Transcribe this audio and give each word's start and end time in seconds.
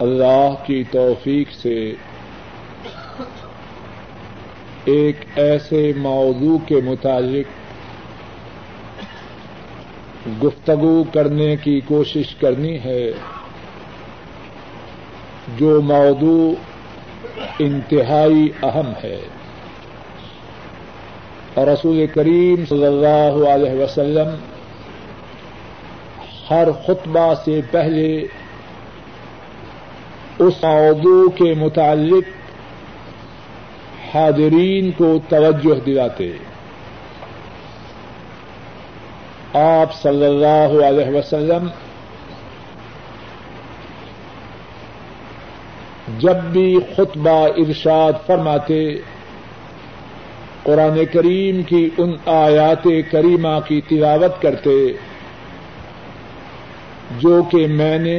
اللہ 0.00 0.54
کی 0.66 0.84
توفیق 0.90 1.52
سے 1.52 1.94
ایک 4.84 5.16
ایسے 5.36 5.92
موضوع 5.96 6.58
کے 6.66 6.74
متعلق 6.84 7.62
گفتگو 10.44 11.04
کرنے 11.04 11.56
کی 11.56 11.80
کوشش 11.80 12.34
کرنی 12.34 12.78
ہے 12.78 13.12
جو 15.56 15.80
موضوع 15.80 16.54
انتہائی 17.58 18.48
اہم 18.62 18.92
ہے۔ 19.04 19.20
اور 21.54 21.66
رسول 21.66 22.06
کریم 22.14 22.66
صلی 22.68 22.86
اللہ 22.86 23.48
علیہ 23.48 23.82
وسلم 23.82 24.28
ہر 26.50 26.68
خطبہ 26.86 27.34
سے 27.44 27.60
پہلے 27.70 28.26
اس 30.42 30.62
موضوع 30.64 31.28
کے 31.28 31.54
متعلق 31.54 32.24
حاضرین 34.14 34.90
کو 34.90 35.18
توجہ 35.28 35.78
دلاتے 35.86 36.32
آپ 39.54 39.94
صلی 39.94 40.24
اللہ 40.24 40.72
علیہ 40.86 41.10
وسلم 41.16 41.66
جب 46.18 46.36
بھی 46.52 46.78
خطبہ 46.96 47.38
ارشاد 47.56 48.12
فرماتے، 48.26 48.80
قرآن 50.62 50.98
کریم 51.12 51.62
کی 51.62 51.88
ان 51.98 52.14
آیات 52.26 52.86
کریمہ 53.10 53.58
کی 53.68 53.80
تلاوت 53.88 54.42
کرتے، 54.42 54.76
جو 57.18 57.42
کہ 57.42 57.66
میں 57.66 57.98
نے 57.98 58.18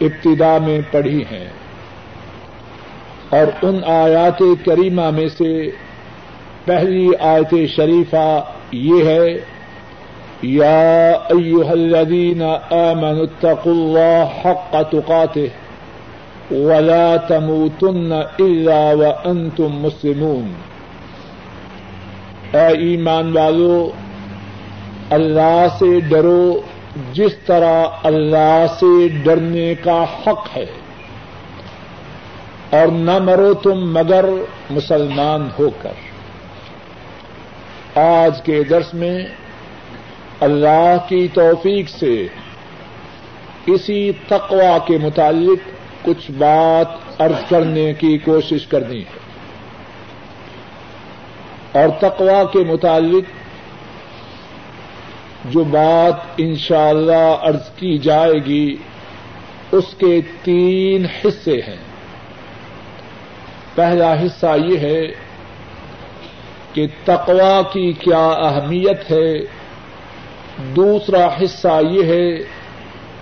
ابتدا 0.00 0.58
میں 0.58 0.80
پڑھی 0.90 1.22
ہیں۔ 1.22 1.48
اور 3.30 3.64
ان 3.64 3.80
آیات 3.86 4.38
کریمہ 4.64 5.10
میں 5.10 5.28
سے 5.28 5.70
پہلی 6.64 7.08
آیت 7.20 7.54
شریفہ 7.76 8.44
یہ 8.72 9.04
ہے، 9.04 9.26
یا 10.42 11.10
ایوہ 11.10 11.70
الذین 11.70 12.42
آمنوا 12.70 13.22
اتقوا 13.22 13.72
اللہ 13.72 14.48
حق 14.48 14.90
تقاته 14.90 15.44
ولا 16.50 17.16
تموتن 17.16 18.12
الا 18.38 18.90
وانتم 18.94 19.68
مسلمون۔ 19.68 20.52
اے 22.52 22.66
ایمان 22.66 23.36
والو، 23.36 23.90
اللہ 25.10 25.66
سے 25.78 26.00
ڈرو 26.00 26.60
جس 27.12 27.32
طرح 27.46 27.86
اللہ 28.02 28.66
سے 28.80 29.08
ڈرنے 29.08 29.74
کا 29.74 30.04
حق 30.04 30.56
ہے 30.56 30.66
اور 32.70 32.88
نہ 32.88 33.18
مرو 33.18 33.54
تم 33.54 33.92
مگر 33.92 34.24
مسلمان 34.70 35.48
ہو 35.58 35.70
کر۔ 35.82 35.92
آج 37.98 38.42
کے 38.42 38.64
درس 38.64 38.94
میں 38.94 39.26
اللہ 40.40 40.96
کی 41.08 41.28
توفیق 41.34 41.88
سے 41.88 42.26
اسی 43.66 44.12
تقوا 44.28 44.78
کے 44.86 44.98
متعلق 44.98 45.68
کچھ 46.02 46.30
بات 46.30 47.20
ارض 47.22 47.48
کرنے 47.48 47.94
کی 47.94 48.18
کوشش 48.18 48.66
کرنی 48.66 49.00
ہے۔ 49.00 49.26
اور 51.72 51.88
تقوا 51.88 52.44
کے 52.44 52.58
متعلق 52.58 53.45
جو 55.50 55.64
بات 55.64 56.14
انشاءاللہ 56.36 57.12
اللہ 57.12 57.46
ارض 57.46 57.70
کی 57.76 57.98
جائے 57.98 58.44
گی، 58.46 58.76
اس 59.72 59.84
کے 59.98 60.20
تین 60.42 61.06
حصے 61.24 61.60
ہیں۔ 61.68 61.76
پہلا 63.74 64.14
حصہ 64.14 64.46
یہ 64.64 64.78
ہے 64.78 65.02
کہ 66.72 66.86
تقوا 67.04 67.62
کی 67.72 67.92
کیا 67.92 68.26
اہمیت 68.26 69.10
ہے۔ 69.10 69.38
دوسرا 70.76 71.26
حصہ 71.26 71.80
یہ 71.90 72.04
ہے 72.04 72.38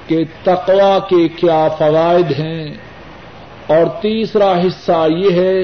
کہ 0.06 0.24
تقوا 0.42 0.98
کے 0.98 1.28
کیا 1.28 1.68
فوائد 1.68 2.40
ہیں۔ 2.40 2.74
اور 3.66 3.86
تیسرا 4.02 4.52
حصہ 4.52 5.06
یہ 5.08 5.40
ہے 5.40 5.62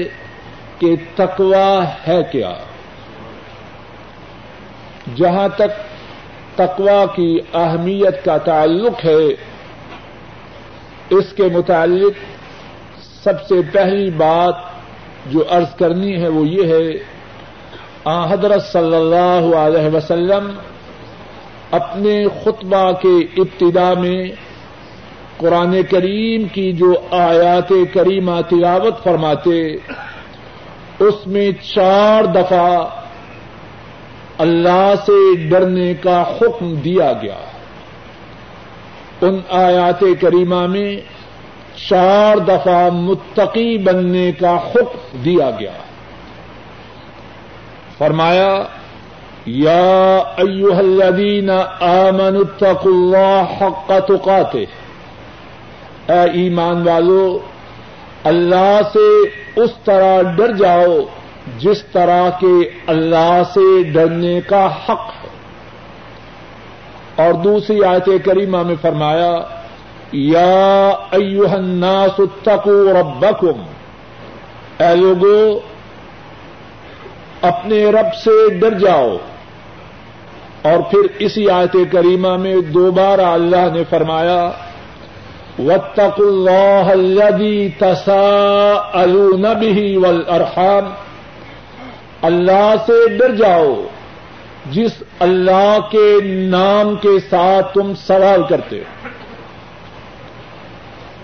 کہ 0.79 0.95
تقوا 1.15 1.85
ہے 2.07 2.19
کیا۔ 2.31 2.53
جہاں 5.15 5.47
تک 5.47 5.90
تقوا 6.55 7.05
کی 7.15 7.39
اہمیت 7.53 8.25
کا 8.25 8.37
تعلق 8.37 9.05
ہے۔ 9.05 9.51
اس 11.09 11.33
کے 11.33 11.43
متعلق 11.43 12.13
سب 13.23 13.41
سے 13.47 13.55
پہلی 13.71 14.09
بات 14.09 14.55
جو 15.25 15.43
عرض 15.49 15.75
کرنی 15.75 16.21
ہے 16.21 16.27
وہ 16.27 16.47
یہ 16.47 16.73
ہے، 16.73 16.91
آ 18.05 18.33
حضرت 18.33 18.63
صلی 18.63 18.95
اللہ 18.95 19.55
علیہ 19.55 19.95
وسلم 19.95 20.51
اپنے 21.71 22.25
خطبہ 22.43 22.91
کے 22.91 23.41
ابتدا 23.41 23.93
میں 23.93 24.23
قرآن 25.37 25.83
کریم 25.89 26.47
کی 26.47 26.71
جو 26.71 26.93
آیات 27.11 27.69
کریمہ 27.93 28.41
تلاوت 28.49 29.03
فرماتے، 29.03 29.73
اس 30.99 31.27
میں 31.27 31.51
چار 31.75 32.23
دفعہ 32.23 33.00
اللہ 34.41 34.93
سے 35.05 35.35
ڈرنے 35.49 35.93
کا 35.93 36.23
حکم 36.37 36.73
دیا 36.75 37.13
گیا۔ 37.21 37.37
ان 39.21 39.39
آیات 39.49 39.99
کریمہ 40.21 40.67
میں 40.67 40.95
چار 41.89 42.37
دفعہ 42.37 42.89
متقی 42.89 43.77
بننے 43.77 44.31
کا 44.31 44.57
حکم 44.57 45.21
دیا 45.25 45.49
گیا۔ 45.59 45.71
فرمایا، 47.97 48.63
یا 49.45 50.17
ایوہ 50.37 50.75
الذین 50.75 51.49
آمنوا 51.79 52.41
اتقوا 52.41 52.91
اللہ 52.93 53.63
حق 53.63 53.91
تقاتے 54.07 54.65
اے 56.07 56.31
ایمان 56.33 56.87
والو، 56.87 57.39
اللہ 58.23 58.79
سے 58.93 59.07
اس 59.55 59.71
طرح 59.85 60.21
ڈر 60.21 60.53
جاؤ 60.53 60.97
جس 61.57 61.83
طرح 61.91 62.29
کے 62.29 62.69
اللہ 62.87 63.41
سے 63.53 63.83
ڈرنے 63.83 64.41
کا 64.41 64.65
حق 64.65 65.11
ہے۔ 65.23 65.29
اور 67.25 67.33
دوسری 67.33 67.83
آیت 67.83 68.25
کریمہ 68.25 68.63
میں 68.63 68.75
فرمایا، 68.81 69.35
یا 70.11 70.89
ایوہ 71.11 71.49
الناس 71.49 72.19
اتقوا 72.19 73.01
ربکم۔ 73.01 73.61
اے 74.79 74.95
لوگو، 74.95 75.59
اپنے 77.41 77.85
رب 77.85 78.15
سے 78.15 78.49
ڈر 78.49 78.79
جاؤ۔ 78.79 79.17
اور 80.61 80.91
پھر 80.91 80.99
اسی 81.19 81.49
آیت 81.49 81.75
کریمہ 81.91 82.37
میں 82.37 82.55
دوبارہ 82.55 83.21
اللہ 83.21 83.73
نے 83.73 83.83
فرمایا 83.89 84.51
وطق 85.59 86.21
اللہ 86.21 87.33
تسا 87.79 88.89
النبی 88.93 89.97
والارحام 89.97 90.93
اللہ 92.21 92.73
سے 92.87 93.17
ڈر 93.17 93.35
جاؤ۔ 93.35 93.81
جس 94.71 94.91
اللہ 95.19 95.77
کے 95.91 96.23
نام 96.23 96.95
کے 96.95 97.19
ساتھ 97.29 97.73
تم 97.73 97.93
سوال 97.95 98.43
کرتے 98.49 98.79
ہو۔ 98.79 99.07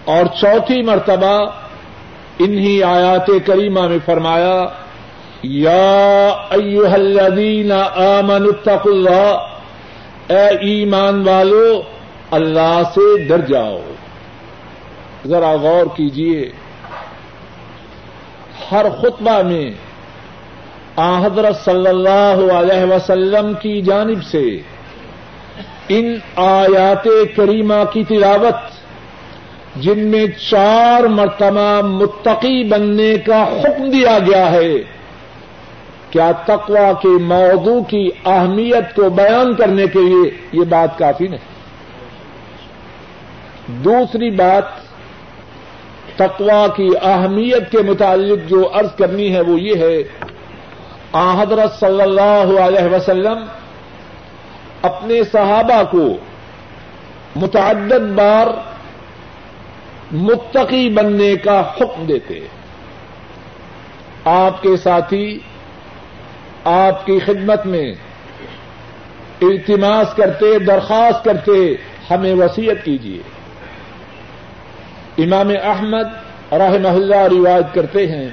اور 0.05 0.25
چوتھی 0.25 0.81
مرتبہ 0.81 1.45
انہی 2.39 2.83
آیات 2.83 3.27
کریمہ 3.45 3.87
میں 3.87 3.97
فرمایا، 4.05 4.65
یا 5.43 6.27
ایوہ 6.49 6.89
الذین 6.89 7.71
آمنوا 7.95 8.47
اتقوا 8.47 8.91
اللہ۔ 8.91 9.47
اے 10.27 10.47
ایمان 10.47 11.27
والو، 11.27 11.81
اللہ 12.31 12.81
سے 12.95 13.23
ڈر 13.23 13.39
جاؤ۔ 13.39 13.81
ذرا 15.25 15.55
غور 15.55 15.85
کیجیے 15.95 16.51
ہر 18.71 18.85
خطبہ 18.89 19.41
میں 19.41 19.71
آ 20.99 21.25
حضرت 21.25 21.55
صلی 21.65 21.87
اللہ 21.87 22.53
علیہ 22.53 22.93
وسلم 22.93 23.53
کی 23.53 23.81
جانب 23.81 24.23
سے 24.23 24.61
ان 25.89 26.17
آیات 26.35 27.07
کریمہ 27.35 27.83
کی 27.93 28.03
تلاوت، 28.03 28.55
جن 29.75 29.99
میں 29.99 30.25
چار 30.49 31.03
مرتبہ 31.03 31.81
متقی 31.81 32.63
بننے 32.63 33.15
کا 33.25 33.43
حکم 33.43 33.89
دیا 33.89 34.19
گیا 34.19 34.51
ہے۔ 34.51 34.73
کیا 36.09 36.31
تقوا 36.45 36.93
کے 36.93 37.07
موضوع 37.07 37.83
کی 37.83 38.09
اہمیت 38.25 38.95
کو 38.95 39.09
بیان 39.09 39.53
کرنے 39.53 39.87
کے 39.87 39.99
لیے 39.99 40.31
یہ 40.51 40.63
بات 40.69 40.97
کافی 40.97 41.27
نہیں۔ 41.27 41.45
دوسری 43.67 44.31
بات 44.31 44.63
تقوا 46.15 46.67
کی 46.67 46.87
اہمیت 47.01 47.71
کے 47.71 47.77
متعلق 47.77 48.49
جو 48.49 48.69
عرض 48.73 48.95
کرنی 48.97 49.35
ہے 49.35 49.41
وہ 49.41 49.59
یہ 49.61 49.75
ہے 49.75 50.03
آ 51.17 51.41
حضرت 51.41 51.79
صلی 51.79 52.01
اللہ 52.01 52.59
علیہ 52.59 52.95
وسلم 52.95 53.45
اپنے 54.81 55.23
صحابہ 55.23 55.83
کو 55.91 56.17
متعدد 57.35 58.15
بار 58.15 58.47
متقی 60.11 60.89
بننے 60.89 61.35
کا 61.35 61.61
حکم 61.77 62.05
دیتے۔ 62.05 62.39
آپ 64.25 64.61
کے 64.61 64.77
ساتھی، 64.77 65.39
آپ 66.63 67.05
کی 67.05 67.19
خدمت 67.25 67.65
میں 67.65 67.95
التماس 69.41 70.13
کرتے، 70.13 70.59
درخواست 70.59 71.23
کرتے، 71.23 71.73
ہمیں 72.09 72.33
وسیعت 72.33 72.85
کیجیے۔ 72.85 73.21
امام 75.23 75.49
احمد 75.63 76.07
رحمہ 76.51 76.87
اللہ 76.87 77.23
روایت 77.31 77.73
کرتے 77.73 78.07
ہیں 78.07 78.29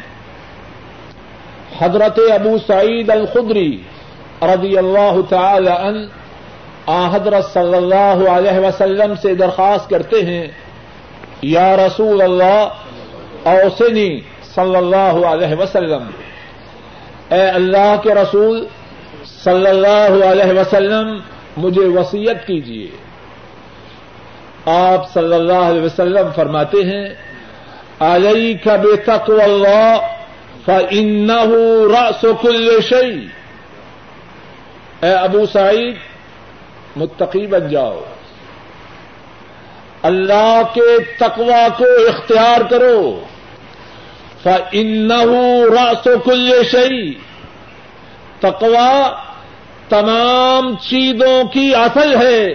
حضرت 1.81 2.19
ابو 2.33 2.57
سعید 2.67 3.11
الخدری 3.11 3.71
رضی 4.43 4.77
اللہ 4.79 5.17
تعالی 5.29 5.71
ان 5.71 6.07
حضرت 7.13 7.45
صلی 7.53 7.77
اللہ 7.77 8.29
علیہ 8.31 8.59
وسلم 8.59 9.15
سے 9.23 9.35
درخواست 9.35 9.91
کرتے 9.91 10.23
ہیں، 10.27 10.47
یا 11.43 11.77
رسول 11.77 12.23
اللہ 12.23 13.49
اوسنی 13.53 14.11
صلی 14.55 14.77
اللہ 14.77 15.27
علیہ 15.27 15.55
وسلم۔ 15.59 16.05
اے 17.31 17.45
اللہ 17.51 17.95
کے 18.03 18.15
رسول 18.15 18.65
صلی 19.45 19.69
اللہ 19.69 20.25
علیہ 20.27 20.59
وسلم، 20.61 21.17
مجھے 21.57 21.87
وسیعت 21.99 22.47
کیجیے۔ 22.47 22.87
آپ 24.67 25.13
صلی 25.13 25.35
اللہ 25.35 25.63
علیہ 25.71 25.83
وسلم 25.83 26.31
فرماتے 26.37 26.83
ہیں 26.83 27.07
علیہ 28.01 28.55
کا 28.65 28.77
بے 28.77 28.97
تک 28.97 29.31
اللہ 29.43 29.97
فن 30.65 31.31
رس 31.95 32.25
کل 32.43 32.81
شعی 32.81 33.27
اے 35.03 35.15
ابو 35.15 35.47
سعید، 35.47 35.97
متقی 36.97 37.47
بن 37.47 37.69
جاؤ۔ 37.69 38.05
اللہ 40.03 40.63
کے 40.75 40.99
تقوا 41.19 41.69
کو 41.77 41.85
اختیار 41.85 42.61
کرو۔ 42.71 43.21
فن 44.43 45.13
رس 45.63 46.09
کل 46.25 46.63
شعی 46.73 47.13
تقوا 48.41 49.23
تمام 49.89 50.77
چیزوں 50.77 51.49
کی 51.49 51.75
اصل 51.75 52.17
ہے، 52.23 52.55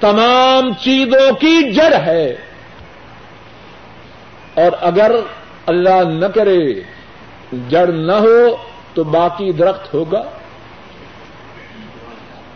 تمام 0.00 0.74
چیزوں 0.74 1.32
کی 1.32 1.72
جڑ 1.72 1.94
ہے۔ 1.94 2.36
اور 4.54 4.72
اگر 4.80 5.10
اللہ 5.66 6.02
نہ 6.08 6.26
کرے 6.26 6.97
جڑ 7.52 7.86
نہ 7.86 8.12
ہو 8.12 8.56
تو 8.94 9.04
باقی 9.04 9.52
درخت 9.52 9.94
ہوگا۔ 9.94 10.22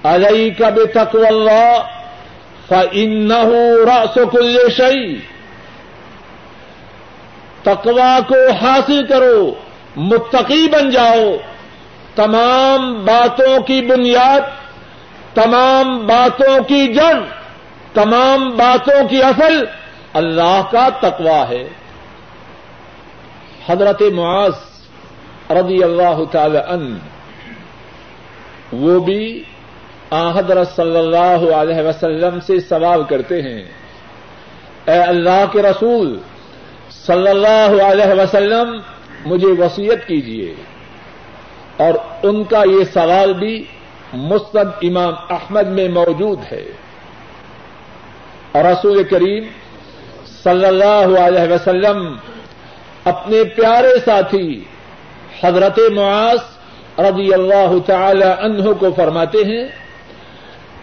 اجئی 0.05 0.50
کا 0.50 0.69
بے 0.69 0.87
تک 0.87 1.17
اللہ 1.17 1.83
فن 2.69 3.29
نہ 3.29 3.35
ہو 3.35 3.87
راس 3.87 4.19
کل 4.33 4.59
شعی 4.77 5.17
تقوا 7.62 8.19
کو 8.29 8.50
حاصل 8.62 9.06
کرو، 9.06 9.55
متقی 9.97 10.69
بن 10.69 10.91
جاؤ۔ 10.91 11.37
تمام 12.15 13.05
باتوں 13.05 13.62
کی 13.62 13.83
بنیاد، 13.83 14.41
تمام 15.35 16.06
باتوں 16.06 16.62
کی 16.62 16.94
جڑ، 16.94 17.15
تمام 17.94 18.50
باتوں 18.50 19.09
کی 19.09 19.23
اصل 19.23 19.65
اللہ 20.12 20.61
کا 20.71 20.89
تقوا 21.00 21.49
ہے۔ 21.49 21.69
حضرت 23.69 24.03
معاذ 24.03 24.71
رضی 25.54 25.82
اللہ 25.82 26.25
تعالی 26.31 26.58
ان 26.69 26.99
وہ 28.72 29.00
بھی 29.00 29.43
حضرت 30.34 30.69
صلی 30.76 30.96
اللہ 30.96 31.54
علیہ 31.54 31.81
وسلم 31.88 32.40
سے 32.40 32.60
سوال 32.60 33.02
کرتے 33.04 33.43
ہیں۔ 33.43 33.62
اے 34.87 34.99
اللہ 34.99 35.44
کے 35.52 35.62
رسول 35.62 36.19
صلی 36.90 37.28
اللہ 37.28 37.82
علیہ 37.84 38.20
وسلم، 38.22 38.81
مجھے 39.26 39.46
وسیعت 39.46 40.08
کیجیے 40.08 40.54
اور 41.76 41.94
ان 42.22 42.44
کا 42.44 42.62
یہ 42.64 42.84
سوال 42.94 43.32
بھی 43.32 43.64
مستد 44.12 44.70
امام 44.82 45.14
احمد 45.31 45.66
میں 45.66 45.88
موجود 45.88 46.38
ہے۔ 46.52 46.64
اور 48.52 48.64
رسول 48.64 49.02
کریم 49.02 49.44
صلی 50.43 50.64
اللہ 50.64 51.20
علیہ 51.20 51.52
وسلم، 51.52 52.16
اپنے 53.05 53.44
پیارے 53.44 53.98
ساتھی 54.05 54.64
حضرت 55.40 55.79
معاذ 55.93 56.38
رضی 56.99 57.32
اللہ 57.34 57.79
تعالی 57.87 58.25
عنہ 58.25 58.73
کو 58.73 58.93
فرماتے 58.96 59.38
ہیں، 59.38 59.64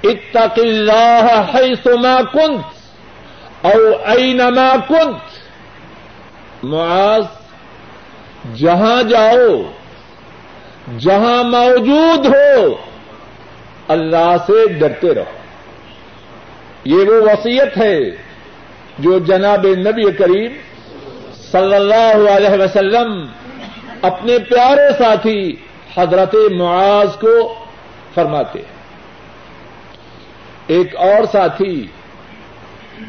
اتق 0.03 0.59
اللہ 0.59 1.41
حیث 1.53 1.87
ما 1.87 2.17
کنت، 2.33 2.65
او 3.65 3.79
اینما 4.05 4.73
کنت. 4.89 5.21
معاذ، 6.63 7.25
جہاں 8.55 9.03
جاؤ، 9.03 9.61
جہاں 10.97 11.43
موجود 11.43 12.25
ہو، 12.25 12.75
اللہ 13.87 14.35
سے 14.47 14.67
ڈرتے 14.67 15.13
رہو۔ 15.13 15.37
یہ 16.85 16.95
وہ 16.95 17.21
وسیعت 17.21 17.77
ہے 17.77 17.99
جو 18.99 19.19
جناب 19.19 19.65
نبی 19.65 20.11
کریم 20.11 20.51
صلی 21.51 21.75
اللہ 21.75 22.31
علیہ 22.31 22.63
وسلم 22.63 23.25
اپنے 24.01 24.37
پیارے 24.39 24.87
ساتھی 24.97 25.55
حضرت 25.97 26.35
معاذ 26.51 27.15
کو 27.15 27.55
فرماتے 28.13 28.61
ایک 30.67 30.95
اور 30.95 31.23
ساتھی 31.31 31.87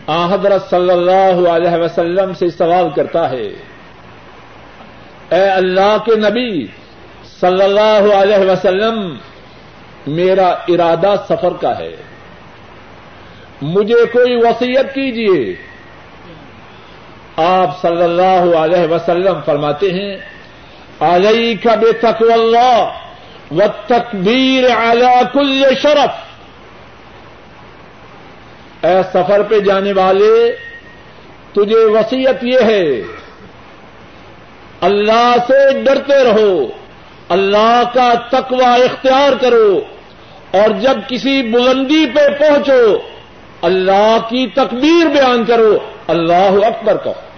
آ 0.07 0.25
حضرت 0.35 0.71
صلی 0.71 0.91
اللہ 0.91 1.49
علیہ 1.51 1.83
وسلم 1.83 2.33
سے 2.33 2.49
سوال 2.51 2.89
کرتا 2.97 3.31
ہے، 3.31 3.47
اے 5.31 5.49
اللہ 5.51 5.97
کے 6.05 6.17
نبی 6.17 6.67
صلی 7.41 7.63
اللہ 7.63 8.15
علیہ 8.15 8.51
وسلم، 8.51 9.15
میرا 10.07 10.49
ارادہ 10.69 11.15
سفر 11.29 11.53
کا 11.61 11.79
ہے۔ 11.79 11.95
مجھے 13.63 14.05
کوئی 14.13 14.37
وسیعت 14.37 14.95
کیجیے 14.95 15.55
آپ 17.37 17.81
صلی 17.83 18.03
اللہ 18.03 18.57
علیہ 18.57 18.93
وسلم 18.93 19.41
فرماتے 19.45 19.91
ہیں 19.91 20.17
علیہ 21.01 21.55
کا 21.63 21.75
بے 21.75 21.93
تقو 22.01 22.33
اللہ 22.33 23.53
و 23.53 23.67
تقبیر 23.87 24.65
اعلی 24.71 25.15
کل 25.33 25.63
شرف. 25.83 26.19
اے 28.85 28.97
سفر 29.13 29.43
پہ 29.43 29.59
جانے 29.61 29.93
والے، 29.93 30.35
تجھے 31.53 31.85
وسیعت 31.95 32.45
یہ 32.45 32.61
ہے، 32.65 32.85
اللہ 34.81 35.35
سے 35.49 35.61
ڈرتے 35.83 36.23
رہو، 36.25 36.53
اللہ 37.29 37.83
کا 37.95 38.13
تقوی 38.31 38.83
اختیار 38.85 39.33
کرو، 39.41 39.81
اور 40.53 40.71
جب 40.81 41.01
کسی 41.09 41.43
بلندی 41.43 42.05
پہ 42.15 42.29
پہنچو، 42.39 42.85
اللہ 43.63 44.17
کی 44.29 44.47
تکبیر 44.55 45.07
بیان 45.07 45.45
کرو، 45.45 45.73
اللہ 46.07 46.65
اکبر 46.67 46.97
کہو۔ 46.97 47.29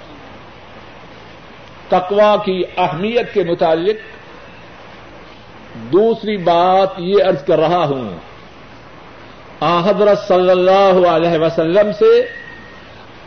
تقوا 1.92 2.36
کی 2.44 2.62
اہمیت 2.76 3.34
کے 3.34 3.44
متعلق 3.44 3.96
دوسری 5.92 6.36
بات 6.36 6.88
یہ 6.98 7.24
ارض 7.24 7.44
کر 7.44 7.58
رہا 7.58 7.84
ہوں۔ 7.84 8.18
آ، 9.60 9.80
حضرت 9.80 10.18
صلی 10.28 10.50
اللہ 10.50 11.08
علیہ 11.08 11.38
وسلم 11.38 11.92
سے 11.92 12.26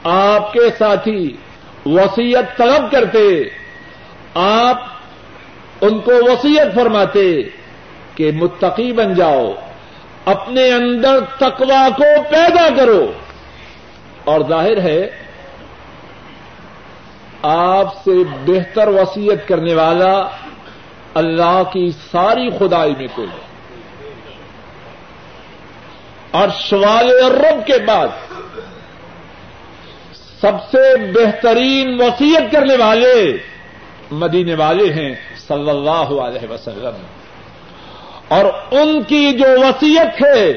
آپ 0.03 0.53
کے 0.53 0.59
ساتھی 0.77 1.37
وسیعت 1.85 2.57
طلب 2.57 2.91
کرتے، 2.91 3.43
آپ 4.33 4.83
ان 5.81 5.99
کو 5.99 6.11
وسیعت 6.11 6.75
فرماتے 6.75 7.41
کہ 8.15 8.31
متقی 8.31 8.93
بن 8.93 9.13
جاؤ، 9.13 9.53
اپنے 10.25 10.71
اندر 10.71 11.19
تقوا 11.37 11.87
کو 11.97 12.03
پیدا 12.29 12.69
کرو۔ 12.77 13.11
اور 14.23 14.41
ظاہر 14.49 14.81
ہے 14.81 15.24
آپ 17.45 17.93
سے 18.03 18.11
بہتر 18.45 18.87
وسیعت 18.87 19.47
کرنے 19.47 19.73
والا 19.73 20.27
اللہ 21.13 21.61
کی 21.73 21.91
ساری 22.11 22.49
خدائی 22.49 22.95
میں 22.95 23.07
کوئی 23.15 23.27
اور 26.31 26.47
شوال 26.59 27.09
رب 27.23 27.67
کے 27.67 27.77
بعد 27.87 28.07
سب 30.41 30.51
سے 30.71 31.11
بہترین 31.11 32.01
وسیعت 32.01 32.51
کرنے 32.51 32.75
والے 32.75 33.37
مدینے 34.11 34.55
والے 34.55 34.93
ہیں 34.93 35.15
صلی 35.47 35.69
اللہ 35.69 36.21
علیہ 36.21 36.51
وسلم۔ 36.51 37.05
اور 38.27 38.45
ان 38.71 39.03
کی 39.03 39.31
جو 39.31 39.45
وسیعت 39.59 40.21
ہے 40.21 40.53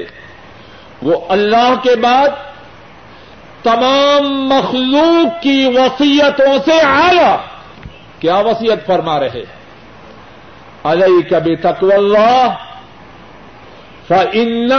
وہ 1.02 1.20
اللہ 1.28 1.74
کے 1.82 1.96
بعد 1.96 2.28
تمام 3.62 4.48
مخلوق 4.48 5.42
کی 5.42 5.72
وسیعتوں 5.74 6.58
سے 6.64 6.80
آیا 6.80 7.36
کیا 8.18 8.36
وسیعت 8.36 8.86
فرما 8.86 9.20
رہے؟ 9.20 9.44
علیہ 10.84 11.30
کبھی 11.30 11.56
تقو 11.56 11.92
اللہ 11.92 12.54
فن 14.08 14.72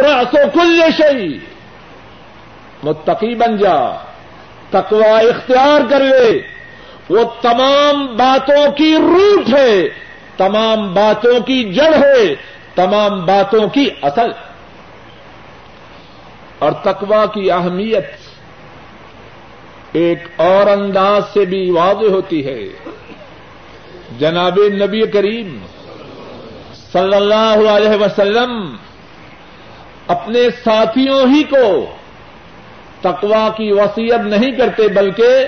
رسو 0.00 0.50
کل 0.54 0.80
شعی 0.98 1.38
متقی 2.82 3.34
بن 3.34 3.56
جا 3.56 3.76
تقوا 4.70 5.18
اختیار 5.18 5.80
کر 5.90 6.00
لے۔ 6.00 6.42
وہ 7.08 7.24
تمام 7.42 8.06
باتوں 8.06 8.72
کی 8.72 8.96
روٹ 8.96 9.54
ہے، 9.54 9.88
تمام 10.36 10.94
باتوں 10.94 11.40
کی 11.40 11.72
جڑ 11.72 11.94
ہے، 11.94 12.34
تمام 12.74 13.26
باتوں 13.26 13.68
کی 13.68 13.90
اصل۔ 14.02 14.30
اور 16.60 16.72
تقوا 16.72 17.26
کی 17.26 17.50
اہمیت 17.50 18.06
ایک 19.92 20.18
اور 20.36 20.66
انداز 20.70 21.22
سے 21.34 21.44
بھی 21.44 21.70
واضح 21.70 22.10
ہوتی 22.10 22.46
ہے۔ 22.46 22.58
جناب 24.18 24.58
نبی 24.58 25.00
کریم 25.06 25.58
صلی 26.92 27.16
اللہ 27.16 27.70
علیہ 27.70 28.04
وسلم 28.04 28.76
اپنے 30.06 30.50
ساتھیوں 30.64 31.26
ہی 31.34 31.42
کو 31.42 31.94
تقوا 33.00 33.48
کی 33.56 33.72
وصیت 33.72 34.20
نہیں 34.20 34.50
کرتے 34.50 34.88
بلکہ 34.88 35.46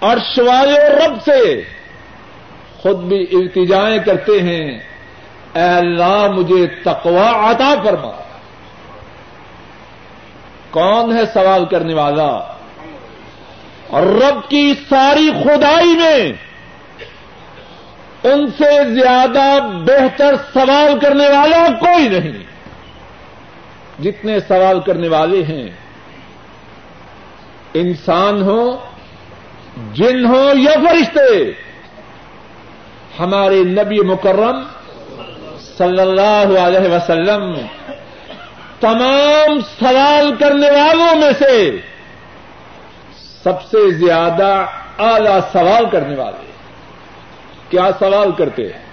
عرش 0.00 0.38
والے 0.38 0.88
رب 0.88 1.22
سے 1.24 1.62
خود 2.76 2.96
بھی 2.96 3.26
التجائیں 3.32 3.98
کرتے 3.98 4.40
ہیں۔ 4.40 4.78
اے 5.54 5.68
اللہ 5.76 6.26
مجھے 6.30 6.66
تقوا 6.66 7.50
عطا 7.50 7.74
فرما۔ 7.84 8.27
کون 10.70 11.16
ہے 11.16 11.26
سوال 11.34 11.64
کرنے 11.64 11.94
والا؟ 11.94 12.54
اور 13.86 14.02
رب 14.02 14.50
کی 14.50 14.74
ساری 14.88 15.30
خدائی 15.44 15.96
میں 15.96 16.32
ان 18.24 18.46
سے 18.46 19.00
زیادہ 19.00 19.58
بہتر 19.62 20.34
سوال 20.52 20.98
کرنے 20.98 21.28
والا 21.28 21.66
کوئی 21.80 22.08
نہیں۔ 22.08 22.44
جتنے 24.02 24.40
سوال 24.40 24.80
کرنے 24.80 25.08
والے 25.08 25.42
ہیں، 25.42 25.70
انسان 27.74 28.42
ہو، 28.42 28.76
جن 29.92 30.26
ہو 30.26 30.50
یا 30.54 30.72
فرشتے، 30.72 31.52
ہمارے 33.20 33.62
نبی 33.64 34.00
مکرم 34.00 34.62
صلی 35.78 36.00
اللہ 36.00 36.58
علیہ 36.60 36.92
وسلم 36.92 37.54
تمام 38.80 39.60
سوال 39.60 40.36
کرنے 40.36 40.70
والوں 40.70 41.16
میں 41.16 41.32
سے 41.38 41.76
سب 43.42 43.62
سے 43.62 43.90
زیادہ 43.90 44.66
اعلی 44.98 45.38
سوال 45.52 45.90
کرنے 45.90 46.16
والے 46.16 46.50
کیا 47.68 47.90
سوال 47.98 48.32
کرتے 48.32 48.62
ہیں؟ 48.62 48.84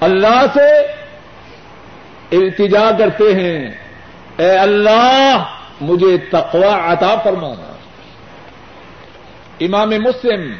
اللہ 0.00 0.44
سے 0.54 0.78
التجا 2.32 2.90
کرتے 2.98 3.34
ہیں۔ 3.34 3.70
اے 4.36 4.58
اللہ، 4.58 5.44
مجھے 5.80 6.18
تقوا 6.18 6.92
عطا 6.92 7.16
فرمانا۔ 7.24 7.72
امام 9.60 9.90
مسلم 9.90 10.52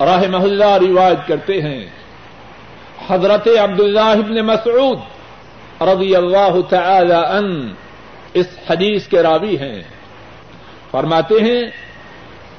راہ 0.00 0.22
محلہ 0.28 0.64
روایت 0.64 1.28
کرتے 1.28 1.62
ہیں۔ 1.62 1.86
حضرت 3.10 3.48
عبد 3.62 3.80
اللہ 3.80 4.14
مسعود 4.42 4.98
رضی 5.80 6.16
اللہ 6.16 6.60
تعالی 6.68 7.14
ان 7.14 7.74
اس 8.34 8.46
حدیث 8.70 9.06
کے 9.08 9.22
راوی 9.22 9.58
ہیں۔ 9.58 9.82
فرماتے 10.90 11.34
ہیں 11.34 11.62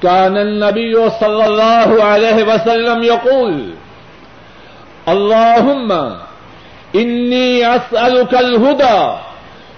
كان 0.02 0.36
النبي 0.36 1.08
صلى 1.20 1.44
الله 1.46 2.04
عليه 2.04 2.44
وسلم 2.44 3.02
يقول 3.02 3.74
اللهم 5.08 6.16
إني 6.94 7.64
أسألك 7.66 8.34
الهدى 8.34 9.00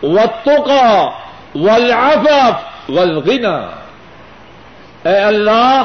والتقى 0.02 1.12
والعفاف 1.54 2.90
والغنى 2.90 3.58
اے 5.04 5.18
اللہ، 5.18 5.82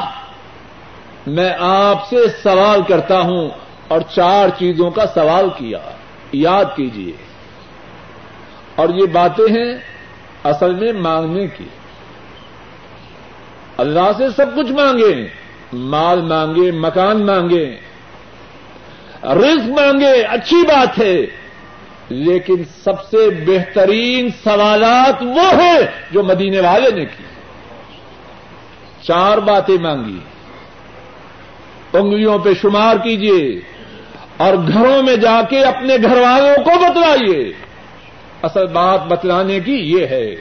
میں 1.26 1.52
آپ 1.58 2.08
سے 2.08 2.16
سوال 2.42 2.82
کرتا 2.82 3.20
ہوں 3.20 3.48
اور 3.88 4.00
چار 4.00 4.48
چیزوں 4.58 4.90
کا 4.90 5.06
سوال 5.14 5.48
کیا، 5.58 5.78
یاد 6.32 6.64
کیجیے 6.76 7.27
اور 8.78 8.88
یہ 8.88 9.06
باتیں 9.06 9.44
ہیں 9.44 9.78
اصل 10.44 10.74
میں 10.74 10.92
مانگنے 10.92 11.46
کی۔ 11.46 11.64
اللہ 13.76 14.10
سے 14.18 14.24
سب 14.36 14.56
کچھ 14.56 14.72
مانگے، 14.72 15.28
مال 15.72 16.20
مانگے، 16.22 16.70
مکان 16.70 17.26
مانگے، 17.26 17.76
رزق 19.24 19.80
مانگے، 19.80 20.22
اچھی 20.22 20.62
بات 20.62 20.98
ہے، 20.98 21.16
لیکن 22.08 22.62
سب 22.84 23.04
سے 23.10 23.30
بہترین 23.46 24.28
سوالات 24.44 25.22
وہ 25.22 25.62
ہیں 25.62 25.78
جو 26.10 26.22
مدینے 26.22 26.60
والے 26.60 26.90
نے 26.90 27.04
کی 27.04 27.24
چار 29.02 29.38
باتیں 29.38 29.78
مانگی۔ 29.80 30.18
انگلیوں 31.92 32.38
پہ 32.38 32.50
شمار 32.62 32.96
کیجیے 32.96 33.60
اور 34.36 34.54
گھروں 34.54 35.02
میں 35.02 35.16
جا 35.16 35.42
کے 35.42 35.64
اپنے 35.64 35.96
گھر 36.02 36.16
والوں 36.20 36.64
کو 36.64 36.70
بتلائیے۔ 36.70 37.67
اصل 38.42 38.66
بات 38.66 39.02
بتلانے 39.02 39.60
کی 39.60 39.76
یہ 39.76 40.06
ہے۔ 40.06 40.34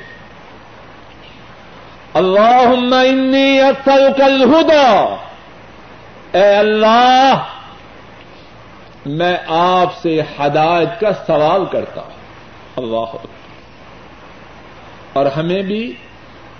اللہ 2.13 2.95
انی 2.95 3.59
اسلک 3.59 4.21
الہدا 4.21 5.15
اے 6.31 6.55
اللہ، 6.55 7.43
میں 9.05 9.37
آپ 9.47 10.01
سے 10.01 10.21
ہدایت 10.39 10.99
کا 10.99 11.13
سوال 11.27 11.65
کرتا 11.65 12.01
ہوں۔ 12.01 12.17
اللہ 12.75 13.27
اور 15.13 15.25
ہمیں 15.25 15.61
بھی 15.61 15.93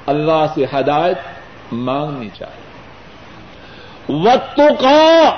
اللہ 0.05 0.45
سے 0.55 0.65
ہدایت 0.79 1.17
مانگنی 1.71 2.29
چاہیے۔ 2.29 2.67
وقت 4.29 4.57
کا 4.57 5.29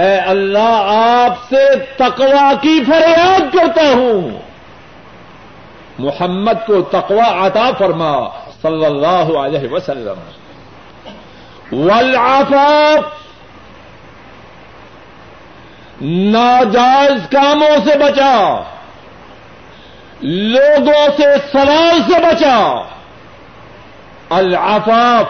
اے 0.00 0.18
اللہ، 0.18 0.92
آپ 1.18 1.54
سے 1.54 1.76
تقوا 1.96 2.52
کی 2.60 2.84
فریاد 2.86 3.40
کرتا 3.52 3.82
ہوں۔ 3.94 4.30
محمد 5.98 6.66
کو 6.66 6.82
تقوا 6.82 7.46
عطا 7.46 7.70
فرما، 7.78 8.28
صلی 8.62 8.84
اللہ 8.84 9.38
علیہ 9.38 9.68
وسلم۔ 9.72 10.20
والعفاف، 11.72 13.04
ناجائز 16.02 17.28
کاموں 17.30 17.76
سے 17.84 17.98
بچا۔ 17.98 18.62
لوگوں 20.22 21.08
سے 21.16 21.24
سوال 21.52 22.12
سے 22.12 22.20
بچا۔ 22.20 22.82
العفاف، 24.30 25.24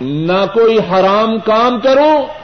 نہ 0.00 0.46
کوئی 0.54 0.78
حرام 0.78 1.38
کام 1.38 1.80
کروں 1.80 2.41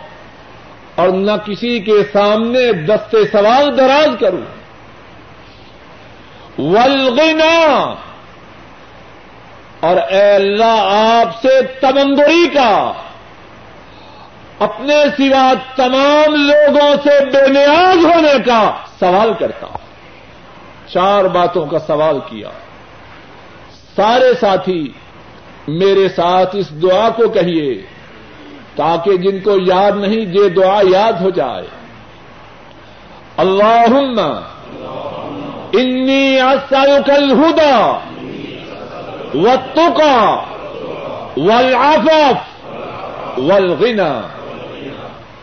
اور 0.99 1.09
نہ 1.09 1.33
کسی 1.47 1.81
کے 1.81 1.93
سامنے 2.13 2.73
دستے 2.73 3.17
سوال 3.33 3.79
دراز 3.79 4.09
کروں۔ 4.21 4.43
ولغنا 6.59 7.95
اور 9.81 9.97
اے 10.11 10.35
اللہ، 10.35 10.89
آپ 11.23 11.43
سے 11.43 11.63
تمندری 11.81 12.49
کا۔ 12.55 12.93
اپنے 14.59 15.05
سوا 15.19 15.53
تمام 15.77 16.35
لوگوں 16.35 16.97
سے 17.05 17.25
بے 17.25 17.49
نیاز 17.49 18.05
ہونے 18.05 18.43
کا 18.47 18.73
سوال 19.01 19.33
کرتا 19.39 19.67
چار 20.89 21.25
باتوں 21.25 21.67
کا 21.67 21.79
سوال 21.79 22.19
کیا۔ 22.27 22.49
سارے 23.97 24.33
ساتھی، 24.41 24.93
میرے 25.69 26.09
ساتھ 26.09 26.57
اس 26.57 26.83
دعا 26.83 27.11
کو 27.11 27.29
کہیے۔ 27.29 27.98
تاکہ 28.79 29.17
جن 29.17 29.39
کو 29.41 29.57
یاد 29.67 29.93
نہیں 29.97 30.35
یہ 30.35 30.49
دعا 30.49 30.81
یاد 30.91 31.13
ہو 31.13 31.31
جائے۔ 31.31 31.67
اللہ 33.37 33.95
انی 35.73 36.41
اسالک 36.41 37.11
الہدا 37.11 37.79
والتقى 39.35 40.21
والعفاف 41.37 42.39
والغنى 43.39 44.15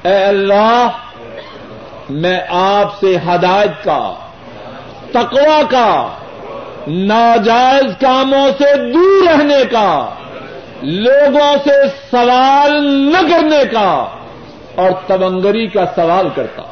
اے 0.04 0.24
اللہ، 0.24 0.88
میں 2.10 2.40
آپ 2.50 3.00
سے 3.00 3.16
ہدایت 3.28 3.84
کا 3.84 4.14
تقوا 5.12 5.62
کا، 5.70 5.90
ناجائز 6.88 7.92
کاموں 8.02 8.48
سے 8.58 8.76
دور 8.92 9.28
رہنے 9.28 9.64
کا 9.72 9.90
لوگوں 10.86 11.56
سے 11.64 11.88
سوال 12.12 12.72
نہ 12.86 13.30
کرنے 13.30 13.66
کا 13.72 14.06
اور 14.76 14.92
تبنگری 15.08 15.68
کا 15.68 15.86
سوال 15.96 16.30
کرتا۔ 16.36 16.64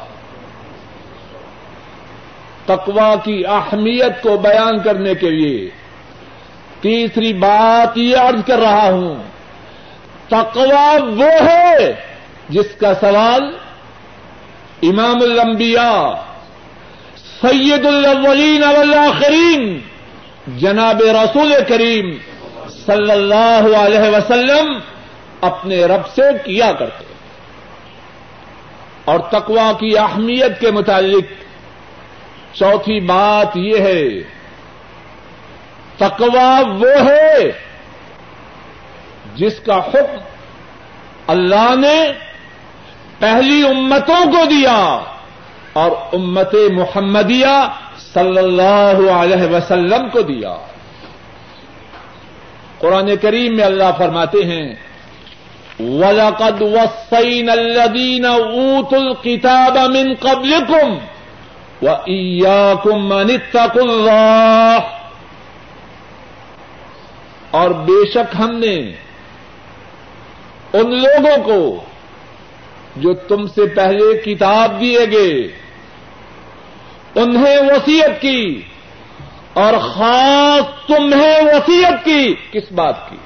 تقوا 2.66 3.14
کی 3.24 3.46
اہمیت 3.46 4.22
کو 4.22 4.36
بیان 4.36 4.82
کرنے 4.82 5.14
کے 5.14 5.30
لیے 5.30 5.70
تیسری 6.80 7.32
بات 7.32 7.98
یہ 7.98 8.16
عرض 8.16 8.40
کر 8.46 8.58
رہا 8.58 8.90
ہوں 8.90 9.14
تقوا 10.28 10.96
وہ 11.16 11.50
ہے 11.50 11.92
جس 12.48 12.74
کا 12.80 12.92
سوال 13.00 13.42
امام 14.82 15.16
الانبیاء، 15.16 16.14
سید 17.40 17.86
الاولین 17.86 18.64
والآخرین، 18.64 19.78
جناب 20.56 21.02
رسول 21.02 21.54
کریم 21.68 22.18
صلی 22.86 23.10
اللہ 23.10 23.76
علیہ 23.76 24.16
وسلم 24.16 24.78
اپنے 25.40 25.84
رب 25.84 26.08
سے 26.08 26.22
کیا 26.44 26.72
کرتے 26.72 27.04
اور 29.04 29.20
تقوا 29.20 29.72
کی 29.72 29.98
اہمیت 29.98 30.60
کے 30.60 30.70
متعلق 30.70 31.24
چوتھی 32.54 33.00
بات 33.00 33.56
یہ 33.56 33.78
ہے 33.78 34.02
تقوا 35.96 36.60
وہ 36.60 37.10
ہے 37.10 37.52
جس 39.34 39.60
کا 39.60 39.78
حکم 39.78 40.20
اللہ 41.26 41.74
نے 41.76 42.12
پہلی 43.18 43.66
امتوں 43.68 44.32
کو 44.32 44.44
دیا 44.44 45.00
اور 45.72 45.90
امت 46.12 46.54
محمدیہ 46.54 47.68
صلی 48.14 48.38
اللہ 48.38 49.10
علیہ 49.12 49.54
وسلم 49.56 50.08
کو 50.08 50.20
دیا۔ 50.20 50.56
قرآن 52.84 53.16
کریم 53.22 53.56
میں 53.56 53.64
اللہ 53.64 53.90
فرماتے 53.98 54.44
ہیں، 54.44 54.74
وَلَقَدْ 55.80 56.62
وَصَّيْنَا 56.62 57.52
الَّذِينَ 57.52 58.26
أُوتُوا 58.26 58.98
الْكِتَابَ 58.98 59.78
مِنْ 59.78 60.14
قَبْلِكُمْ 60.20 60.98
وَإِيَّاكُمْ 61.82 63.02
مَنِ 63.02 63.34
اتَّقُوا 63.34 63.82
اللَّهِ۔ 63.82 64.80
اور 67.50 67.70
بے 67.70 68.10
شک 68.10 68.36
ہم 68.38 68.58
نے 68.58 68.76
ان 70.72 71.02
لوگوں 71.02 71.44
کو 71.44 71.84
جو 72.96 73.14
تم 73.14 73.46
سے 73.46 73.66
پہلے 73.66 74.18
کتاب 74.18 74.80
دیے 74.80 75.00
گئے، 75.10 75.48
انہیں 77.14 77.58
وسیعت 77.58 78.20
کی۔ 78.20 78.62
اور 79.54 79.74
خاص 79.78 80.86
تمہیں 80.86 81.42
وسیعت 81.42 82.04
کی 82.04 82.34
کس 82.52 82.72
بات 82.72 83.10
کی؟ 83.10 83.16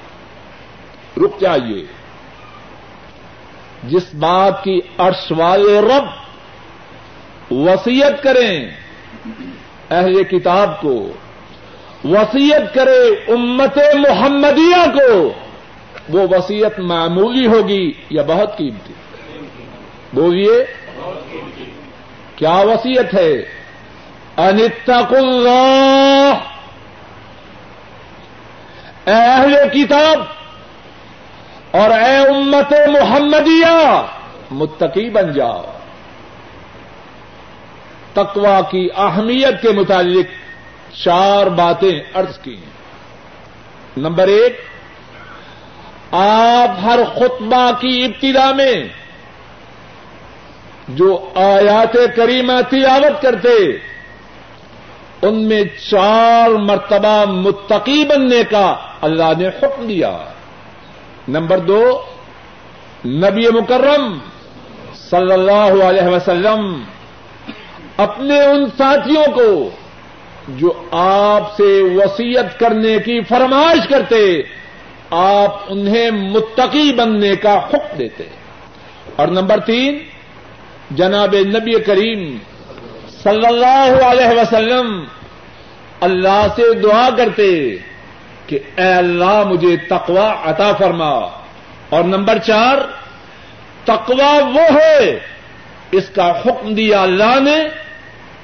رک 1.17 1.41
جائیے۔ 1.41 1.87
جس 3.85 4.15
بات 4.15 4.65
کی 4.65 4.81
عرش 4.99 5.33
والے 5.37 5.81
رب 5.81 6.05
وسیعت 7.51 8.23
کریں 8.23 8.71
اہل 9.91 10.25
کتاب 10.25 10.81
کو 10.81 11.13
وسیعت 12.05 12.75
کرے 12.75 13.33
امت 13.33 13.79
محمدیہ 13.79 14.93
کو 14.95 15.33
وہ 16.09 16.27
وسیعت 16.31 16.81
معمولی 16.81 17.47
ہوگی 17.47 17.93
یا 18.11 18.23
بہت 18.23 18.59
قیمتی؟ 18.59 18.93
بولیے۔ 20.13 20.65
کیا 22.37 22.57
وسیعت 22.57 23.15
ہے؟ 23.15 23.58
انتق 24.39 25.13
اللہ 25.13 26.39
اے 29.05 29.13
اہل 29.13 29.69
کتاب 29.73 30.21
اور 31.71 31.91
اے 31.91 32.17
امت 32.17 32.73
محمدیہ، 32.73 34.03
متقی 34.51 35.11
بن 35.11 35.33
جاؤ۔ 35.33 35.73
تقوا 38.13 38.61
کی 38.61 38.89
اہمیت 38.97 39.63
کے 39.63 39.71
متعلق 39.71 40.27
چار 40.97 41.47
باتیں 41.47 42.01
ارض 42.15 42.39
کی 42.39 42.55
ہیں۔ 42.55 42.73
نمبر 43.97 44.29
ایک، 44.29 44.61
آپ 46.15 46.85
ہر 46.85 46.99
خطبہ 47.15 47.71
کی 47.81 48.05
ابتدا 48.05 48.51
میں 48.53 48.89
جو 50.89 51.33
آیات 51.35 51.97
کریمہ 52.17 52.53
تلاوت 52.71 53.23
کرتے 53.23 53.89
ان 55.23 55.49
میں 55.49 55.65
چار 55.91 56.51
مرتبہ 56.51 57.25
متقی 57.25 58.05
بننے 58.05 58.43
کا 58.51 58.77
اللہ 59.01 59.39
نے 59.39 59.49
حکم 59.49 59.87
دیا۔ 59.87 60.19
نمبر 61.29 61.59
دو، 61.59 62.03
نبی 63.05 63.49
مکرم 63.49 64.19
صلی 64.95 65.33
اللہ 65.33 65.85
علیہ 65.85 66.09
وسلم 66.09 66.85
اپنے 67.97 68.41
ان 68.41 68.67
ساتھیوں 68.79 69.25
کو 69.35 69.71
جو 70.49 70.73
آپ 70.91 71.57
سے 71.57 71.83
وسیعت 71.83 72.59
کرنے 72.59 72.99
کی 72.99 73.21
فرمائش 73.21 73.89
کرتے، 73.89 74.43
آپ 75.11 75.57
انہیں 75.69 76.11
متقی 76.11 76.93
بننے 76.93 77.37
کا 77.37 77.59
حکم 77.59 77.97
دیتے۔ 77.99 78.25
اور 79.17 79.29
نمبر 79.29 79.61
تین، 79.61 79.99
جناب 80.91 81.35
نبی 81.35 81.81
کریم 81.81 82.39
صلی 83.23 83.47
اللہ 83.47 84.05
علیہ 84.05 84.41
وسلم 84.41 85.05
اللہ 86.01 86.47
سے 86.57 86.75
دعا 86.75 87.09
کرتے 87.17 87.77
کہ 88.47 88.59
اے 88.77 88.95
اللہ 88.95 89.45
مجھے 89.45 89.77
تقوا 89.77 90.51
عطا 90.51 90.73
فرما۔ 90.73 91.39
اور 91.89 92.05
نمبر 92.05 92.39
چار 92.39 92.79
تقوا 93.85 94.41
وہ 94.55 94.79
ہے، 94.81 95.19
اس 95.91 96.09
کا 96.09 96.41
حکم 96.41 96.75
دیا 96.75 97.03
اللہ 97.03 97.41
نے 97.41 97.65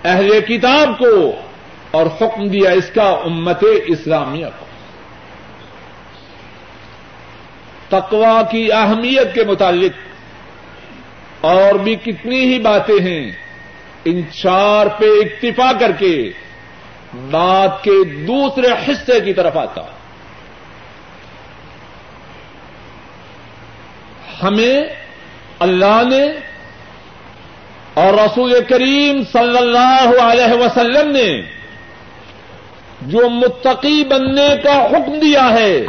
اہل 0.04 0.40
کتاب 0.40 0.98
کو 0.98 1.32
اور 1.90 2.06
حکم 2.06 2.48
دیا 2.48 2.70
اس 2.70 2.90
کا 2.94 3.10
امت 3.24 3.64
اسلامیہ 3.86 4.46
کو۔ 4.58 4.66
تقوا 7.88 8.42
کی 8.50 8.72
اہمیت 8.72 9.34
کے 9.34 9.44
متعلق 9.44 9.92
اور 11.44 11.74
بھی 11.74 11.96
کتنی 11.96 12.40
ہی 12.40 12.58
باتیں 12.58 13.02
ہیں۔ 13.02 13.43
ان 14.04 14.22
چار 14.32 14.86
پہ 14.86 15.04
اکتفا 15.04 15.72
کر 15.80 15.92
کے 15.92 16.32
بات 17.30 17.82
کے 17.82 18.04
دوسرے 18.04 18.68
حصے 18.68 19.20
کی 19.20 19.32
طرف 19.32 19.56
آتا۔ 19.56 19.80
ہمیں 24.42 24.82
اللہ 25.58 26.02
نے 26.10 26.24
اور 27.94 28.14
رسول 28.14 28.54
کریم 28.68 29.22
صلی 29.32 29.56
اللہ 29.56 30.22
علیہ 30.22 30.54
وسلم 30.54 31.10
نے 31.10 31.42
جو 33.02 33.28
متقی 33.28 34.04
بننے 34.04 34.48
کا 34.62 34.84
حکم 34.84 35.18
دیا 35.18 35.50
ہے، 35.50 35.86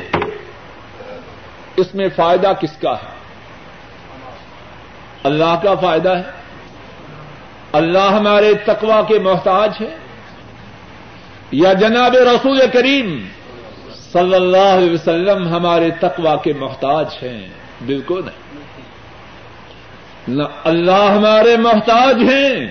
اس 1.75 1.95
میں 1.95 2.10
فائدہ 2.15 2.51
کس 2.62 2.78
کا 2.82 2.91
ہے؟ 2.91 3.13
اللہ 5.23 5.60
کا 5.63 5.75
فائدہ 5.75 6.10
ہے۔ 6.10 6.44
اللہ 7.75 8.11
ہمارے 8.11 8.53
تقوا 8.53 9.01
کے 9.01 9.19
محتاج 9.19 9.69
ہے 9.81 9.95
یا 11.51 11.73
جناب 11.73 12.15
رسول 12.15 12.59
کریم 12.73 13.25
صلی 14.13 14.35
اللہ 14.35 14.57
علیہ 14.57 14.91
وسلم 14.91 15.47
ہمارے 15.47 15.89
تقوا 15.99 16.35
کے 16.35 16.53
محتاج 16.53 17.05
ہیں۔ 17.23 17.47
بالکل۔ 17.85 18.21
نہیں 18.25 18.65
نہ 20.27 20.43
اللہ 20.63 21.13
ہمارے 21.17 21.57
محتاج 21.57 22.15
ہیں، 22.17 22.67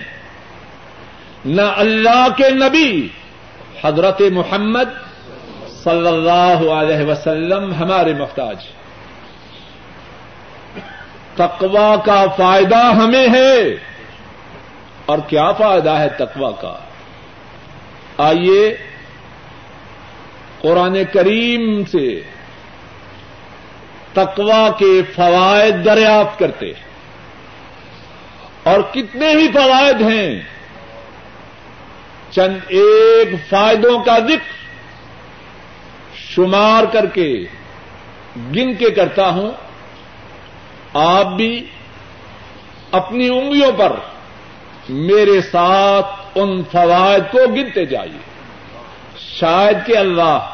نہ 1.44 1.62
اللہ 1.76 2.26
کے 2.36 2.50
نبی 2.50 3.08
حضرت 3.84 4.22
محمد 4.32 4.90
صلی 5.84 6.08
اللہ 6.08 6.72
علیہ 6.72 7.06
وسلم 7.06 7.74
ہمارے 7.74 8.14
محتاج 8.14 8.56
تقوا 11.34 11.96
کا 11.96 12.26
فائدہ 12.36 12.84
ہمیں 12.84 13.28
ہے۔ 13.32 13.93
اور 15.06 15.18
کیا 15.26 15.52
فائدہ 15.52 15.90
ہے 15.90 16.08
تقوا 16.08 16.50
کا؟ 16.50 16.78
آئیے 18.18 18.76
قرآن 20.60 20.98
کریم 21.12 21.84
سے 21.84 22.20
تقوا 24.12 24.70
کے 24.78 25.02
فوائد 25.14 25.84
دریافت 25.84 26.38
کرتے 26.38 26.72
اور 28.62 28.80
کتنے 28.92 29.30
ہی 29.30 29.52
فوائد 29.52 30.00
ہیں، 30.00 30.40
چند 32.30 32.58
ایک 32.68 33.28
فائدوں 33.48 33.98
کا 33.98 34.18
ذکر 34.18 34.52
شمار 36.16 36.84
کر 36.92 37.06
کے 37.06 37.46
گن 38.36 38.74
کے 38.74 38.90
کرتا 38.90 39.28
ہوں۔ 39.28 39.50
آپ 40.94 41.26
بھی 41.26 41.66
اپنی 42.92 43.28
انگلیوں 43.28 43.72
پر 43.72 43.92
میرے 44.88 45.40
ساتھ 45.40 46.06
ان 46.34 46.62
فوائد 46.72 47.32
کو 47.32 47.38
گنتے 47.38 47.86
جائیے۔ 47.86 48.34
شاید 49.18 49.86
کہ 49.86 49.96
اللہ 49.96 50.50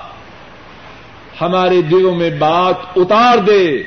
ہمارے 1.41 1.83
دلوں 1.83 2.15
میں 2.15 2.31
بات 2.31 2.75
اتار 2.97 3.39
دے 3.39 3.83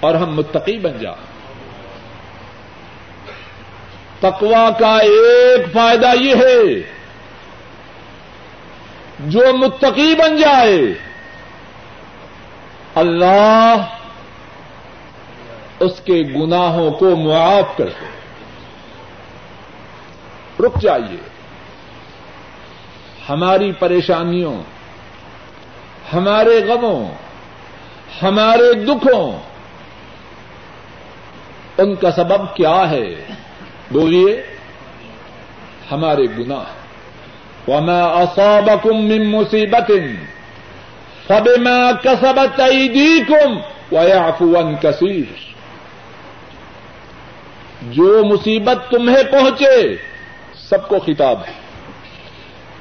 اور 0.00 0.14
ہم 0.14 0.34
متقی 0.34 0.78
بن 0.78 0.98
جائیں۔ 0.98 1.26
تقوا 4.20 4.70
کا 4.78 4.96
ایک 4.96 5.72
فائدہ 5.72 6.12
یہ 6.20 6.34
ہے، 6.34 6.82
جو 9.20 9.40
متقی 9.54 10.14
بن 10.18 10.36
جائے، 10.36 10.80
اللہ 12.94 13.74
اس 15.80 16.00
کے 16.04 16.22
گناہوں 16.36 16.90
کو 16.90 17.16
معاف 17.16 17.76
کر 17.76 17.86
دے 17.86 18.15
رک 20.60 20.80
جائیے۔ 20.80 21.16
ہماری 23.28 23.72
پریشانیوں، 23.72 24.62
ہمارے 26.12 26.60
غموں، 26.68 27.08
ہمارے 28.22 28.74
دکھوں، 28.74 29.38
ان 31.78 31.94
کا 31.94 32.10
سبب 32.10 32.54
کیا 32.54 32.90
ہے؟ 32.90 33.26
بولیے، 33.90 34.42
ہمارے 35.92 36.22
گناہ۔ 36.22 36.64
وما 37.70 38.02
اصابكم 38.02 39.04
من 39.04 39.30
مصیبت 39.30 39.90
فبما 41.26 41.92
كسبت 41.92 42.60
ايديكم 42.60 43.56
ويعفو 43.92 44.58
عن 44.58 44.76
كثير۔ 44.76 45.24
جو 47.82 48.24
مصیبت 48.24 48.90
تمہیں 48.90 49.22
پہنچے 49.32 49.96
سب 50.68 50.88
کو 50.88 50.98
خطاب 50.98 51.40
ہے۔ 51.46 51.52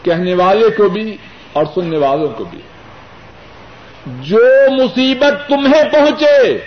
کہنے 0.03 0.33
والے 0.33 0.69
کو 0.69 0.89
بھی 0.89 1.17
اور 1.53 1.65
سننے 1.75 1.97
والوں 1.97 2.27
کو 2.27 2.43
بھی۔ 2.43 2.61
جو 4.05 4.39
مصیبت 4.71 5.49
تمہیں 5.49 5.83
پہنچے، 5.91 6.59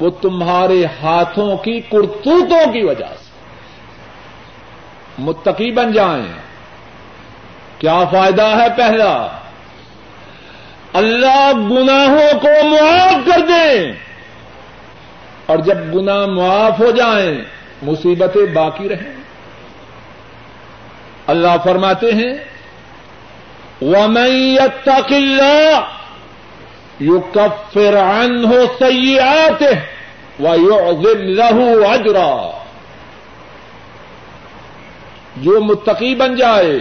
وہ 0.00 0.10
تمہارے 0.10 0.84
ہاتھوں 1.02 1.56
کی 1.56 1.80
کرتوتوں 1.80 2.72
کی 2.72 2.84
وجہ 2.84 3.04
سے۔ 3.04 3.30
متقی 5.18 5.70
بن 5.70 5.92
جائیں۔ 5.92 6.32
کیا 7.78 8.04
فائدہ 8.12 8.42
ہے 8.42 8.66
پہلا؟ 8.76 9.26
اللہ 10.92 11.52
گناہوں 11.56 12.40
کو 12.40 12.68
معاف 12.68 13.26
کر 13.26 13.40
دیں۔ 13.46 13.92
اور 15.46 15.58
جب 15.58 15.94
گناہ 15.94 16.26
معاف 16.26 16.80
ہو 16.80 16.90
جائیں، 16.90 17.44
مصیبتیں 17.82 18.54
باقی 18.54 18.88
رہیں۔ 18.88 19.23
اللہ 21.26 21.64
فرماتے 21.64 22.12
ہیں، 22.12 22.34
وَمَن 23.82 24.32
يَتَّقِ 24.36 25.14
اللَّهَ 25.14 25.80
يُكَفِّرْ 27.00 27.96
عَنْهُ 27.96 28.64
سَيِّئَاتِهِ 28.78 29.76
وَيُعْظِمْ 30.40 31.22
لَهُ 31.22 31.86
أَجْرًا۔ 31.94 32.64
جو 35.36 35.60
متقی 35.60 36.14
بن 36.14 36.34
جائے، 36.34 36.78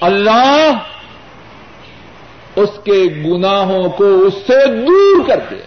اللہ 0.00 0.72
اس 2.56 2.70
کے 2.84 3.04
گناہوں 3.26 3.88
کو 3.90 4.04
اس 4.04 4.34
سے 4.46 4.66
دور 4.66 5.28
کر 5.28 5.40
دے۔ 5.50 5.62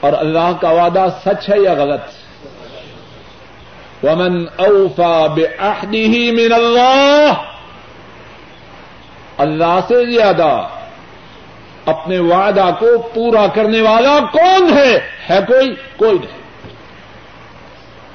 اور 0.00 0.12
اللہ 0.12 0.52
کا 0.60 0.70
وعدہ 0.70 1.06
سچ 1.24 1.50
ہے 1.50 1.60
یا 1.60 1.72
غلط؟ 1.72 2.25
ومن 4.06 4.44
اوفا 4.56 5.26
بے 5.26 5.46
من 6.30 6.52
اللہ 6.52 7.32
اللہ 9.38 9.80
سے 9.88 10.12
زیادہ 10.12 10.68
اپنے 11.86 12.18
وعدہ 12.18 12.70
کو 12.78 12.86
پورا 13.14 13.46
کرنے 13.46 13.80
والا 13.80 14.18
کون 14.32 14.78
ہے؟ 14.78 15.00
ہے 15.30 15.38
کوئی؟ 15.46 15.74
کوئی 15.96 16.18
نہیں۔ 16.18 16.46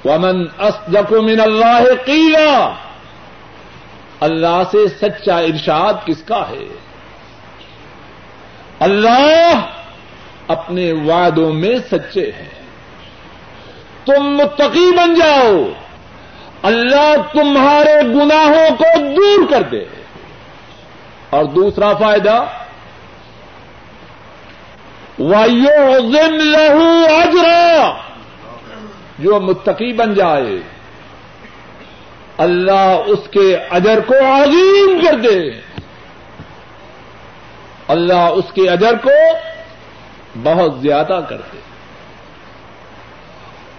ومن 0.06 0.46
اصدق 0.58 1.12
من 1.12 1.40
اللہ 1.40 2.06
قیلا، 2.06 2.74
اللہ 4.20 4.64
سے 4.72 4.88
سچا 5.02 5.38
ارشاد 5.38 5.94
کس 6.06 6.24
کا 6.24 6.50
ہے؟ 6.50 6.66
اللہ 8.80 9.54
اپنے 10.48 10.92
وعدوں 10.92 11.54
میں 11.54 11.76
سچے 11.92 12.32
ہیں۔ 12.40 12.61
تم 14.06 14.24
متقی 14.24 14.92
بن 14.98 15.14
جاؤ۔ 15.14 15.66
اللہ 16.62 17.14
تمہارے 17.34 18.02
گناہوں 18.08 18.76
کو 18.78 19.00
دور 19.00 19.50
کر 19.50 19.62
دے۔ 19.62 19.86
اور 21.30 21.46
دوسرا 21.46 21.94
فائدہ 21.94 22.46
وایو 25.20 26.28
لہو 26.28 27.06
اجرا 27.06 27.94
جو 29.20 29.40
متقی 29.40 29.94
بن 29.94 30.14
جائے، 30.14 30.60
اللہ 32.38 32.96
اس 33.06 33.20
کے 33.32 33.56
اجر 33.56 34.00
کو 34.00 34.14
عظیم 34.14 35.00
کر 35.06 35.18
دے۔ 35.18 35.52
اللہ 37.88 38.14
اس 38.14 38.46
کے 38.54 38.70
اجر 38.70 38.94
کو 38.98 39.10
بہت 40.44 40.80
زیادہ 40.80 41.20
کر 41.30 41.38
دے۔ 41.54 41.71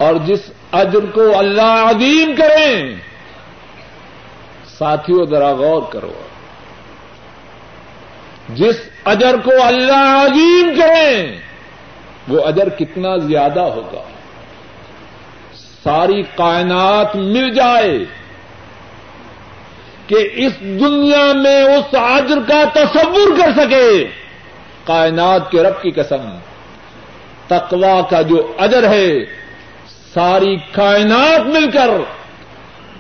اور 0.03 0.15
جس 0.25 0.41
اجر 0.73 1.07
کو 1.15 1.39
اللہ 1.39 1.87
عظیم 1.87 2.35
کریں 2.39 2.97
ساتھیوں، 4.79 5.27
ذرا 5.27 5.53
غور 5.53 5.83
کرو۔ 5.93 6.13
جس 8.49 8.77
اجر 9.05 9.35
کو 9.45 9.51
اللہ 9.63 10.27
عظیم 10.27 10.73
کریں 10.81 11.39
وہ 12.29 12.45
اجر 12.45 12.69
کتنا 12.69 13.17
زیادہ 13.17 13.61
ہوگا۔ 13.61 14.03
ساری 15.85 16.23
کائنات 16.23 17.17
مل 17.17 17.55
جائے 17.55 17.99
کہ 20.07 20.29
اس 20.33 20.61
دنیا 20.61 21.33
میں 21.33 21.63
اس 21.63 21.95
عجر 21.95 22.39
کا 22.49 22.65
تصور 22.73 23.39
کر 23.39 23.53
سکے۔ 23.57 24.07
کائنات 24.85 25.51
کے 25.51 25.63
رب 25.63 25.83
کی 25.83 25.91
قسم 25.91 26.39
تقوا 27.47 28.01
کا 28.11 28.23
جو 28.23 28.53
اجر 28.59 28.89
ہے 28.89 29.42
ساری 30.15 30.57
کائنات 30.73 31.47
مل 31.47 31.71
کر 31.71 31.91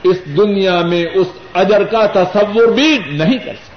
اس 0.02 0.24
دنیا 0.26 0.80
میں 0.80 1.04
اس 1.14 1.26
اجر 1.54 1.84
کا 1.84 2.06
تصور 2.06 2.68
بھی 2.68 2.98
نہیں 3.06 3.38
کر 3.38 3.54
سکتے۔ 3.54 3.72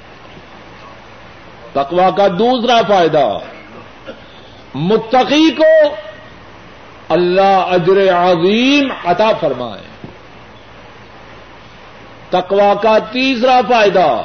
تقوا 1.74 2.10
کا 2.10 2.28
دوسرا 2.28 2.82
فائدہ، 2.88 3.38
متقی 4.76 5.52
کو 5.52 5.96
اللہ 7.10 7.66
اجر 7.72 8.14
عظیم 8.14 8.94
عطا 9.06 9.32
فرمائے۔ 9.40 10.08
تقوا 12.30 12.74
کا 12.74 12.98
تیسرا 13.12 13.60
فائدہ، 13.70 14.24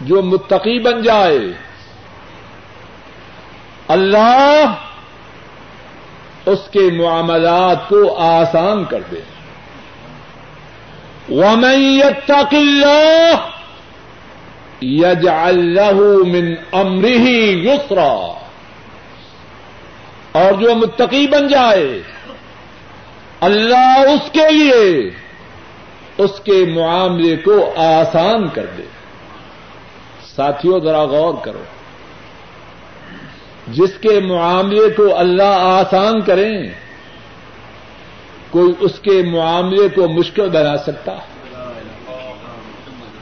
جو 0.00 0.22
متقی 0.22 0.78
بن 0.78 1.02
جائے، 1.02 1.38
اللہ 3.88 4.74
اس 6.46 6.58
کے 6.70 6.80
معاملات 6.80 7.88
کو 7.88 8.18
آسان 8.18 8.84
کر 8.84 9.00
دے۔ 9.10 9.20
ومن 11.30 12.00
يتق 12.04 12.54
الله 12.54 13.34
يجعل 14.82 15.74
له 15.74 16.22
من 16.26 16.54
امره 16.72 17.34
يسرا۔ 17.64 18.32
اور 20.32 20.52
جو 20.52 20.74
متقی 20.74 21.26
بن 21.26 21.48
جائے، 21.48 22.02
اللہ 23.40 23.98
اس 23.98 24.32
کے 24.32 24.50
لیے 24.50 25.10
اس 26.18 26.40
کے 26.44 26.64
معاملے 26.74 27.36
کو 27.36 27.72
آسان 27.76 28.48
کر 28.48 28.66
دے۔ 28.78 28.82
ساتھیوں، 30.36 30.80
ذرا 30.80 31.04
غور 31.04 31.34
کرو۔ 31.42 31.62
جس 33.68 33.90
کے 34.00 34.20
معاملے 34.20 34.90
کو 34.96 35.18
اللہ 35.18 35.58
آسان 35.58 36.20
کریں، 36.20 36.68
کوئی 38.50 38.72
اس 38.80 38.98
کے 38.98 39.22
معاملے 39.32 39.88
کو 39.88 40.08
مشکل 40.08 40.48
بنا 40.48 40.76
سکتا۔ 40.76 41.12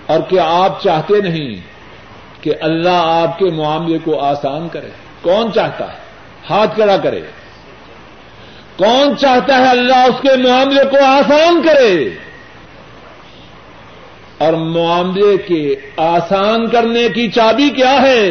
اور 0.07 0.21
کیا 0.29 0.45
آپ 0.47 0.83
چاہتے 0.83 1.21
نہیں 1.21 1.55
کہ 2.41 2.53
اللہ 2.61 3.03
آپ 3.05 3.39
کے 3.39 3.45
معاملے 3.45 3.99
کو 4.05 4.21
آسان 4.21 4.69
کرے؟ 4.69 4.89
کون 5.21 5.53
چاہتا 5.53 5.93
ہے؟ 5.93 5.99
ہاتھ 6.51 6.75
کھڑا 6.75 6.97
کرے۔ 6.97 7.21
کون 8.77 9.17
چاہتا 9.17 9.59
ہے 9.59 9.71
اللہ 9.71 9.97
اس 9.97 10.21
کے 10.23 10.49
معاملے 10.49 10.85
کو 10.91 11.05
آسان 11.05 11.63
کرے؟ 11.63 12.09
اور 14.39 14.53
معاملے 14.53 15.37
کے 15.37 15.75
آسان 15.97 16.69
کرنے 16.69 17.09
کی 17.09 17.31
چابی 17.31 17.71
کیا 17.71 18.03
ہے؟ 18.03 18.31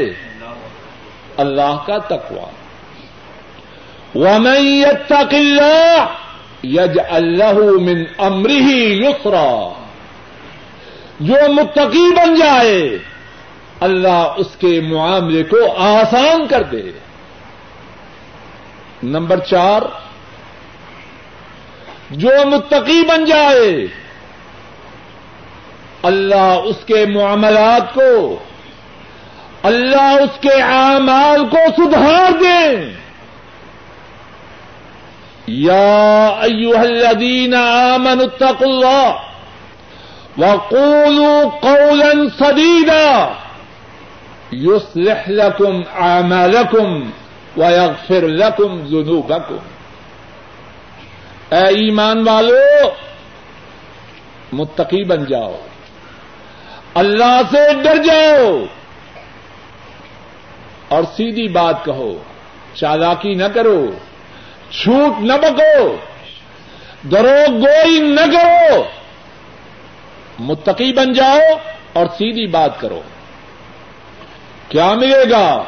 اللہ 1.39 1.77
کا 1.85 1.97
تقوا 1.97 2.45
ومن 4.15 4.65
يتق 4.65 5.33
الله 5.33 6.05
يجعل 6.65 7.39
له 7.39 7.79
من 7.81 8.03
امره 8.17 8.71
يسرا۔ 8.79 9.73
جو 11.19 11.53
متقی 11.53 12.15
بن 12.15 12.35
جائے، 12.35 12.97
اللہ 13.79 14.33
اس 14.37 14.47
کے 14.59 14.81
معاملے 14.81 15.43
کو 15.43 15.57
آسان 15.77 16.47
کر 16.47 16.63
دے۔ 16.63 16.91
نمبر 19.03 19.39
چار، 19.39 19.81
جو 22.11 22.29
متقی 22.45 23.01
بن 23.07 23.25
جائے، 23.25 23.87
اللہ 26.03 26.59
اس 26.63 26.75
کے 26.85 27.05
معاملات 27.05 27.93
کو 27.93 28.39
اللہ 29.63 30.01
اس 30.01 30.39
کے 30.39 30.61
اعمال 30.61 31.49
کو 31.49 31.57
سدھار 31.77 32.31
دے۔ 32.31 32.93
یا 35.47 36.27
الذین 36.79 37.55
آمنوا 37.55 38.23
اتقوا 38.23 38.67
اللہ 38.67 39.15
وقولوا 40.37 41.43
قولا 41.59 42.11
سديدا 42.39 43.33
يصلح 44.53 45.27
لكم 45.27 45.81
أعمالكم 46.01 47.09
ويغفر 47.57 48.27
لكم 48.27 48.87
ذنوبكم 48.87 49.57
اے 51.49 51.65
ایمان 51.65 52.27
والو، 52.27 52.89
متقی 54.51 55.03
بن 55.03 55.25
جاؤ۔ 55.25 55.55
اللہ 56.93 57.41
سے 57.51 57.73
ڈر 57.83 57.97
جاؤ۔ 57.97 58.65
اور 60.89 61.03
سیدھی 61.03 61.47
بات 61.47 61.85
کہو، 61.85 62.23
چالاکی 62.73 63.33
نہ 63.33 63.43
کرو 63.43 63.85
چھوٹ 64.69 65.21
نہ 65.21 65.33
بکو 65.33 65.95
درو 67.11 67.51
گوئی 67.51 67.99
نہ 67.99 68.21
کرو۔ 68.21 68.83
متقی 70.39 70.93
بن 70.93 71.13
جاؤ 71.13 71.37
اور 71.93 72.05
سیدھی 72.05 72.47
بات 72.47 72.79
کرو۔ 72.79 73.01
کیا 74.69 74.93
ملے 74.93 75.31
گا؟ 75.31 75.63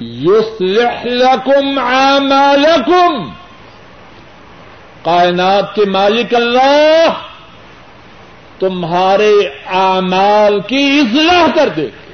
یوسلح 0.00 1.04
لکم 1.04 1.78
اعمالکم۔ 1.78 3.30
کائنات 5.02 5.74
کے 5.74 5.84
مالک 5.84 6.34
اللہ، 6.34 7.06
تمہارے 8.58 9.32
اعمال 9.66 10.60
کی 10.60 11.00
اصلاح 11.00 11.46
کر 11.54 11.68
دے۔ 11.68 11.86
گا 11.86 12.05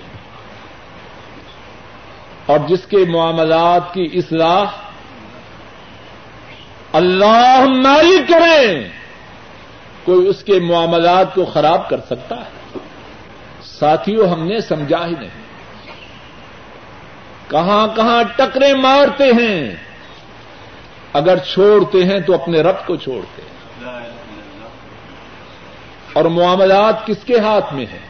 اور 2.47 2.59
جس 2.69 2.87
کے 2.87 2.97
معاملات 2.97 3.95
کی 3.95 4.11
اصلاح 4.13 4.65
اللہ 6.93 7.65
مالک 7.83 8.29
کریں، 8.29 8.89
کوئی 10.05 10.29
اس 10.29 10.45
کے 10.45 10.61
معاملات 10.61 11.35
کو 11.35 11.45
خراب 11.45 11.89
کر 11.89 12.01
سکتا 12.07 12.37
ہے۔ 12.37 12.79
ساتھیوں 13.63 14.29
ہم 14.29 14.47
نے 14.47 14.61
سمجھا 14.61 15.07
ہی 15.07 15.15
نہیں۔ 15.21 15.43
کہاں 17.49 17.89
کہاں 17.97 18.23
ٹکرے 18.37 18.75
مارتے 18.75 19.25
ہیں۔ 19.25 19.77
اگر 21.13 21.39
چھوڑتے 21.39 22.05
ہیں 22.05 22.21
تو 22.21 22.35
اپنے 22.35 22.61
رب 22.61 22.87
کو 22.87 22.97
چھوڑتے 22.97 23.43
ہیں۔ 23.43 23.53
اور 26.13 26.25
معاملات 26.25 27.07
کس 27.07 27.25
کے 27.25 27.39
ہاتھ 27.39 27.75
میں 27.75 27.87
ہیں؟ 27.87 28.09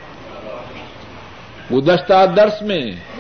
گزشتہ 1.73 2.27
درس 2.37 2.63
میں۔ 2.63 3.12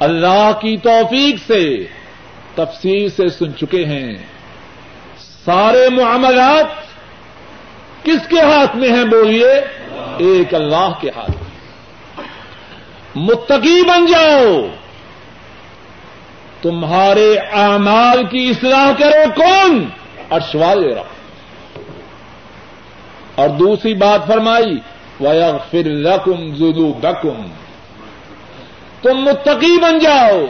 اللہ 0.00 0.50
کی 0.60 0.76
توفیق 0.76 1.46
سے 1.46 1.86
تفصیل 2.54 3.10
سے 3.10 3.28
سن 3.28 3.56
چکے 3.56 3.84
ہیں۔ 3.84 4.14
سارے 5.44 5.88
معاملات 5.88 6.66
کس 8.04 8.28
کے 8.28 8.40
ہاتھ 8.40 8.76
میں 8.76 8.88
ہیں 8.88 9.04
بولیے؟ 9.04 9.50
ایک 10.18 10.54
اللہ 10.54 10.90
کے 11.00 11.10
ہاتھ 11.16 11.30
میں۔ 11.30 11.48
متقی 13.14 13.82
بن 13.82 14.06
جاؤ۔ 14.06 14.66
تمہارے 16.62 17.34
اعمال 17.52 18.26
کی 18.26 18.50
اصلاح 18.50 18.92
کرے 18.98 19.24
کون؟ 19.36 19.88
ارشوالے 20.30 20.94
رکھ 20.94 21.78
اور 23.34 23.48
دوسری 23.48 23.94
بات 23.94 24.26
فرمائی، 24.26 24.78
وَيَغْفِرْ 25.20 25.84
لَكُمْ 25.84 26.54
ذُنُوبَكُمْ۔ 26.54 27.46
تم 29.02 29.18
متقی 29.18 29.78
بن 29.78 29.98
جاؤ، 29.98 30.44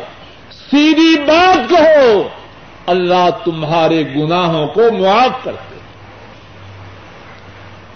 سیدھی 0.51 1.19
بات 1.19 1.71
کہو، 1.71 2.29
اللہ 2.87 3.29
تمہارے 3.45 4.03
گناہوں 4.17 4.67
کو 4.67 4.93
معاف 4.93 5.45
کرتے۔ 5.45 5.77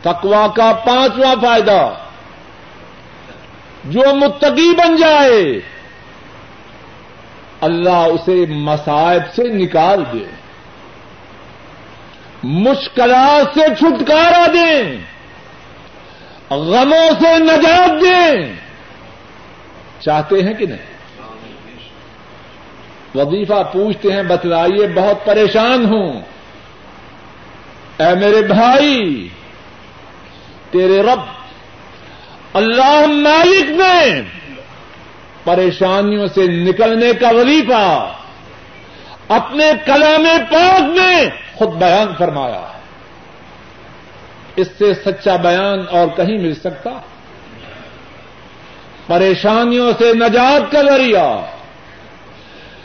تقوا 0.03 0.47
کا 0.47 0.73
پانچواں 0.73 1.35
فائدہ، 1.43 1.95
جو 3.85 4.15
متقی 4.15 4.75
بن 4.77 4.97
جائے، 4.97 5.61
اللہ 7.61 8.07
اسے 8.15 8.47
مسائب 8.49 9.23
سے 9.35 9.43
نکال 9.43 10.05
دے، 10.12 10.25
مشکلات 12.43 13.55
سے 13.55 13.75
چھٹکارا 13.79 14.47
دیں 14.55 14.83
غموں 16.51 17.11
سے 17.21 17.38
نجات 17.38 18.03
دیں 18.03 18.62
چاہتے 20.05 20.43
ہیں 20.43 20.55
کہ 20.55 20.67
نہیں؟ 20.67 20.93
وظیفہ 23.15 23.62
پوچھتے 23.73 24.12
ہیں، 24.12 24.23
بتلائیے، 24.23 24.87
بہت 24.95 25.25
پریشان 25.25 25.85
ہوں۔ 25.85 26.21
اے 27.97 28.15
میرے 28.15 28.43
بھائی، 28.43 29.29
تیرے 30.71 31.03
رب، 31.03 31.21
اللہ 32.55 33.07
مالک 33.07 33.71
نے 33.71 34.23
پریشانیوں 35.45 36.27
سے 36.27 36.47
نکلنے 36.47 37.12
کا 37.21 37.29
وظیفہ 37.31 38.12
اپنے 39.29 39.73
کلام 39.87 40.27
پاک 40.51 40.83
میں 40.83 41.25
خود 41.55 41.69
بیان 41.69 42.15
فرمایا 42.19 42.67
اس 44.57 44.69
سے 44.79 44.95
سچا 44.95 45.37
بیان 45.37 45.81
اور 45.91 46.07
کہیں 46.17 46.38
مل 46.38 46.55
سکتا؟ 46.55 46.91
پریشانیوں 49.07 49.93
سے 49.99 50.15
نجات 50.15 50.73
کا 50.73 50.83
ذریعہ، 50.83 51.43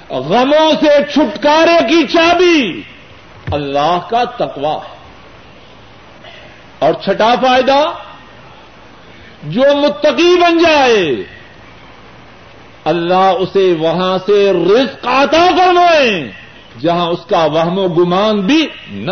غموں 0.10 0.72
سے 0.80 1.14
چھٹکارے 1.14 1.88
کی 1.90 2.08
چابی۔ 2.08 2.82
اللہ 3.52 4.00
کا 4.10 4.24
تقوا 4.24 4.76
ہے۔ 4.76 4.98
اور 6.80 6.94
چھٹا 6.94 7.36
فائدہ، 7.42 7.86
جو 9.44 9.62
متقی 9.62 10.36
بن 10.42 10.58
جائے، 10.58 11.16
اللہ 12.86 13.32
اسے 13.40 13.76
وہاں 13.80 14.18
سے 14.26 14.54
رزق 14.54 15.08
آتا 15.08 15.48
فرمائے، 15.58 16.32
جہاں 16.80 17.08
اس 17.08 17.26
کا 17.30 17.46
وہم 17.46 17.80
و 17.80 17.88
گمان 17.88 18.42
بھی 18.42 18.68
نہ 18.90 19.12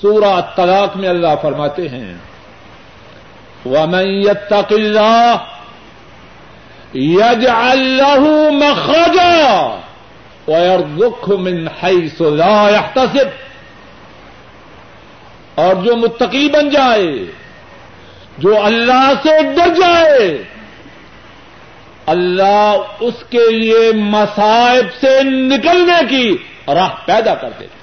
سورہ 0.00 0.40
طلاق 0.56 0.96
میں 0.96 1.08
اللہ 1.08 1.34
فرماتے 1.42 1.88
ہیں 1.88 2.14
وَمَن 3.66 4.06
يَتَّقِ 4.06 4.72
اللَّهِ 4.72 5.40
يَجْعَل 6.94 7.78
لَّهُ 7.78 8.50
مَخْرَجًا 8.50 9.80
وَيَرْزُقْهُ 10.48 11.36
مِنْ 11.36 11.68
حَيْثُ 11.82 12.22
لَا 12.22 12.70
يَحْتَسِبُ 12.70 13.28
اور 15.54 15.74
جو 15.74 15.96
متقی 15.96 16.48
بن 16.48 16.68
جائے، 16.68 17.24
جو 18.38 18.64
اللہ 18.64 19.12
سے 19.22 19.42
ڈر 19.42 19.74
جائے، 19.80 20.44
اللہ 22.06 22.76
اس 23.00 23.14
کے 23.30 23.50
لیے 23.50 23.92
مسائب 23.94 24.86
سے 25.00 25.22
نکلنے 25.22 26.00
کی 26.08 26.36
راہ 26.68 26.88
پیدا 27.04 27.34
کر 27.34 27.50
دیتے 27.60 27.82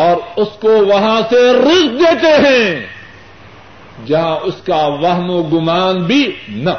اور 0.00 0.16
اس 0.36 0.48
کو 0.60 0.86
وہاں 0.86 1.20
سے 1.30 1.52
رزق 1.52 2.00
دیتے 2.00 2.48
ہیں۔ 2.48 2.99
جہاں 4.06 4.36
اس 4.36 4.54
کا 4.66 4.76
وہم 4.76 5.30
و 5.30 5.42
گمان 5.42 6.04
بھی 6.04 6.32
نہ 6.48 6.70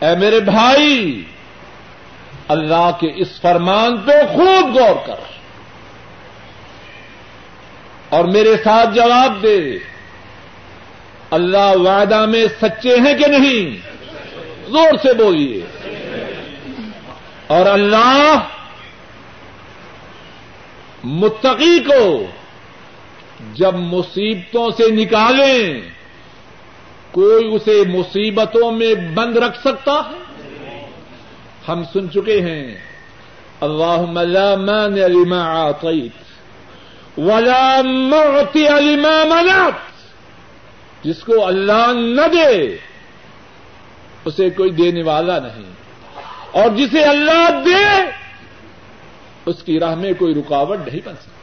اے 0.00 0.16
میرے 0.16 0.40
بھائی، 0.40 1.24
اللہ 2.48 2.90
کے 3.00 3.12
اس 3.14 3.40
فرمان 3.40 3.98
پہ 3.98 4.12
خوب 4.34 4.76
غور 4.76 5.06
کر۔ 5.06 5.20
اور 8.08 8.24
میرے 8.24 8.56
ساتھ 8.64 8.90
جواب 8.94 9.42
دے۔ 9.42 9.78
اللہ 11.30 11.72
وعدہ 11.74 12.26
میں 12.26 12.46
سچے 12.62 12.96
ہیں 12.96 13.18
کہ 13.18 13.26
نہیں؟ 13.26 13.88
زور 14.70 14.96
سے 15.02 15.12
بولیے۔ 15.12 15.60
اور 17.46 17.66
اللہ 17.66 18.34
متقی 21.04 21.78
کو 21.78 22.26
جب 23.54 23.74
مصیبتوں 23.74 24.70
سے 24.70 24.90
نکالیں، 24.90 25.80
کوئی 27.10 27.54
اسے 27.54 27.82
مصیبتوں 27.88 28.72
میں 28.72 28.94
بند 28.94 29.36
رکھ 29.36 29.58
سکتا 29.60 29.92
ہے؟ 29.92 30.90
ہم 31.68 31.82
سن 31.92 32.10
چکے 32.10 32.40
ہیں۔ 32.40 32.74
اللہ 33.60 34.00
ملام 34.08 34.68
علیما 35.04 35.68
آتیت 35.68 36.12
ولا 37.18 37.82
معطی 37.82 38.68
علیما 38.68 39.24
منات 39.24 39.72
جس 41.04 41.20
کو 41.20 41.46
اللہ 41.46 41.92
نہ 41.94 42.28
دے، 42.32 42.76
اسے 44.24 44.50
کوئی 44.50 44.70
دینے 44.70 45.02
والا 45.02 45.38
نہیں۔ 45.38 45.72
اور 46.50 46.70
جسے 46.76 47.04
اللہ 47.04 47.50
دے، 47.66 48.10
اس 49.46 49.62
کی 49.62 49.80
راہ 49.80 49.94
میں 49.94 50.12
کوئی 50.18 50.34
رکاوٹ 50.34 50.78
نہیں 50.86 51.00
بن 51.04 51.14
سکتی۔ 51.14 51.39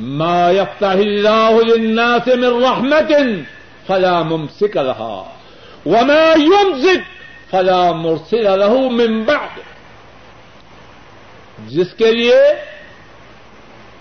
ما 0.00 0.50
يفتح 0.50 0.92
الله 0.92 1.62
للناس 1.62 2.28
من 2.28 2.64
رحمة 2.64 3.24
فلا 3.86 4.22
ممسك 4.22 4.76
لها 4.76 5.22
وما 5.86 6.34
يمسك 6.36 7.02
فلا 7.50 7.92
مرسل 7.92 8.58
له 8.58 8.90
من 8.90 9.22
بعد 9.22 9.58
جس 11.68 11.94
کے 11.98 12.12
لیے 12.12 12.40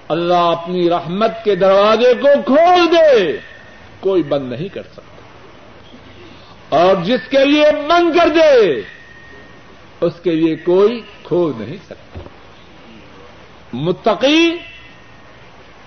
اللہ 0.08 0.34
اپنی 0.34 0.90
رحمت 0.90 1.32
کے 1.44 1.56
دروازے 1.56 2.14
کو 2.14 2.28
کھول 2.46 2.96
دے، 2.96 3.38
کوئی 4.00 4.24
بند 4.24 4.52
نہیں 4.52 4.68
کر 4.68 4.84
سکتا۔ 4.84 5.02
اور 6.70 6.96
جس 7.04 7.30
کے 7.30 7.46
لیے 7.46 7.66
بند 7.90 8.18
کر 8.18 8.28
دے، 8.28 8.82
اس 10.02 10.14
کے 10.24 10.32
لیے 10.32 10.56
کوئی 10.56 11.02
کھول 11.24 11.54
نہیں 11.58 11.78
سکتا۔ 11.86 12.20
متقی 13.74 14.58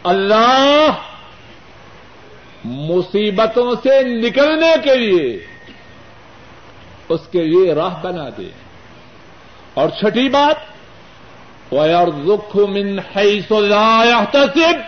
اللہ 0.05 0.91
مصیبتوں 2.65 3.73
سے 3.83 4.03
نکلنے 4.03 4.75
کے 4.85 4.97
لیے 4.97 5.47
اس 7.09 7.21
کے 7.33 7.43
لیے 7.45 7.75
راہ 7.75 8.03
بنا 8.03 8.29
دے۔ 8.39 8.51
اور 9.75 9.89
چھٹی 9.89 10.29
بات 10.29 10.57
وَيَرْزُقْهُ 11.75 12.69
مِنْ 12.69 13.01
حَيْثُ 13.17 13.61
لَا 13.61 14.03
يَحْتَسِبْ۔ 14.05 14.81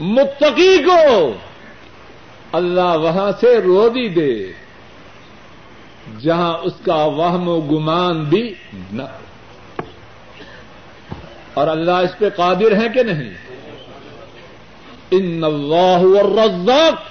متقی 0.00 0.82
کو 0.82 1.32
اللہ 2.52 2.96
وہاں 2.98 3.30
سے 3.40 3.58
روزی 3.58 4.08
دے، 4.08 4.52
جہاں 6.20 6.58
اس 6.58 6.72
کا 6.84 6.94
وہم 6.94 7.48
و 7.48 7.60
گمان 7.60 8.24
بھی 8.24 8.54
نہ 8.92 9.02
ہو۔ 9.02 9.29
اور 11.54 11.68
اللہ 11.68 11.90
اس 11.90 12.18
پہ 12.18 12.28
قادر 12.28 12.76
ہے 12.76 12.88
کہ 12.94 13.02
نہیں؟ 13.02 13.34
ان 15.10 15.44
اللہ 15.44 16.18
الرزاق 16.18 17.02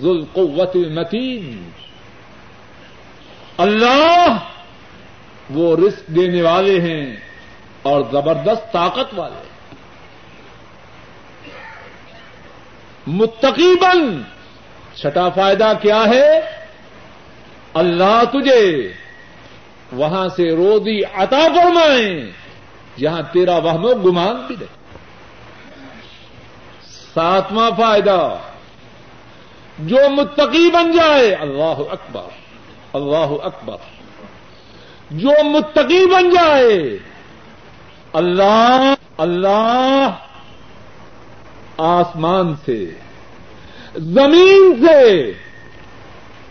ذو 0.00 0.10
القوت 0.10 0.76
المتین 0.76 1.70
اللہ 3.56 4.36
وہ 5.50 5.76
رزق 5.76 6.06
دینے 6.06 6.42
والے 6.42 6.80
ہیں 6.80 7.16
اور 7.82 8.00
زبردست 8.12 8.72
طاقت 8.72 9.18
والے۔ 9.18 9.48
متقیبن 13.06 14.22
چھٹا 14.94 15.28
فائدہ 15.28 15.72
کیا 15.82 16.04
ہے؟ 16.08 16.40
اللہ 17.74 18.22
تجھے 18.30 18.92
وہاں 19.92 20.28
سے 20.28 20.56
روزی 20.56 21.04
عطا 21.04 21.48
فرمائیں 21.54 22.47
جہاں 22.98 23.22
تیرا 23.32 23.56
وہم 23.56 23.84
و 23.84 23.94
گمان 23.94 24.36
بھی 24.46 24.56
رہے 24.60 24.78
ساتواں 27.14 27.70
فائدہ، 27.70 28.36
جو 29.78 29.96
متقی 30.10 30.70
بن 30.70 30.92
جائے، 30.92 31.34
اللہ 31.34 31.78
اکبر 31.90 32.22
اللہ 32.92 33.32
اکبر۔ 33.42 33.76
جو 35.10 35.30
متقی 35.44 36.06
بن 36.06 36.30
جائے، 36.30 36.98
اللہ 38.12 38.94
اللہ 39.18 40.10
آسمان 41.76 42.54
سے، 42.64 42.90
زمین 43.96 44.86
سے، 44.86 45.32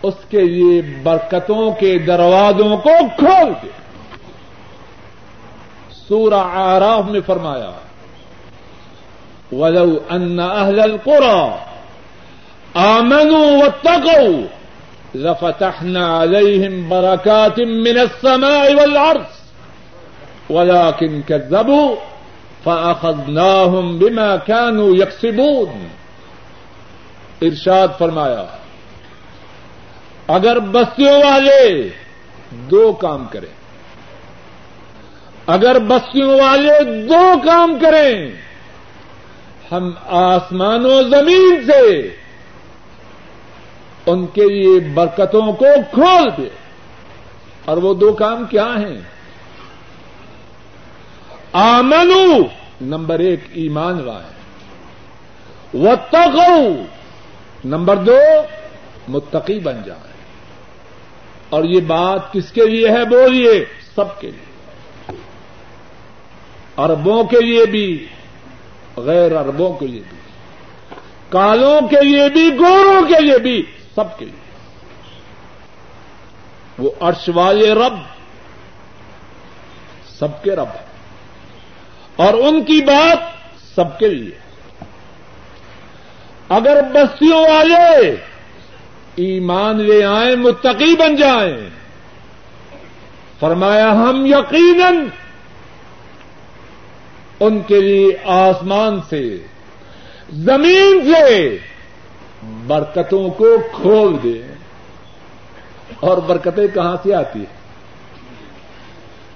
اس 0.02 0.14
کے 0.28 0.40
لیے 0.40 0.82
برکتوں 1.02 1.70
کے 1.70 1.98
دروازوں 1.98 2.76
کو 2.76 2.90
کھول 3.18 3.52
دے۔ 3.62 3.87
سورہ 6.08 6.42
آراف 6.54 7.04
میں 7.04 7.20
فرمایا، 7.26 7.70
ولو 9.52 9.98
ان 10.08 10.40
اہل 10.40 10.80
القرى 10.80 11.40
آمنوا 12.74 13.50
واتقوا 13.58 14.46
لفتحنا 15.14 16.22
عليهم 16.22 16.88
بركات 16.88 17.58
من 17.58 17.98
السماء 17.98 18.64
والارض 18.74 19.28
ولكن 20.50 21.20
كذبوا 21.28 21.88
فاخذناهم 22.64 23.98
بما 23.98 24.36
كانوا 24.36 24.90
يكسبون۔ 24.96 25.86
ارشاد 27.40 27.88
فرمایا، 27.98 28.44
اگر 30.28 30.58
بستیوں 30.58 31.22
والے 31.22 31.88
دو 32.50 32.92
کام 32.92 33.26
کریں 33.30 33.57
اگر 35.48 35.78
بستیوں 35.78 36.40
والے 36.40 37.02
دو 37.08 37.38
کام 37.44 37.78
کریں، 37.82 38.30
ہم 39.72 39.90
آسمان 40.06 40.86
و 40.86 41.02
زمین 41.02 41.66
سے 41.66 42.14
ان 44.06 44.26
کے 44.26 44.44
لیے 44.44 44.80
برکتوں 44.80 45.52
کو 45.52 45.66
کھول 45.92 46.28
دے 46.38 46.48
اور 47.64 47.76
وہ 47.76 47.94
دو 47.94 48.12
کام 48.12 48.44
کیا 48.46 48.66
ہیں؟ 48.66 49.00
آمنو، 51.52 52.42
نمبر 52.80 53.18
ایک، 53.18 53.40
ایمان 53.52 54.06
لائے 54.06 54.32
و 55.74 56.72
نمبر 57.64 57.96
دو، 57.96 58.18
متقی 59.08 59.58
بن 59.58 59.80
جائے 59.86 60.12
اور 61.48 61.64
یہ 61.64 61.80
بات 61.80 62.32
کس 62.32 62.52
کے 62.52 62.66
لیے 62.66 62.88
ہے 62.88 63.04
بولیے؟ 63.04 63.64
سب 63.94 64.20
کے 64.20 64.30
لیے۔ 64.30 64.47
اربوں 66.78 67.24
کے 67.24 67.40
لیے 67.40 67.66
بھی، 67.66 68.06
غیر 68.96 69.36
اربوں 69.36 69.74
کے 69.74 69.86
لیے 69.86 70.02
بھی، 70.08 70.18
کالوں 71.28 71.88
کے 71.88 72.00
لیے 72.02 72.28
بھی، 72.28 72.58
گوروں 72.58 73.02
کے 73.08 73.20
لیے 73.20 73.38
بھی، 73.38 73.62
سب 73.94 74.18
کے 74.18 74.24
لیے۔ 74.24 74.48
وہ 76.78 76.90
عرش 77.00 77.30
والے 77.34 77.74
رب، 77.74 77.94
سب 80.18 80.42
کے 80.42 80.50
رب 80.50 80.68
اور 82.16 82.34
ان 82.34 82.64
کی 82.64 82.80
بات 82.84 83.18
سب 83.74 83.98
کے 83.98 84.08
لیے 84.08 84.30
اگر 86.48 86.82
بستیوں 86.82 87.40
والے 87.40 88.16
ایمان 89.16 89.80
لے 89.80 90.04
آئیں، 90.04 90.36
متقی 90.36 90.96
بن 90.96 91.16
جائیں، 91.16 91.68
فرمایا 93.40 93.92
ہم 93.92 94.26
یقیناً 94.26 95.06
ان 97.40 97.62
کے 97.62 97.80
لیے 97.80 98.16
آسمان 98.24 99.00
سے 99.08 99.38
زمین 100.30 101.12
سے 101.12 101.58
برکتوں 102.66 103.30
کو 103.30 103.56
کھول 103.76 104.16
دیں 104.22 104.54
اور 106.00 106.18
برکتیں 106.18 106.66
کہاں 106.74 106.96
سے 107.02 107.14
آتی 107.14 107.38
ہیں؟ 107.38 107.58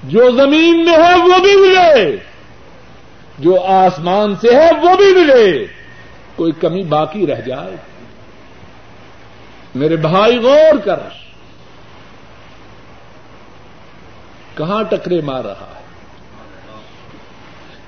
جو 0.02 0.30
زمین 0.30 0.84
میں 0.84 0.92
ہے 0.92 1.16
وہ 1.16 1.38
بھی 1.38 1.56
ملے۔ 1.56 2.16
جو 3.38 3.60
آسمان 3.60 4.34
سے 4.36 4.54
ہے 4.54 4.70
وہ 4.82 4.96
بھی 4.96 5.14
ملے۔ 5.14 5.66
کوئی 6.36 6.52
کمی 6.52 6.82
باقی 6.82 7.26
رہ 7.26 7.40
جائے۔ 7.40 7.76
میرے 9.74 9.96
بھائی 9.96 10.38
غور 10.38 10.78
کر۔ 10.84 10.98
کہاں 14.56 14.82
ٹکرے 14.82 15.20
مار 15.20 15.44
رہا 15.44 15.74
ہے؟ 15.76 15.82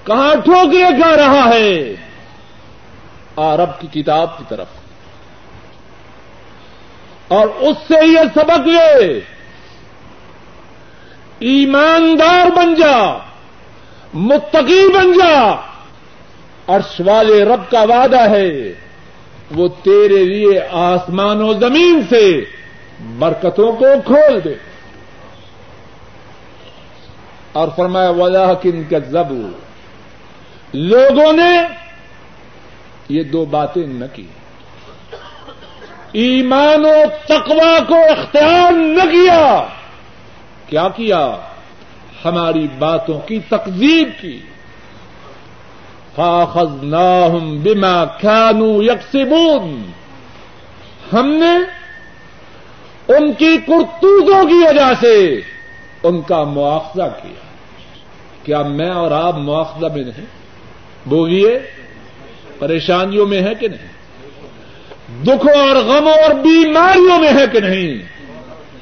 کہاں 0.04 0.34
ٹھوکرے 0.34 1.00
کھا 1.00 1.16
رہا 1.16 1.48
ہے؟ 1.54 1.94
عرب 3.36 3.80
کی 3.80 4.02
کتاب 4.02 4.38
کی 4.38 4.44
طرف۔ 4.48 4.66
اور 7.28 7.46
اس 7.46 7.76
سے 7.88 8.06
یہ 8.06 8.18
سبق 8.34 8.68
لے 8.68 9.20
ایماندار 11.38 12.46
بن 12.56 12.74
جا، 12.74 13.18
متقی 14.14 14.88
بن 14.88 15.12
جا۔ 15.12 15.52
عرش 16.66 17.00
والے 17.06 17.44
رب 17.44 17.70
کا 17.70 17.82
وعدہ 17.82 18.30
ہے، 18.30 18.72
وہ 19.56 19.68
تیرے 19.68 20.24
لیے 20.24 20.60
آسمان 20.70 21.42
و 21.42 21.52
زمین 21.52 22.00
سے 22.10 22.44
برکتوں 23.18 23.72
کو 23.72 23.86
کھول 24.04 24.44
دے۔ 24.44 24.54
اور 27.52 27.68
فرمایا 27.76 28.10
وجہ 28.10 28.54
کن 28.62 28.82
کا 28.90 28.98
زبو 28.98 29.48
لوگوں 30.74 31.32
نے 31.32 31.52
یہ 33.08 33.22
دو 33.22 33.44
باتیں 33.44 33.86
نہ 33.86 34.04
کی 34.12 34.26
ایمان 36.12 36.84
و 36.84 36.94
تقوا 37.26 37.78
کو 37.88 37.94
اختیار 37.94 38.72
نہ 38.72 39.04
کیا 39.10 39.66
کیا 40.66 40.88
کیا 40.88 41.36
ہماری 42.24 42.66
باتوں 42.78 43.18
کی 43.26 43.38
تقزیب 43.48 44.08
کی 44.20 44.38
فاخذناہم 46.16 47.56
بما 47.62 48.04
كانوا 48.04 48.84
یکسبون 48.84 49.82
ہم 51.12 51.32
نے 51.32 51.56
ان 53.08 53.32
کی 53.32 53.56
کرتوزوں 53.58 54.44
کی 54.44 54.62
وجہ 54.68 54.92
سے 55.00 55.40
ان 56.02 56.20
کا 56.22 56.42
مواخذہ 56.44 57.08
کیا 57.22 57.42
کیا 58.42 58.62
میں 58.62 58.90
اور 58.90 59.10
آپ 59.10 59.34
مواخذہ 59.34 59.86
میں 59.94 60.04
نہیں 60.04 60.43
بولیے 61.06 61.58
پریشانیوں 62.58 63.26
میں 63.26 63.42
ہے 63.42 63.54
کہ 63.54 63.68
نہیں؟ 63.68 63.94
دکھوں 65.24 65.60
اور 65.60 65.76
غموں 65.76 66.12
اور 66.12 66.34
بیماریوں 66.34 67.18
میں 67.18 67.32
ہے 67.32 67.46
کہ 67.52 67.60
نہیں؟ 67.60 68.02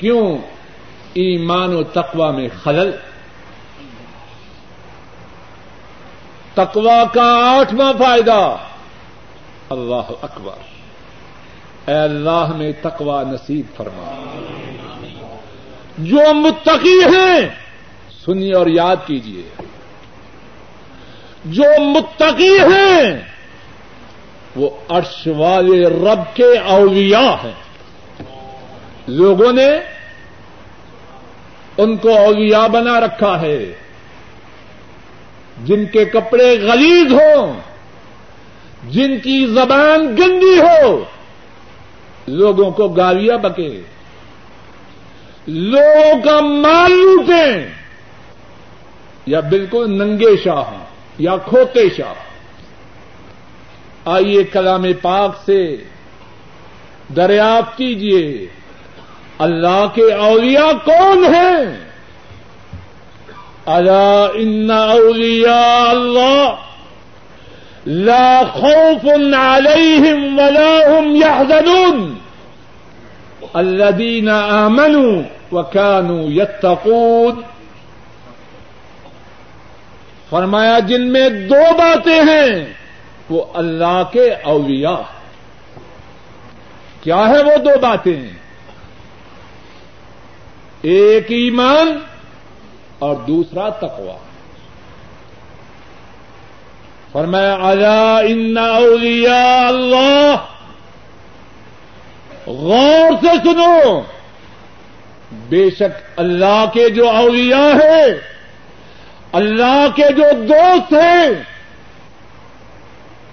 کیوں؟ 0.01 0.39
ایمان 1.15 1.75
و 1.75 1.83
تقوا 1.83 2.31
میں 2.31 2.49
خلل۔ 2.63 2.91
تقوا 6.55 7.05
کا 7.15 7.57
آٹھواں 7.59 7.93
فائدہ۔ 7.99 8.57
اللہ 9.71 10.11
اکبر۔ 10.23 10.55
اے 11.91 11.95
اللہ 11.95 12.53
میں 12.57 12.73
تقوا 12.83 13.23
نصیب 13.23 13.67
فرما۔ 13.77 14.25
جو 15.99 16.35
متقی 16.35 17.05
ہیں، 17.05 17.41
سنیے 18.25 18.55
اور 18.55 18.67
یاد 18.67 18.97
کیجیے 19.07 19.62
جو 21.45 21.81
متقی 21.81 22.59
ہیں، 22.59 23.21
وہ 24.57 24.71
عرش 24.89 25.29
والے 25.37 25.89
رب 25.89 26.37
کے 26.37 26.59
اولیاء 26.59 27.45
ہیں۔ 27.45 27.63
لوگوں 29.07 29.53
نے 29.53 29.71
ان 31.77 31.97
کو 31.97 32.17
اولیاء 32.17 32.67
بنا 32.67 33.01
رکھا 33.01 33.41
ہے۔ 33.41 33.73
جن 35.65 35.87
کے 35.87 36.05
کپڑے 36.05 36.59
غلیظ 36.61 37.13
ہوں، 37.13 37.61
جن 38.89 39.19
کی 39.19 39.47
زبان 39.47 40.07
گندی 40.07 40.61
ہو، 40.61 41.05
لوگوں 42.27 42.71
کو 42.71 42.89
گالیاں 42.89 43.39
بکے۔ 43.39 43.81
لوگوں 45.47 46.23
کا 46.23 46.41
مال 46.41 46.93
لوٹیں، 46.93 47.67
یا 49.27 49.41
بالکل 49.41 49.99
ننگے 49.99 50.37
شاہ 50.45 50.71
ہوں۔ 50.71 50.82
یا 51.19 51.37
کھوتے 51.37 51.89
شاہ۔ 51.97 52.15
آئیے 54.05 54.45
کلام 54.45 54.85
پاک 55.03 55.31
سے 55.47 55.77
دریافت 57.17 57.77
کیجیے 57.77 58.47
اللہ 59.39 59.87
کے 59.95 60.13
اولیاء 60.13 60.73
کون 60.85 61.25
ہیں؟ 61.35 61.77
اللہ 63.67 64.27
ان 64.35 64.71
اولیاء 64.71 65.91
اللہ 65.91 66.55
لا 67.87 68.45
خوف 68.45 69.05
عليهم 69.35 70.39
ولا 70.39 71.01
هم 71.01 71.17
يحزنون 71.17 72.17
الذين 73.57 74.29
آمنوا 74.29 75.23
وكانوا 75.53 76.31
يتقون 76.31 77.45
فرمایا 80.33 80.79
جن 80.89 81.03
میں 81.13 81.29
دو 81.49 81.65
باتیں 81.79 82.21
ہیں، 82.23 82.53
وہ 83.31 83.45
اللہ 83.55 84.03
کے 84.13 84.29
اولیاء 84.53 85.03
کیا 87.03 87.23
ہے 87.29 87.43
وہ 87.45 87.57
دو 87.65 87.79
باتیں؟ 87.81 88.23
ایک 90.93 91.31
ایمان 91.31 91.99
اور 92.99 93.17
دوسرا 93.27 93.69
تقوا 93.81 94.17
فرمایا 97.13 97.55
آیا 97.69 98.17
ان 98.27 98.59
اولیاء 98.59 99.67
اللہ 99.67 100.35
غور 102.47 103.13
سے 103.23 103.37
سنو، 103.45 104.01
بے 105.49 105.69
شک 105.79 106.21
اللہ 106.21 106.65
کے 106.75 106.89
جو 106.97 107.09
اولیاء 107.11 107.73
ہیں 107.83 108.07
اللہ 109.33 109.87
کے 109.95 110.13
جو 110.17 110.47
دوست 110.49 110.93
ہیں، 110.93 111.29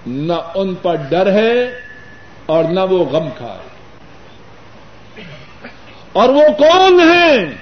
نہ 0.06 0.32
ان 0.54 0.74
پر 0.74 0.94
ڈر 0.94 1.32
ہے 1.32 1.80
اور 2.46 2.64
نہ 2.64 2.80
وہ 2.80 3.04
غم 3.04 3.28
کھائے۔ 3.36 3.68
اور 6.12 6.28
وہ 6.28 6.42
کون 6.58 7.00
ہیں؟ 7.00 7.54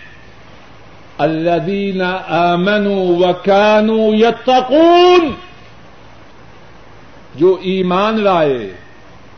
الذین 1.18 2.02
آمنوا 2.28 3.28
وکانوا 3.28 4.16
یتقون، 4.16 5.32
جو 7.34 7.58
ایمان 7.62 8.20
لائے 8.20 8.72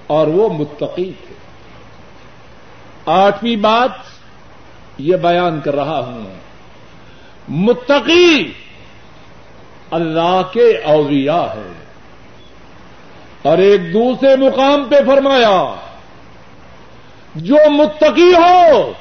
اور 0.07 0.27
وہ 0.27 0.49
متقی 0.49 1.13
تھے۔ 1.27 1.35
آٹھویں 3.07 3.57
بات 3.57 3.91
یہ 4.99 5.17
بیان 5.17 5.61
کر 5.61 5.75
رہا 5.75 5.99
ہوں۔ 5.99 6.35
متقی 7.49 8.53
اللہ 9.91 10.43
کے 10.53 10.77
اولیاء 10.77 11.47
ہے 11.55 11.73
اور 13.43 13.59
ایک 13.59 13.93
دوسرے 13.93 14.37
مقام 14.37 14.85
پہ 14.85 14.97
فرمایا، 15.07 15.75
جو 17.35 17.57
متقی 17.71 18.35
ہو، 18.35 18.93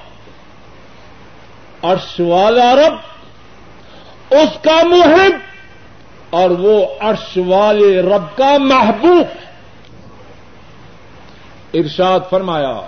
عرش 1.84 2.20
والا 2.20 2.76
رب، 2.76 2.96
اس 4.32 4.58
کا 4.62 4.82
محب، 4.88 5.38
اور 6.30 6.50
وہ 6.50 6.86
عرش 7.00 7.38
والے 7.48 8.02
رب 8.02 8.38
کا 8.38 8.58
محبوب۔ 8.58 9.38
ارشاد 11.74 12.20
فرمایا، 12.30 12.82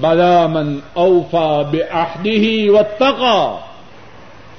بلا 0.00 0.46
من 0.46 0.78
اوفا 0.92 1.62
بے 1.62 1.82
آخری 1.90 2.68
و 2.68 2.82
تقا 2.98 3.58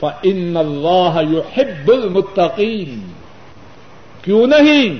فن 0.01 0.57
اللہ 0.57 1.21
يحب 1.31 1.91
المتقین 1.91 3.11
کیوں 4.21 4.47
نہیں؟ 4.47 4.99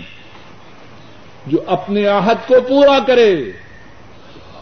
جو 1.48 1.58
اپنے 1.68 2.08
آہد 2.08 2.48
کو 2.48 2.56
پورا 2.70 3.00
کرے 3.08 3.52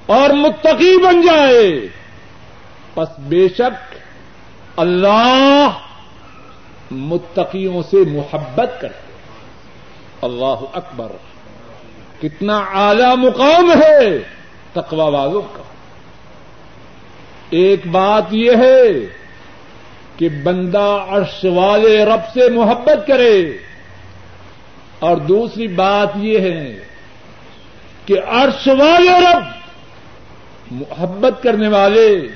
اور 0.06 0.30
متقی 0.30 0.98
بن 0.98 1.22
جائے۔ 1.22 1.88
بس 2.96 3.20
بے 3.20 3.48
شک 3.50 3.96
اللہ 4.78 5.70
متقیوں 6.92 7.84
سے 7.84 7.98
محبت 7.98 8.82
کرتے 8.82 9.14
اللہ 10.22 10.60
اکبر۔ 10.74 11.12
کتنا 12.22 12.58
اعلی 12.58 13.28
مقام 13.28 13.72
ہے 13.72 14.18
تقوا 14.74 15.06
والوں 15.06 15.42
کا۔ 15.42 15.64
ایک 17.50 17.88
بات 17.88 18.24
یہ 18.32 18.52
ہے 18.52 19.19
کہ 20.20 20.30
بندہ 20.30 21.06
عرش 21.10 21.46
والے 21.46 22.06
رب 22.06 22.20
سے 22.34 22.50
محبت 22.50 23.08
کرے۔ 23.08 23.58
اور 25.00 25.18
دوسری 25.18 25.68
بات 25.68 26.10
یہ 26.16 26.40
ہے 26.40 26.80
کہ 28.06 28.16
عرش 28.28 28.68
والے 28.68 29.10
رب 29.10 29.44
محبت 30.72 31.44
کرنے 31.44 31.68
والے، 31.68 32.28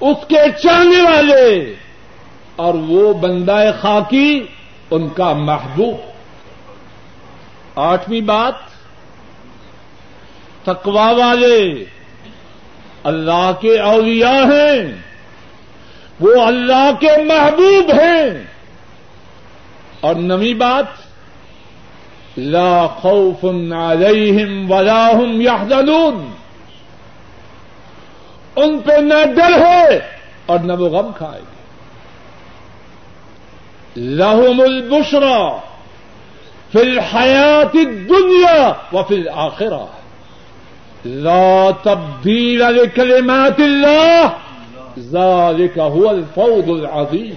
اس 0.00 0.26
کے 0.28 0.36
چاہنے 0.62 1.02
والے، 1.02 1.74
اور 2.56 2.74
وہ 2.74 3.14
بندہ 3.14 3.70
خاکی، 3.80 4.46
ان 4.90 5.08
کا 5.08 5.32
محبوب۔ 5.32 5.96
آٹھویں 7.76 8.20
بات 8.20 8.54
تقوا 10.62 11.10
والے۔ 11.10 11.84
اللہ 13.04 13.50
کے 13.60 13.80
اولیاء 13.80 14.44
ہیں۔ 14.44 15.03
وہ 16.20 16.40
اللہ 16.42 16.90
کے 17.00 17.16
محبوب 17.22 17.92
ہیں۔ 18.00 18.44
اور 20.00 20.14
نوی 20.14 20.54
بات، 20.54 21.04
لا 22.36 22.86
خوف 22.86 23.44
عليهم 23.72 24.70
ولا 24.70 25.10
هم 25.12 25.40
يحزنون 25.40 26.32
ان 28.56 28.78
پہ 28.78 28.92
نہ 28.92 29.24
ڈر 29.36 29.52
ہے 29.66 29.98
اور 30.46 30.58
نہ 30.58 30.72
وہ 30.72 30.88
غم 30.88 31.12
کھائے 31.12 31.40
گے 31.40 31.52
لهم 33.96 34.60
البشرى 34.60 35.60
في 36.72 36.82
الحياة 36.82 37.70
الدنيا 37.74 38.76
وفي 38.92 39.14
الآخرة 39.14 39.88
لا 41.04 41.70
تبديل 41.70 42.58
لكلمات 42.58 43.60
الله 43.60 44.32
ذلك 44.98 45.78
هو 45.78 46.08
الفوز 46.08 46.68
العظيم۔ 46.68 47.34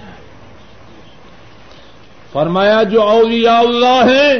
فرمایا، 2.32 2.82
جو 2.82 3.02
اولیاء 3.02 3.58
اللہ 3.58 4.04
ہیں، 4.08 4.34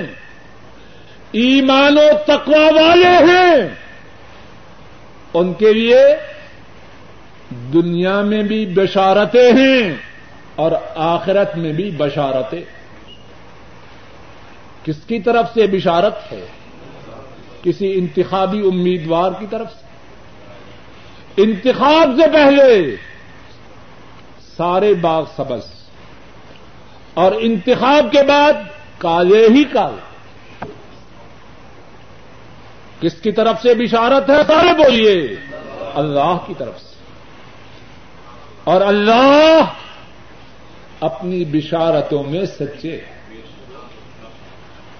ایمان 1.33 1.99
و 1.99 2.11
تقوا 2.27 2.83
والے 2.83 3.33
ہیں، 3.33 3.69
ان 5.35 5.55
کے 5.55 5.73
لیے 5.73 6.17
دنیا 7.73 8.21
میں 8.21 8.43
بھی 8.43 8.67
بشارتیں 8.67 9.53
ہیں 9.53 9.95
اور 10.57 10.73
آخرت 10.95 11.57
میں 11.57 11.73
بھی 11.73 11.91
بشارتیں۔ 11.91 12.63
کس 14.85 14.97
کی 15.07 15.21
طرف 15.21 15.55
سے 15.55 15.67
بشارت 15.67 16.33
ہے؟ 16.33 16.47
کسی 17.63 17.99
انتخابی 17.99 18.61
امیدوار 18.61 19.31
کی 19.39 19.47
طرف 19.51 19.73
سے۔ 19.73 19.89
انتخاب 21.43 22.11
سے 22.17 22.31
پہلے 22.33 22.97
سارے 24.59 24.95
باغ 24.95 25.25
سبز۔ 25.37 25.61
اور 27.15 27.33
انتخاب 27.39 28.13
کے 28.13 28.23
بعد 28.23 28.53
کالے 28.99 29.47
ہی 29.47 29.65
کالے۔ 29.65 30.19
کس 33.01 33.15
کی 33.15 33.33
طرف 33.33 33.63
سے 33.63 33.75
بشارت 33.75 34.31
ہے؟ 34.31 34.37
سارے 34.47 34.73
بولیے۔ 34.73 35.37
اللہ 35.95 36.37
کی 36.47 36.55
طرف 36.59 36.81
سے۔ 36.81 36.95
اور 38.65 38.81
اللہ 38.81 39.65
اپنی 41.01 41.45
بشارتوں 41.45 42.25
میں 42.25 42.47
سچے 42.47 43.01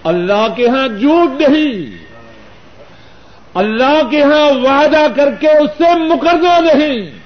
اللہ 0.03 0.47
کے 0.55 0.67
ہاں 0.69 0.87
جھوٹ 0.87 1.41
نہیں۔ 1.41 2.05
اللہ 3.53 4.09
کے 4.11 4.23
ہاں 4.23 4.51
وعدہ 4.51 5.05
کر 5.15 5.35
کے 5.39 5.47
اس 5.47 5.69
سے 5.77 5.99
مقرضہ 5.99 6.77
نہیں۔ 6.77 7.18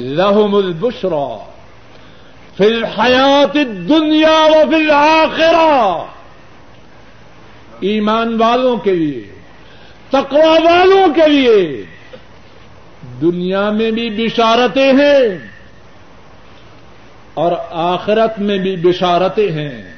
لہم 0.00 0.54
البشرا 0.54 1.38
فی 2.56 2.64
الحیات 2.64 3.54
دنیا 3.88 4.46
و 4.50 4.70
فی 4.70 4.74
الآخرہ 4.74 6.04
ایمان 7.80 8.36
والوں 8.40 8.76
کے 8.76 8.94
لیے 8.94 9.32
تقوا 10.10 10.52
والوں 10.52 11.14
کے 11.14 11.28
لیے 11.28 11.84
دنیا 13.20 13.70
میں 13.70 13.90
بھی 13.90 14.10
بشارتیں 14.10 14.92
ہیں 14.92 15.38
اور 17.34 17.52
آخرت 17.70 18.38
میں 18.38 18.58
بھی 18.58 18.76
بشارتیں 18.76 19.52
ہیں۔ 19.52 19.92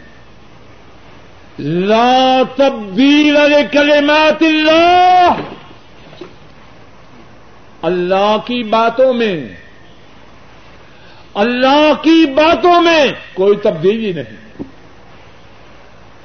لا 1.58 2.42
تبدیل 2.56 3.34
لکلمات 3.34 4.42
اللہ۔ 4.42 5.32
اللہ 7.82 8.36
کی 8.44 8.62
باتوں 8.62 9.12
میں 9.12 9.48
اللہ 11.38 11.92
کی 12.02 12.26
باتوں 12.26 12.82
میں 12.82 13.06
کوئی 13.34 13.56
تبدیلی 13.56 14.12
نہیں۔ 14.12 14.62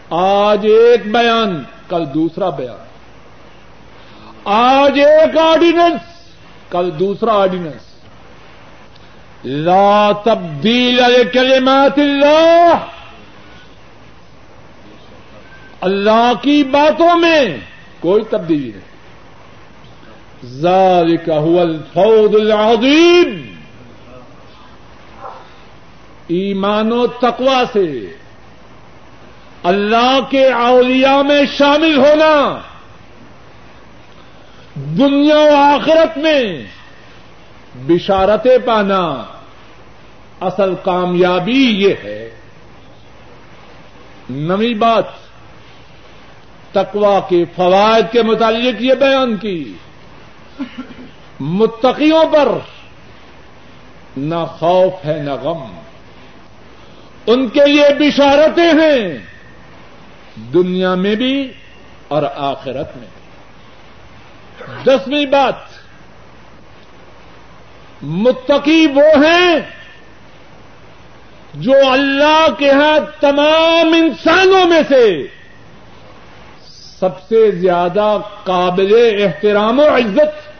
آج 0.09 0.65
ایک 0.65 1.11
بیان، 1.11 1.63
کل 1.89 2.13
دوسرا 2.13 2.49
بیان۔ 2.49 2.85
آج 4.43 4.99
ایک 4.99 5.37
آرڈیننس 5.37 6.01
کل 6.69 6.89
دوسرا 6.99 7.33
آرڈیننس 7.33 7.81
لا 9.45 10.11
تبدیل 10.23 11.01
کلمات 11.33 11.99
اللہ۔ 11.99 12.77
اللہ 15.81 16.31
کی 16.41 16.63
باتوں 16.63 17.17
میں 17.17 17.57
کوئی 17.99 18.23
تبدیلی 18.23 18.71
نہیں۔ 18.71 18.93
ذالک 20.45 21.29
هو 21.29 21.59
الفوز 21.59 22.35
العظیم۔ 22.35 23.52
ایمان 26.27 26.91
و 26.91 27.07
تقوا 27.07 27.63
سے 27.73 28.15
اللہ 29.63 30.19
کے 30.29 30.51
اولیاء 30.51 31.21
میں 31.21 31.41
شامل 31.57 31.97
ہونا، 31.97 32.59
دنیا 34.75 35.37
و 35.37 35.55
آخرت 35.55 36.17
میں 36.17 36.43
بشارتیں 37.75 38.57
پانا 38.65 39.23
اصل 40.41 40.73
کامیابی 40.83 41.65
یہ 41.65 41.93
ہے۔ 42.03 42.29
نئی 44.29 44.73
بات 44.73 45.05
تقوا 46.71 47.19
کے 47.19 47.45
فوائد 47.55 48.05
کے 48.11 48.23
متعلق 48.23 48.81
یہ 48.81 48.93
بیان 48.93 49.37
کی۔ 49.37 49.73
متقیوں 51.39 52.25
پر 52.25 52.57
نہ 54.17 54.45
خوف 54.49 55.05
ہے، 55.05 55.21
نہ 55.21 55.33
غم۔ 55.33 55.82
ان 57.27 57.49
کے 57.49 57.65
لیے 57.65 57.93
بشارتیں 57.99 58.71
ہیں 58.71 59.17
دنیا 60.53 60.95
میں 60.95 61.15
بھی 61.15 61.53
اور 62.07 62.23
آخرت 62.35 62.97
میں 62.97 63.07
دسویں 64.85 65.25
بات 65.25 65.55
متقی 68.01 68.87
وہ 68.95 69.25
ہیں 69.25 69.59
جو 71.53 71.73
اللہ 71.91 72.47
کے 72.57 72.71
ہاں 72.71 72.99
تمام 73.21 73.93
انسانوں 73.93 74.65
میں 74.65 74.81
سے 74.89 75.27
سب 76.99 77.21
سے 77.29 77.51
زیادہ 77.51 78.17
قابل 78.43 78.93
احترام 79.23 79.79
و 79.79 79.83
عزت، 79.83 80.51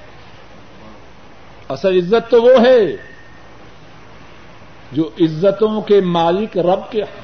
اصل 1.72 1.98
عزت 1.98 2.32
تو 2.32 2.44
وہ 2.44 2.62
ہے 2.66 3.13
جو 4.94 5.10
عزتوں 5.22 5.82
کے 5.82 6.02
مالک 6.02 6.58
رب 6.58 6.92
کے 6.92 7.04
ہیں۔ 7.04 7.24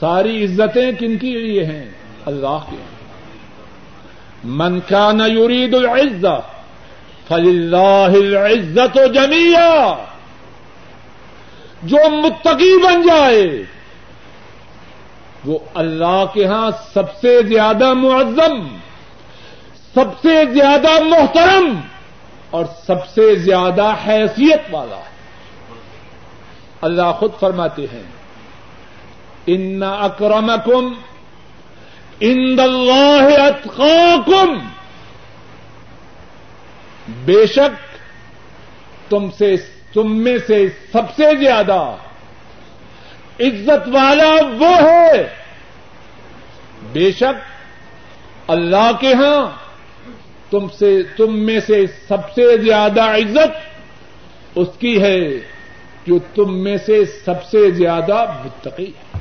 ساری 0.00 0.44
عزتیں 0.44 0.92
کن 0.92 1.18
کی 1.18 1.36
لیے 1.36 1.64
ہیں؟ 1.64 1.90
اللہ 2.26 2.58
کے 2.70 2.76
من 4.44 4.80
كان 4.80 5.20
يريد 5.20 5.74
العزة 5.74 6.38
فلله 7.28 8.12
العزة 8.14 9.12
جميعا 9.12 9.94
جو 11.82 11.96
متقی 12.10 12.82
بن 12.82 13.02
جائے، 13.02 13.62
وہ 15.44 15.58
اللہ 15.74 16.24
کے 16.34 16.46
ہاں 16.46 16.70
سب 16.94 17.20
سے 17.20 17.42
زیادہ 17.42 17.92
معظم، 17.92 18.68
سب 19.94 20.20
سے 20.22 20.44
زیادہ 20.52 21.02
محترم 21.02 21.80
اور 22.50 22.64
سب 22.86 23.08
سے 23.08 23.34
زیادہ 23.34 23.94
حیثیت 24.06 24.60
والا 24.70 24.96
ہے۔ 24.96 25.09
اللہ 26.80 27.12
خود 27.18 27.30
فرماتے 27.40 27.82
ہیں۔ 27.82 28.02
ان 29.46 29.82
اکرمکم 29.82 30.92
ان 32.20 32.60
اللہ 32.60 33.40
اتقاکم 33.40 34.58
بے 37.08 37.46
شک 37.46 37.98
تم 39.10 39.30
سے 39.38 39.56
تم 39.92 40.18
میں 40.18 40.38
سے 40.46 40.68
سب 40.92 41.02
سے 41.16 41.36
زیادہ 41.36 41.96
عزت 43.40 43.88
والا 43.88 44.34
وہ 44.58 44.88
ہے۔ 44.88 45.34
بے 46.92 47.12
شک 47.12 47.50
اللہ 48.50 48.90
کے 49.00 49.14
ہاں 49.14 49.50
تم 50.50 50.68
سے 50.78 51.02
تم 51.16 51.38
میں 51.38 51.60
سے 51.66 51.86
سب 52.08 52.30
سے 52.34 52.58
زیادہ 52.58 53.02
عزت 53.02 53.56
اس 54.54 54.68
کی 54.78 55.02
ہے۔ 55.02 55.26
جو 56.06 56.18
تم 56.34 56.62
میں 56.62 56.76
سے 56.76 57.04
سب 57.04 57.44
سے 57.44 57.70
زیادہ 57.70 58.24
متقی 58.44 58.86
ہے۔ 58.86 59.18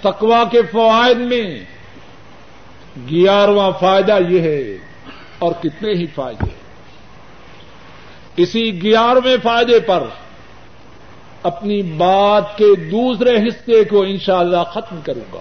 تقوا 0.00 0.44
کے 0.50 0.62
فوائد 0.62 1.16
میں 1.16 1.60
گیارہواں 3.10 3.70
فائدہ 3.80 4.18
یہ 4.28 4.40
ہے 4.40 4.78
اور 5.38 5.52
کتنے 5.52 5.92
ہی 5.92 6.06
فائدے 6.06 6.50
اسی 8.36 8.82
گیارہویں 8.82 9.36
فائدے 9.42 9.80
پر 9.80 10.02
اپنی 11.42 11.82
بات 11.82 12.58
کے 12.58 12.74
دوسرے 12.74 13.48
حصے 13.48 13.84
کو 13.84 14.02
انشاءاللہ 14.02 14.64
ختم 14.70 15.00
کروں 15.00 15.32
گا۔ 15.32 15.40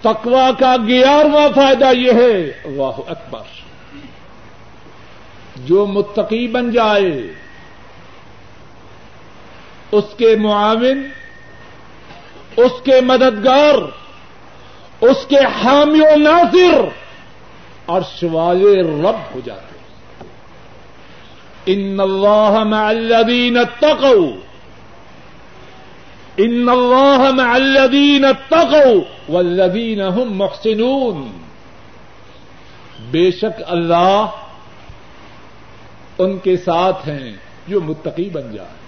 تقوا 0.00 0.50
کا 0.58 0.76
گیارہواں 0.88 1.48
فائدہ 1.54 1.90
یہ 1.96 2.12
ہے 2.12 2.52
واہ 2.76 3.00
اکبر۔ 3.06 3.71
جو 5.64 5.86
متقی 5.86 6.48
بن 6.48 6.70
جائے، 6.70 7.32
اس 9.92 10.04
کے 10.16 10.36
معاون، 10.36 11.08
اس 12.56 12.72
کے 12.84 13.00
مددگار، 13.00 13.74
اس 15.00 15.26
کے 15.28 15.38
حامی 15.62 16.00
و 16.00 16.16
ناصر 16.16 16.88
اور 17.86 18.02
شوالے 18.20 18.82
رب 18.82 19.34
ہو 19.34 19.40
جاتے 19.44 19.72
ان 21.66 22.00
اللہ 22.00 22.64
مع 22.64 22.88
الذین 22.88 23.56
اتقوا، 23.56 24.32
ان 26.36 26.68
اللہ 26.68 27.30
مع 27.30 27.54
الذین 27.54 28.24
اتقوا 28.24 29.32
والذین 29.32 30.00
هم 30.00 30.36
محسنون۔ 30.36 31.38
بے 33.10 33.30
شک 33.30 33.62
اللہ 33.66 34.26
ان 36.18 36.38
کے 36.38 36.56
ساتھ 36.56 37.08
ہیں 37.08 37.36
جو 37.68 37.80
متقی 37.80 38.30
بن 38.30 38.56
جائے 38.56 38.82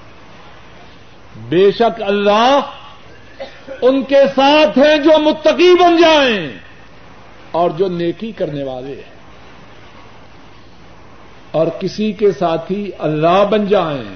بے 1.49 1.73
شک 1.73 2.03
اللہ 2.03 2.61
ان 3.83 4.03
کے 4.03 4.21
ساتھ 4.37 4.79
ہیں 4.79 4.97
جو 4.97 5.19
متقی 5.19 5.75
بن 5.75 5.97
جائیں 5.97 6.51
اور 7.51 7.71
جو 7.71 7.89
نیکی 7.89 8.33
کرنے 8.33 8.63
والے 8.63 8.95
ہیں۔ 8.95 9.15
اور 11.51 11.67
کسی 11.81 12.13
کے 12.13 12.33
ساتھی 12.33 12.91
اللہ 12.99 13.45
بن 13.51 13.67
جائیں۔ 13.67 14.15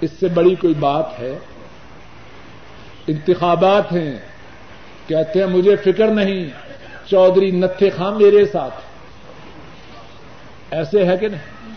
اس 0.00 0.10
سے 0.20 0.28
بڑی 0.28 0.54
کوئی 0.54 0.74
بات 0.74 1.18
ہے؟ 1.18 1.38
انتخابات 3.06 3.92
ہیں۔ 3.92 4.18
کہتے 5.06 5.38
ہیں 5.38 5.46
مجھے 5.46 5.76
فکر 5.76 6.08
نہیں، 6.08 6.46
چودھری 7.06 7.50
نتھے 7.50 7.90
خاں 7.90 8.12
میرے 8.12 8.46
ساتھ 8.46 8.74
ایسے 10.70 11.04
ہے 11.04 11.16
کہ 11.16 11.28
نہیں؟ 11.28 11.70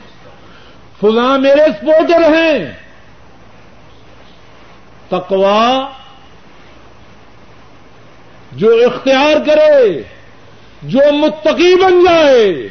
فلاں 1.01 1.37
میرے 1.37 1.61
سپورٹر 1.77 2.33
ہیں۔ 2.33 2.73
تقوا 5.09 5.89
جو 8.51 8.69
اختیار 8.69 9.45
کرے، 9.45 10.01
جو 10.83 10.99
متقی 11.11 11.75
بن 11.75 12.03
جائے، 12.03 12.69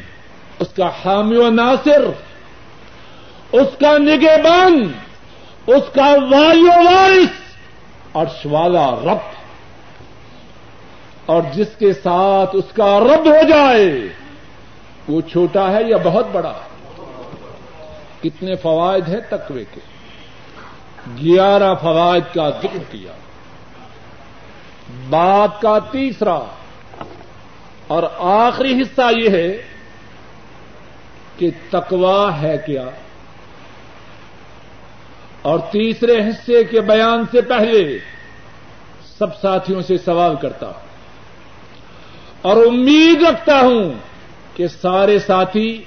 اس 0.59 0.69
کا 0.77 0.91
حامی 1.05 1.37
و 1.37 1.51
ناصر، 1.51 2.05
اس 3.53 3.69
کا 3.81 3.99
نگہ 3.99 4.43
بان 4.45 4.93
اس 5.67 5.83
کا 5.95 6.07
وایو 6.07 6.85
وارث، 6.85 7.43
عرش 8.15 8.47
والا 8.47 8.91
رب۔ 8.91 9.43
اور 11.27 11.43
جس 11.55 11.69
کے 11.79 11.93
ساتھ 11.93 12.51
اس 12.53 12.73
کا 12.75 13.01
رب 13.01 13.27
ہو 13.27 13.49
جائے 13.49 14.09
وہ 15.09 15.21
چھوٹا 15.21 15.73
ہے 15.73 15.83
یا 15.89 15.97
بہت 16.05 16.27
بڑا 16.33 16.53
کتنے 18.23 18.55
فوائد 18.55 19.09
ہیں 19.09 19.21
تقوی 19.29 19.65
کے؟ 19.75 19.81
گیارہ 21.23 21.75
فوائد 21.75 22.35
کا 22.35 22.51
ذکر 22.51 22.79
کیا۔ 22.91 23.13
بات 25.11 25.61
کا 25.61 25.79
تیسرا 25.79 26.39
اور 27.87 28.03
آخری 28.19 28.81
حصہ 28.81 29.11
یہ 29.19 29.29
ہے 29.31 29.63
کہ 31.39 31.51
تکوا 31.71 32.43
ہے 32.43 32.57
کیا؟ 32.67 32.85
اور 35.43 35.59
تیسرے 35.59 36.29
حصے 36.29 36.65
کے 36.65 36.81
بیان 36.81 37.25
سے 37.31 37.41
پہلے 37.41 37.99
سب 39.19 39.41
ساتھیوں 39.41 39.83
سے 39.83 39.99
سوال 39.99 40.37
کرتا 40.37 40.67
ہوں 40.67 40.81
اور 42.43 42.57
امید 42.57 43.23
رکھتا 43.23 43.61
ہوں 43.61 44.12
کہ 44.55 44.69
سارے 44.69 45.19
ساتھی 45.19 45.85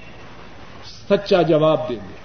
سچا 1.09 1.41
جواب 1.41 1.89
دیں 1.89 1.95
گے۔ 1.95 2.15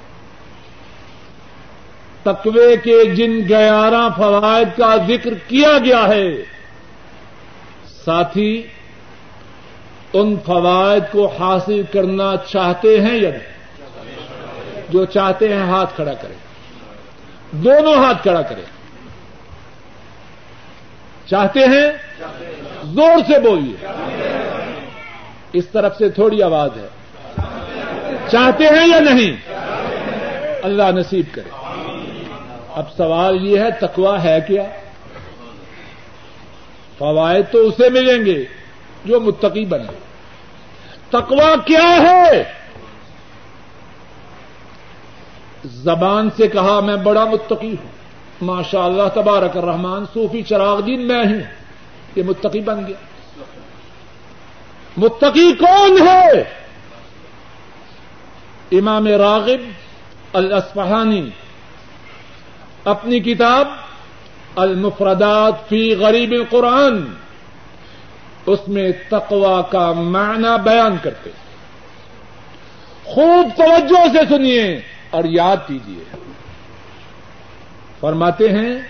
تقوی 2.22 2.76
کے 2.76 3.04
جن 3.04 3.48
گیارہ 3.48 4.08
فوائد 4.16 4.68
کا 4.76 4.96
ذکر 4.96 5.34
کیا 5.48 5.78
گیا 5.84 6.08
ہے، 6.08 6.28
ساتھی، 8.04 8.66
ان 10.12 10.36
فوائد 10.46 11.02
کو 11.12 11.26
حاصل 11.26 11.82
کرنا 11.92 12.32
چاہتے 12.48 13.00
ہیں 13.00 13.18
یا 13.18 13.30
نہیں؟ 13.30 13.60
جو 14.88 15.04
چاہتے 15.04 15.48
ہیں 15.48 15.62
ہاتھ 15.62 15.94
کھڑا 15.96 16.14
کریں۔ 16.14 16.34
دونوں 17.50 17.94
ہاتھ 17.94 18.22
کھڑا 18.22 18.42
کریں۔ 18.42 18.62
چاہتے 21.26 21.60
ہیں؟ 21.60 21.92
زور 22.84 23.32
سے 23.32 23.40
بولیے۔ 23.40 23.86
اس 25.52 25.68
طرف 25.68 25.96
سے 25.96 26.08
تھوڑی 26.08 26.42
آواز 26.42 26.70
ہے۔ 26.76 26.88
چاہتے 28.30 28.64
ہیں 28.64 28.88
یا 28.88 29.00
نہیں؟ 29.00 29.36
اللہ 30.62 30.82
نصیب 30.82 31.24
کرے۔ 31.32 31.50
اب 32.74 32.84
سوال 32.96 33.46
یہ 33.46 33.60
ہے 33.60 33.70
تکوا 33.70 34.22
ہے 34.22 34.38
کیا؟ 34.46 34.62
فوائد 36.98 37.44
تو 37.52 37.58
اسے 37.58 37.88
ملیں 37.88 38.26
گے 38.26 38.44
جو 39.04 39.20
متقی 39.20 39.64
بنے۔ 39.64 39.98
تکوا 41.08 41.54
کیا 41.64 41.96
ہے؟ 42.02 42.44
زبان 45.64 46.28
سے 46.36 46.48
کہا 46.48 46.80
میں 46.80 46.96
بڑا 46.96 47.24
متقی 47.24 47.70
ہوں۔ 47.70 48.00
ماشاء 48.42 48.84
اللہ 48.84 49.02
تبارک 49.14 49.56
الرحمان 49.56 50.04
صوفی 50.14 50.42
چراغ 50.42 50.80
دین 50.80 51.06
میں 51.08 51.24
ہوں 51.24 51.40
یہ 52.16 52.22
متقی 52.22 52.60
بن 52.60 52.86
گیا 52.86 53.09
متقی 54.96 55.52
کون 55.52 56.08
ہے؟ 56.08 56.44
امام 58.72 59.06
راغب 59.06 59.60
الاسفہانی 60.32 61.30
اپنی 62.84 63.20
کتاب 63.20 63.68
المفردات 64.56 65.68
فی 65.68 65.94
غریب 65.94 66.32
القرآن، 66.32 67.14
اس 68.46 68.68
میں 68.68 68.92
تقوا 69.08 69.62
کا 69.62 69.92
معنی 69.92 70.56
بیان 70.64 70.96
کرتے 71.02 71.30
خوب 73.04 73.48
توجہ 73.56 74.06
سے 74.12 74.18
سنیے 74.28 74.80
اور 75.10 75.24
یاد 75.24 75.56
کیجیے۔ 75.66 76.04
فرماتے 78.00 78.48
ہیں 78.48 78.80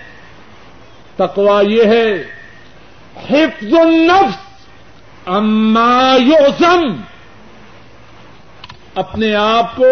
تقوا 1.16 1.60
یہ 1.60 1.84
ہے، 1.84 2.22
حفظ 3.30 3.74
النفس 3.74 4.49
اما 5.26 6.16
یوسم 6.18 6.96
اپنے 8.94 9.34
آپ 9.34 9.76
کو 9.76 9.84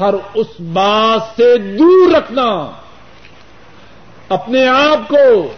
ہر 0.00 0.14
اس 0.34 0.60
بات 0.60 1.36
سے 1.36 1.56
دور 1.56 2.14
رکھنا، 2.14 2.70
اپنے 4.28 4.66
آپ 4.66 5.08
کو 5.08 5.54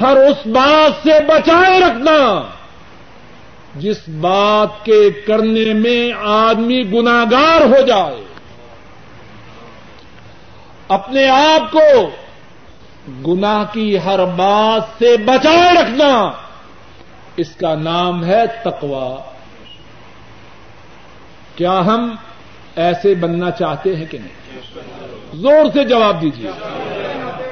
ہر 0.00 0.16
اس 0.16 0.46
بات 0.46 1.02
سے 1.02 1.10
بچائے 1.28 1.80
رکھنا، 1.80 2.42
جس 3.74 4.08
بات 4.08 4.84
کے 4.84 5.10
کرنے 5.10 5.72
میں 5.72 6.12
آدمی 6.26 6.82
گناگار 6.92 7.60
ہو 7.60 7.80
جائے۔ 7.86 8.24
اپنے 10.88 11.28
آپ 11.28 11.72
کو 11.72 12.10
گناہ 13.26 13.64
کی 13.72 13.98
ہر 13.98 14.24
بات 14.24 14.98
سے 14.98 15.16
بچائے 15.16 15.72
رکھنا۔ 15.82 16.32
اس 17.38 17.56
کا 17.56 17.74
نام 17.74 18.24
ہے 18.24 18.42
تقوا 18.64 19.22
کیا 21.56 21.78
ہم 21.78 22.16
ایسے 22.76 23.14
بننا 23.14 23.50
چاہتے 23.50 23.96
ہیں 23.96 24.06
کہ 24.10 24.18
نہیں؟ 24.18 24.60
زور 25.36 25.70
سے 25.72 25.84
جواب 25.84 26.22
دیجیے 26.22 26.50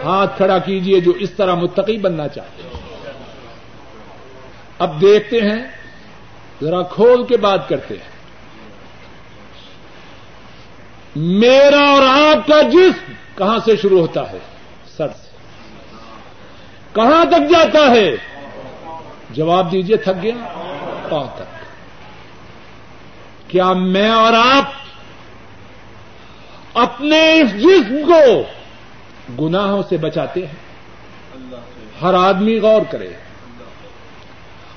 ہاتھ 0.04 0.36
کھڑا 0.36 0.58
کیجیے 0.58 1.00
جو 1.00 1.10
اس 1.10 1.30
طرح 1.30 1.54
متقی 1.54 1.98
بننا 1.98 2.28
چاہتے 2.28 2.62
ہیں۔ 2.62 2.70
اب 4.78 5.00
دیکھتے 5.00 5.40
ہیں، 5.40 5.64
ذرا 6.62 6.82
کھول 6.82 7.26
کے 7.26 7.36
بات 7.36 7.68
کرتے 7.68 7.94
ہیں۔ 7.94 8.16
میرا 11.16 11.90
اور 11.90 12.02
آپ 12.02 12.46
کا 12.46 12.62
جسم 12.62 13.12
کہاں 13.34 13.58
سے 13.64 13.76
شروع 13.76 14.00
ہوتا 14.00 14.32
ہے؟ 14.32 14.38
سر 14.96 15.08
سے۔ 15.08 15.36
کہاں 16.92 17.24
تک 17.24 17.50
جاتا 17.50 17.90
ہے؟ 17.90 18.35
جواب 19.36 19.72
دیجیے 19.72 19.96
تھک 19.96 20.22
گیا؟ 20.22 20.34
پاؤں 21.08 21.28
تک 21.34 21.64
کیا 23.50 23.72
میں 23.72 24.10
اور 24.10 24.32
آپ 24.32 24.64
اپنے 26.74 27.40
اس 27.40 27.52
جسم 27.52 28.12
کو 28.12 28.42
گناہوں 29.46 29.82
سے 29.88 29.96
بچاتے 29.96 30.46
ہیں؟ 30.46 30.54
ہر 32.02 32.14
آدمی 32.14 32.58
غور 32.58 32.82
کرے۔ 32.90 33.12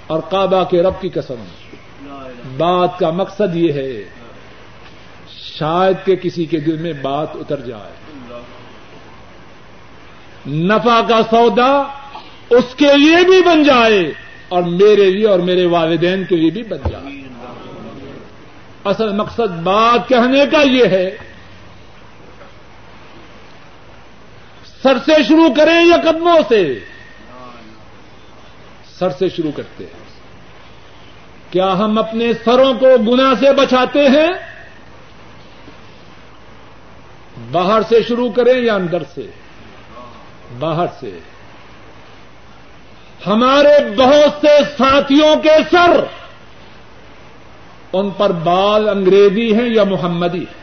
اور 0.08 0.20
کعبہ 0.32 0.64
کے 0.64 0.84
رب 0.84 1.02
کی 1.02 1.10
قسم، 1.10 1.44
بات 2.58 3.00
کا 3.00 3.10
مقصد 3.10 3.56
یہ 3.56 3.74
ہے، 3.74 4.10
شاید 5.30 6.06
کہ 6.06 6.16
کسی 6.16 6.46
کے 6.46 6.60
دل 6.60 6.78
میں 6.78 6.94
بات 6.94 7.28
اتر 7.34 7.60
جائے۔ 7.60 8.18
نفع 10.50 11.02
کا 11.10 11.22
سودا 11.30 11.84
اس 12.50 12.76
کے 12.76 12.98
لیے 12.98 13.18
بھی 13.24 13.44
بن 13.44 13.64
جائے۔ 13.64 14.29
اور 14.50 14.64
میرے 14.64 15.12
لیے 15.12 15.28
اور 15.28 15.40
میرے 15.40 15.66
والدین 15.66 16.24
کے 16.26 16.36
لیے 16.36 16.52
بھی 16.52 16.64
بن 16.64 16.78
جائے 16.92 17.20
اصل 18.84 19.12
مقصد 19.12 19.62
بات 19.64 20.10
کہنے 20.10 20.46
کا 20.52 20.62
یہ 20.62 20.86
ہے، 20.86 21.18
سر 24.84 24.98
سے 25.06 25.24
شروع 25.24 25.54
کریں 25.58 25.86
یا 25.86 26.12
قدموں 26.12 26.40
سے؟ 26.50 26.80
سر 29.00 29.10
سے 29.10 29.30
شروع 29.30 29.52
کرتے 29.56 29.84
ہیں۔ 29.84 30.00
کیا 31.50 31.74
ہم 31.74 31.98
اپنے 31.98 32.34
سروں 32.34 32.74
کو 32.74 32.98
گنا 32.98 33.34
سے 33.40 33.54
بچاتے 33.54 34.10
ہیں؟ 34.10 34.30
باہر 37.52 37.82
سے 37.82 38.04
شروع 38.08 38.32
کریں 38.32 38.62
یا 38.62 38.76
اندر 38.76 39.04
سے؟ 39.16 39.26
باہر 40.60 40.86
سے۔ 41.00 41.20
ہمارے 43.28 43.96
بہت 43.98 44.42
سے 44.42 44.64
ساتھیوں 44.78 45.36
کے 45.44 45.58
سر 45.72 46.04
ان 47.94 48.10
پر 48.10 48.32
بال 48.32 48.90
انگریزی 48.90 49.54
ہیں 49.54 49.70
یا 49.70 49.84
محمدی 49.84 50.42
ہے 50.42 50.60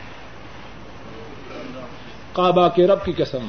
کعبہ 2.33 2.69
کے 2.69 2.87
رب 2.87 3.05
کی 3.05 3.13
قسم، 3.13 3.47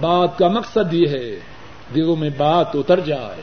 بات 0.00 0.38
کا 0.38 0.48
مقصد 0.48 0.92
یہ 0.92 1.08
ہے، 1.08 1.40
دلوں 1.94 2.16
میں 2.16 2.30
بات 2.36 2.66
اتر 2.74 3.00
جائے۔ 3.00 3.42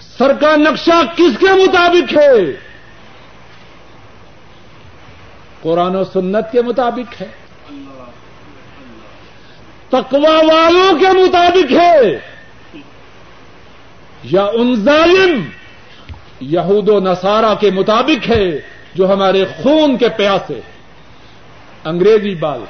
سر 0.00 0.32
کا 0.32 0.56
نقشہ 0.56 1.02
کس 1.16 1.38
کے 1.38 1.46
مطابق 1.46 2.16
ہے؟ 2.16 2.36
قرآن 5.62 5.96
و 5.96 6.04
سنت 6.04 6.52
کے 6.52 6.62
مطابق 6.62 7.22
ہے۔ 7.22 7.28
تقوا 9.88 10.36
والوں 10.36 10.98
کے 10.98 11.06
مطابق 11.06 11.72
ہے۔ 11.72 12.18
یا 14.22 14.44
ان 14.44 14.76
ظالم 14.76 15.44
یہود 16.40 16.88
و 16.88 17.00
نصارہ 17.00 17.54
کے 17.54 17.70
مطابق 17.70 18.30
ہے 18.30 18.60
جو 18.94 19.12
ہمارے 19.12 19.44
خون 19.62 19.98
کے 19.98 20.08
پیاسے 20.08 20.60
انگریزی 21.84 22.34
بال۔ 22.34 22.64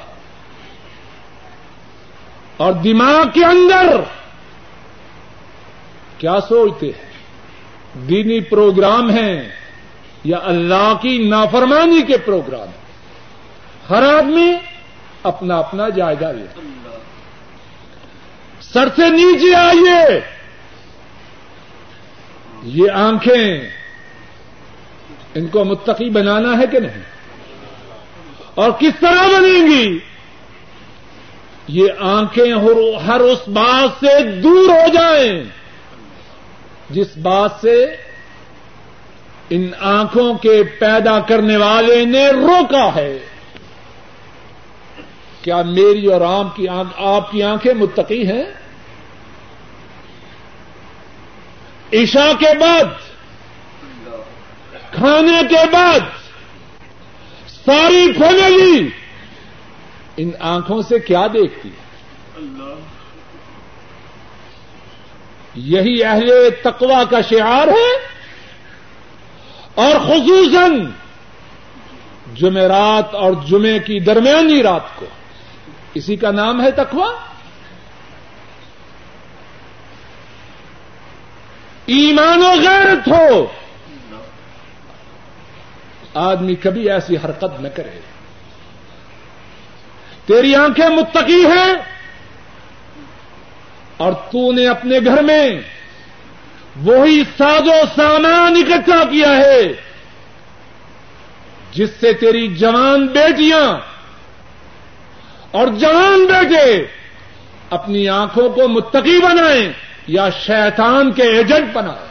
اور 2.57 2.73
دماغ 2.73 3.29
کے 3.33 3.45
اندر 3.45 4.01
کیا 6.17 6.39
سوچتے 6.49 6.85
ہیں؟ 6.85 7.09
دینی 8.09 8.39
پروگرام 8.39 9.09
ہیں 9.09 9.49
یا 10.23 10.37
اللہ 10.43 10.93
کی 11.01 11.27
نافرمانی 11.29 12.01
کے 12.01 12.17
پروگرام 12.17 12.67
ہر 13.89 14.03
آدمی 14.17 14.53
اپنا 15.23 15.57
اپنا 15.57 15.89
جائزہ 15.89 16.25
لے۔ 16.25 16.45
سر 18.73 18.87
سے 18.95 19.09
نیچے 19.09 19.55
آئیے۔ 19.55 20.21
یہ 22.63 22.91
آنکھیں 22.91 23.69
ان 25.35 25.47
کو 25.47 25.63
متقی 25.63 26.09
بنانا 26.09 26.57
ہے 26.57 26.67
کہ 26.71 26.79
نہیں؟ 26.79 27.03
اور 28.55 28.71
کس 28.71 28.99
طرح 28.99 29.27
بنیں 29.27 29.67
گی؟ 29.67 29.99
یہ 31.67 31.87
آنکھیں 31.99 32.53
ہر 33.07 33.19
اس 33.19 33.47
بات 33.47 33.89
سے 33.99 34.31
دور 34.31 34.69
ہو 34.69 34.93
جائیں۔ 34.93 35.43
جس 36.89 37.17
بات 37.17 37.51
سے 37.61 37.95
ان 39.49 39.71
آنکھوں 39.79 40.33
کے 40.33 40.63
پیدا 40.63 41.19
کرنے 41.19 41.57
والے 41.57 42.05
نے 42.05 42.27
روکا 42.27 42.95
ہے۔ 42.95 43.19
کیا 45.41 45.61
میری 45.61 46.05
اور 46.05 46.21
آپ 46.21 46.55
کی 46.55 46.67
آپ 46.97 47.31
کی 47.31 47.43
آنکھیں 47.43 47.73
متقی 47.73 48.27
ہیں؟ 48.27 48.43
عشاء 51.93 52.33
کے 52.39 52.57
بعد، 52.59 52.83
کھانے 54.91 55.41
کے 55.49 55.69
بعد، 55.71 55.99
ساری 57.65 58.13
فیملی 58.13 58.89
ان 60.17 60.31
آنکھوں 60.39 60.81
سے 60.81 60.99
کیا 60.99 61.27
دیکھتی 61.27 61.69
ہے؟ 61.69 61.89
یہی 65.55 66.03
اہل 66.03 66.49
تقوا 66.63 67.03
کا 67.03 67.21
شعار 67.21 67.67
ہے 67.67 67.91
اور 69.75 69.95
خصوصاً 69.99 70.91
جمعرات 72.35 73.15
اور 73.15 73.31
جمعے 73.47 73.79
کی 73.79 73.99
درمیانی 73.99 74.63
رات 74.63 74.95
کو۔ 74.95 75.05
اسی 75.93 76.15
کا 76.15 76.31
نام 76.31 76.61
ہے 76.61 76.71
تقوا 76.71 77.11
ایمان 81.89 82.43
و 82.43 82.51
غیرت 82.51 83.07
ہو۔ 83.07 83.47
آدمی 86.13 86.55
کبھی 86.55 86.91
ایسی 86.91 87.15
حرکت 87.15 87.59
نہ 87.59 87.67
کرے۔ 87.67 87.99
تیری 90.25 90.55
آنکھیں 90.55 90.89
متقی 90.89 91.45
ہیں 91.45 91.73
اور 93.97 94.13
تو 94.13 94.51
نے 94.51 94.67
اپنے 94.67 94.99
گھر 95.05 95.23
میں 95.23 95.49
وہی 96.75 97.23
ساز 97.37 97.67
و 97.67 97.81
سامان 97.95 98.55
اکٹھا 98.55 99.03
کیا 99.03 99.37
ہے 99.37 99.61
جس 101.71 101.89
سے 101.99 102.13
تیری 102.13 102.47
جوان 102.47 103.07
بیٹیاں 103.07 103.77
اور 105.51 105.67
جوان 105.67 106.25
بیٹے 106.25 106.87
اپنی 107.69 108.09
آنکھوں 108.09 108.49
کو 108.49 108.67
متقی 108.67 109.21
بنائیں۔ 109.21 109.88
یا 110.07 110.29
شیطان 110.29 111.11
کے 111.11 111.23
ایجنٹ 111.23 111.73
بنائیں 111.73 112.09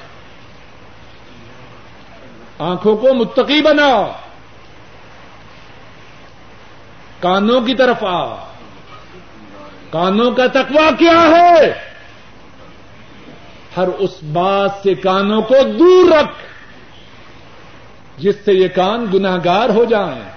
آنکھوں 2.58 2.96
کو 2.96 3.14
متقی 3.14 3.62
بنا 3.62 4.12
کانوں 7.20 7.60
کی 7.60 7.74
طرف 7.74 8.04
آ 8.04 8.34
کانوں 9.90 10.30
کا 10.30 10.46
تقوی 10.46 10.88
کیا 10.98 11.20
ہے؟ 11.20 11.72
ہر 13.76 13.88
اس 13.88 14.22
بات 14.22 14.70
سے 14.82 14.94
کانوں 14.94 15.42
کو 15.42 15.54
دور 15.78 16.12
رکھ، 16.12 16.34
جس 18.20 18.34
سے 18.44 18.52
یہ 18.52 18.68
کان 18.68 19.06
گناگار 19.14 19.68
ہو 19.68 19.84
جائیں۔ 19.84 20.30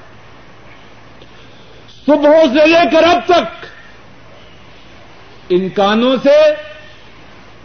صبح 2.06 2.44
سے 2.54 2.68
لے 2.68 2.90
کر 2.92 3.04
اب 3.04 3.20
تک 3.26 3.66
ان 5.50 5.70
کانوں 5.70 6.16
سے 6.24 6.71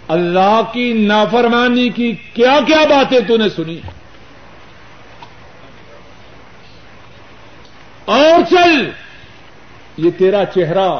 اللہ 0.08 0.60
کی 0.72 0.92
نافرمانی 0.92 1.88
کی 1.88 2.12
کیا 2.12 2.58
کیا 2.66 2.78
باتیں 2.90 3.20
تو 3.20 3.36
نے 3.36 3.48
سنی؟ 3.48 3.80
اور 8.04 8.44
چل! 8.50 8.90
یہ 9.96 10.10
تیرا 10.18 10.44
چہرہ 10.44 10.90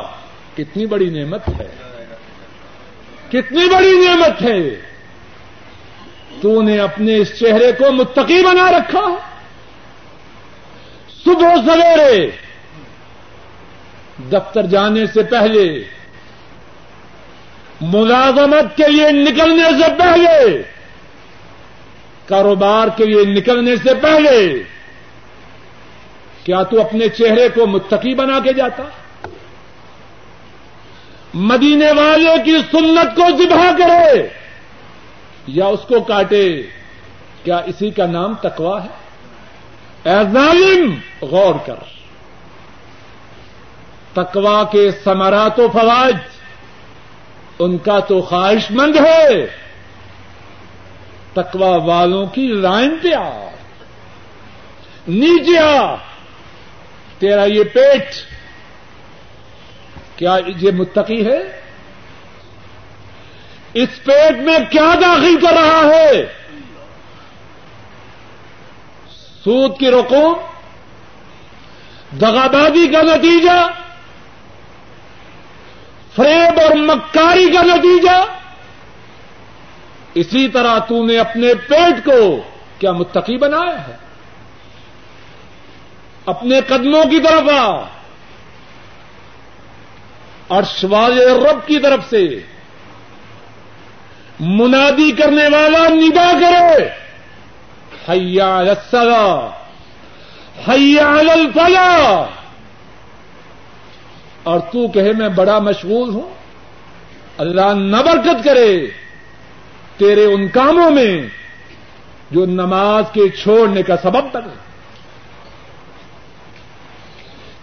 کتنی 0.57 0.86
بڑی 0.86 1.11
نعمت 1.11 1.48
ہے۔ 1.48 1.68
کتنی 3.28 3.68
بڑی 3.74 4.07
نعمت 4.07 4.42
ہے۔ 4.42 4.80
تو 6.40 6.62
نے 6.62 6.78
اپنے 6.78 7.16
اس 7.16 7.38
چہرے 7.38 7.72
کو 7.72 7.92
متقی 7.92 8.42
بنا 8.42 8.70
رکھا۔ 8.70 9.16
صبح 11.24 11.54
سویرے 11.66 12.30
دفتر 14.32 14.66
جانے 14.66 15.07
سے 15.07 15.22
پہلے 15.22 15.84
ملازمت 17.81 18.77
کے 18.77 18.89
لیے 18.89 19.12
نکلنے 19.12 19.64
سے 19.64 19.95
پہلے، 19.99 20.62
کاروبار 22.27 22.89
کے 22.97 23.05
لیے 23.05 23.24
نکلنے 23.24 23.77
سے 23.77 23.95
پہلے، 24.03 24.62
کیا 26.45 26.62
تو 26.62 26.81
اپنے 26.81 27.09
چہرے 27.09 27.49
کو 27.49 27.66
متقی 27.66 28.14
بنا 28.14 28.39
کے 28.39 28.53
جاتا؟ 28.53 28.83
مدینے 31.35 31.93
والے 31.93 32.43
کی 32.45 32.57
سنت 32.70 33.16
کو 33.16 33.22
ذبح 33.43 33.70
کرے 33.79 34.29
یا 35.47 35.66
اس 35.66 35.81
کو 35.89 36.01
کاٹے؟ 36.01 36.62
کیا 37.45 37.57
اسی 37.57 37.91
کا 37.91 38.07
نام 38.07 38.35
تکوا 38.35 38.85
ہے؟ 38.85 38.89
اے 40.11 40.24
ظالم، 40.33 40.95
غور 41.22 41.55
کر۔ 41.66 41.74
تکوا 44.12 44.64
کے 44.64 44.91
سمرات 45.05 45.61
و 45.61 45.68
فوائد 45.72 46.36
ان 47.59 47.78
کا 47.78 48.00
تو 48.00 48.22
خواہش 48.22 48.70
مند 48.70 48.96
ہے۔ 48.96 49.46
تکوا 51.32 51.76
والوں 51.76 52.26
کی 52.26 52.46
لائن 52.46 52.96
پہ 53.02 53.14
آ۔ 53.14 53.50
نیچے 55.09 55.59
آ۔ 55.59 55.94
تیرا 57.18 57.44
یہ 57.44 57.64
پیٹ۔ 57.64 58.09
کیا 60.16 60.36
یہ 60.57 60.70
متقی 60.70 61.26
ہے؟ 61.26 61.61
اس 63.74 63.88
پیٹ 64.04 64.36
میں 64.36 64.59
کیا 64.70 64.94
داخل 64.94 65.40
کر 65.40 65.52
رہا 65.52 65.82
ہے؟ 65.84 66.26
سود 69.44 69.78
کی 69.78 69.90
رقم 69.90 70.32
دغابادی 72.20 72.86
کا 72.86 73.02
نتیجہ۔ 73.02 73.86
فریب 76.17 76.61
اور 76.61 76.77
مکاری 76.77 77.51
کا 77.51 77.62
نتیجہ؟ 77.62 78.25
اسی 80.14 80.49
طرح 80.49 80.79
تو 80.79 81.07
نے 81.07 81.19
اپنے 81.19 81.55
پیٹ 81.55 82.05
کو 82.05 82.43
کیا 82.79 82.93
متقی 82.93 83.37
بنایا 83.37 83.89
ہے؟ 83.89 83.97
اپنے 86.27 86.61
قدموں 86.61 87.05
کی 87.05 87.21
طرف 87.21 87.43
آ 87.59 87.85
اور 90.49 90.62
شوال 90.62 91.19
رب 91.19 91.67
کی 91.67 91.79
طرف 91.79 92.01
سے، 92.11 92.41
منادی 94.41 95.12
کرنے 95.12 95.45
والا 95.45 95.89
ندا 95.89 96.33
کرے۔ 96.41 96.89
حیا 98.09 98.57
السلا 98.57 99.51
حیا 100.69 101.09
الفلا 101.09 102.25
اور 104.47 104.61
تو 104.61 104.88
کہے 104.88 105.12
میں 105.12 105.28
بڑا 105.28 105.59
مشغول 105.59 106.11
ہوں۔ 106.11 106.34
اللہ 107.38 107.74
نہ 107.74 107.97
برکت 107.97 108.44
کرے 108.44 108.86
تیرے 109.97 110.24
ان 110.24 110.49
کاموں 110.49 110.90
میں 110.90 111.26
جو 112.30 112.47
نماز 112.47 113.05
کے 113.12 113.28
چھوڑنے 113.28 113.82
کا 113.82 113.97
سبب 114.03 114.24
بنے۔ 114.32 114.55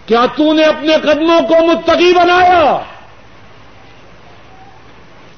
کیا 0.06 0.26
تو 0.36 0.54
نے 0.54 0.64
اپنے 0.64 0.96
قدموں 1.02 1.42
کو 1.48 1.68
متقی 1.68 2.14
بنایا؟ 2.14 2.80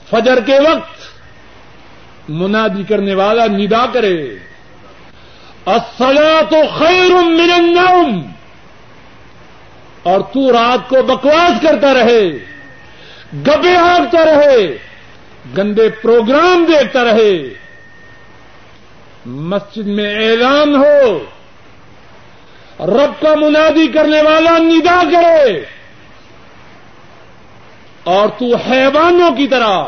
فجر 0.09 0.39
کے 0.45 0.59
وقت 0.59 1.19
منادی 2.29 2.83
کرنے 2.83 3.13
والا 3.13 3.45
ندا 3.45 3.85
کرے 3.93 4.35
اصلا 5.65 6.41
تو 6.49 6.57
خیر 6.79 7.11
من 7.11 7.51
النوم۔ 7.53 8.34
اور 10.05 10.19
تو 10.19 10.51
رات 10.51 10.89
کو 10.89 11.03
بکواس 11.03 11.61
کرتا 11.61 11.93
رہے، 11.93 12.29
گبے 13.33 13.75
ہانکتا 13.75 14.25
رہے، 14.25 14.77
گندے 15.57 15.89
پروگرام 15.89 16.65
دیکھتا 16.65 17.03
رہے۔ 17.03 17.49
مسجد 19.25 19.87
میں 19.87 20.15
اعلان 20.15 20.75
ہو، 20.75 21.25
رب 22.79 23.21
کا 23.21 23.35
منادی 23.35 23.87
کرنے 23.87 24.21
والا 24.21 24.57
ندا 24.57 25.01
کرے۔ 25.13 25.65
اور 28.03 28.27
تو 28.27 28.55
حیوانوں 28.55 29.31
کی 29.35 29.47
طرح 29.47 29.83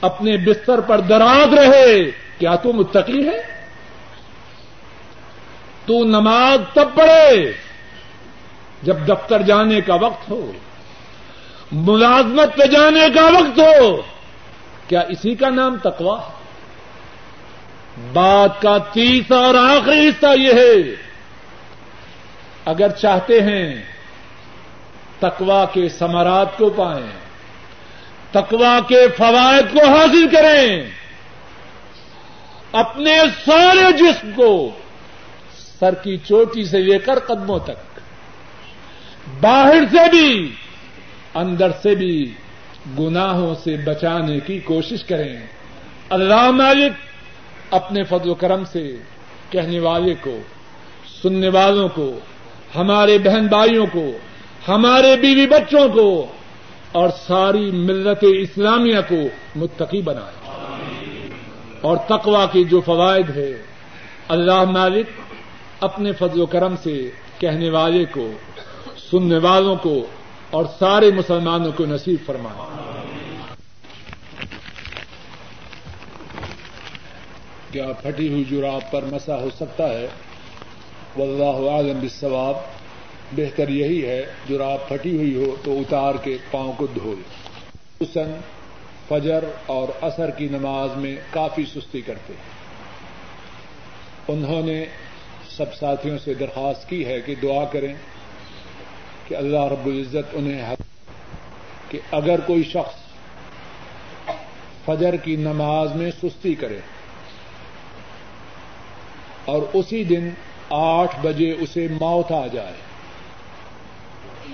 اپنے 0.00 0.36
بستر 0.36 0.80
پر 0.80 1.00
دراز 1.00 1.54
رہے۔ 1.54 2.10
کیا 2.38 2.54
تو 2.54 2.72
متقی 2.72 3.28
ہے؟ 3.28 3.42
تو 5.86 6.04
نماز 6.04 6.60
تب 6.74 6.88
پڑھے۔ 6.94 7.52
جب 8.82 8.96
دفتر 9.08 9.42
جانے 9.42 9.80
کا 9.80 9.94
وقت 9.94 10.30
ہو، 10.30 10.52
ملازمت 11.72 12.56
پہ 12.56 12.66
جانے 12.66 13.06
کا 13.14 13.24
وقت 13.24 13.58
ہو، 13.58 14.02
کیا 14.88 15.00
اسی 15.00 15.34
کا 15.34 15.48
نام 15.50 15.76
تقوا 15.82 16.18
بات 18.12 18.62
کا 18.62 18.78
تیسرا 18.78 19.38
اور 19.38 19.54
آخری 19.54 20.08
حصہ 20.08 20.38
یہ 20.38 20.52
ہے، 20.52 20.94
اگر 22.64 22.88
چاہتے 22.88 23.40
ہیں 23.40 23.82
تقوا 25.18 25.64
کے 25.64 25.88
سمرات 25.88 26.58
کو 26.58 26.70
پائیں 26.70 27.12
تقوا 28.32 28.78
کے 28.88 29.06
فوائد 29.16 29.72
کو 29.72 29.86
حاصل 29.88 30.26
کریں، 30.28 30.90
اپنے 32.72 33.18
سارے 33.44 33.92
جسم 33.92 34.30
کو 34.36 34.70
سر 35.80 35.94
کی 35.94 36.16
چوٹی 36.16 36.64
سے 36.64 36.78
لے 36.78 36.98
کر 36.98 37.18
قدموں 37.18 37.58
تک۔ 37.58 37.91
باہر 39.40 39.84
سے 39.90 40.10
بھی، 40.10 40.52
اندر 41.34 41.70
سے 41.82 41.94
بھی 41.94 42.32
گناہوں 42.98 43.54
سے 43.54 43.76
بچانے 43.84 44.40
کی 44.40 44.60
کوشش 44.60 45.04
کریں۔ 45.04 45.46
اللہ 46.08 46.50
مالک 46.50 46.92
اپنے 47.70 48.02
فضل 48.02 48.28
و 48.28 48.34
کرم 48.34 48.64
سے 48.64 48.96
کہنے 49.50 49.80
والے 49.80 50.14
کو، 50.20 50.38
سننے 51.22 51.48
والوں 51.48 51.88
کو، 51.88 52.18
ہمارے 52.76 53.18
بہن 53.18 53.46
بھائیوں 53.46 53.86
کو، 53.92 54.12
ہمارے 54.68 55.16
بیوی 55.16 55.46
بچوں 55.46 55.88
کو 55.88 56.26
اور 56.92 57.08
ساری 57.08 57.70
ملت 57.70 58.24
اسلامیہ 58.38 58.98
کو 59.08 59.28
متقی 59.56 60.02
بنائے۔ 60.02 60.42
اور 61.80 61.96
تقوا 61.96 62.46
کی 62.46 62.64
جو 62.64 62.80
فوائد 62.80 63.30
ہے 63.36 63.62
اللہ 64.28 64.64
مالک 64.64 65.06
اپنے 65.80 66.12
فضل 66.12 66.40
و 66.40 66.46
کرم 66.46 66.74
سے 66.82 67.10
کہنے 67.38 67.70
والے 67.70 68.04
کو 68.04 68.32
سننے 69.12 69.38
والوں 69.38 69.76
کو 69.76 70.06
اور 70.50 70.64
سارے 70.78 71.10
مسلمانوں 71.10 71.72
کو 71.72 71.86
نصیب 71.86 72.16
فرمائے 72.26 72.60
کیا 77.72 77.92
پھٹی 78.02 78.28
ہوئی 78.28 78.44
جراب 78.44 78.90
پر 78.90 79.02
مسا 79.02 79.40
ہو 79.40 79.50
سکتا 79.56 79.88
ہے؟ 79.88 80.08
واللہ 81.16 81.70
عالم 81.70 81.98
بالثواب 82.00 82.54
بہتر 83.32 83.68
یہی 83.68 84.06
ہے 84.06 84.26
جو 84.48 84.58
رات 84.58 84.88
پھٹی 84.88 85.16
ہوئی 85.16 85.36
ہو 85.36 85.56
تو 85.64 85.78
اتار 85.78 86.14
کے 86.22 86.38
پاؤں 86.50 86.72
کو 86.72 86.86
دھوئے 86.86 87.22
حسن، 88.00 88.34
فجر 89.08 89.44
اور 89.66 89.88
اثر 90.00 90.30
کی 90.30 90.48
نماز 90.48 90.90
میں 90.96 91.16
کافی 91.30 91.64
سستی 91.64 92.00
کرتے۔ 92.00 92.32
ہیں 92.32 92.50
انہوں 94.28 94.66
نے 94.66 94.84
سب 95.56 95.74
ساتھیوں 95.74 96.18
سے 96.18 96.34
درخواست 96.34 96.88
کی 96.88 97.06
ہے 97.06 97.20
کہ 97.20 97.34
دعا 97.34 97.64
کریں۔ 97.64 97.94
کہ 99.32 99.36
اللہ 99.36 99.62
رب 99.64 99.86
العزت 99.86 100.34
انہیں 100.34 100.62
حق 100.62 100.80
کہ 101.90 101.98
اگر 102.10 102.40
کوئی 102.40 102.62
شخص 102.62 103.00
فجر 104.84 105.16
کی 105.16 105.36
نماز 105.36 105.94
میں 105.96 106.10
سستی 106.22 106.54
کرے 106.54 106.78
اور 109.44 109.62
اسی 109.72 110.04
دن 110.04 110.28
آٹھ 110.70 111.16
بجے 111.22 111.50
اسے 111.52 111.86
موت 112.00 112.32
آ 112.32 112.46
جائے، 112.46 112.74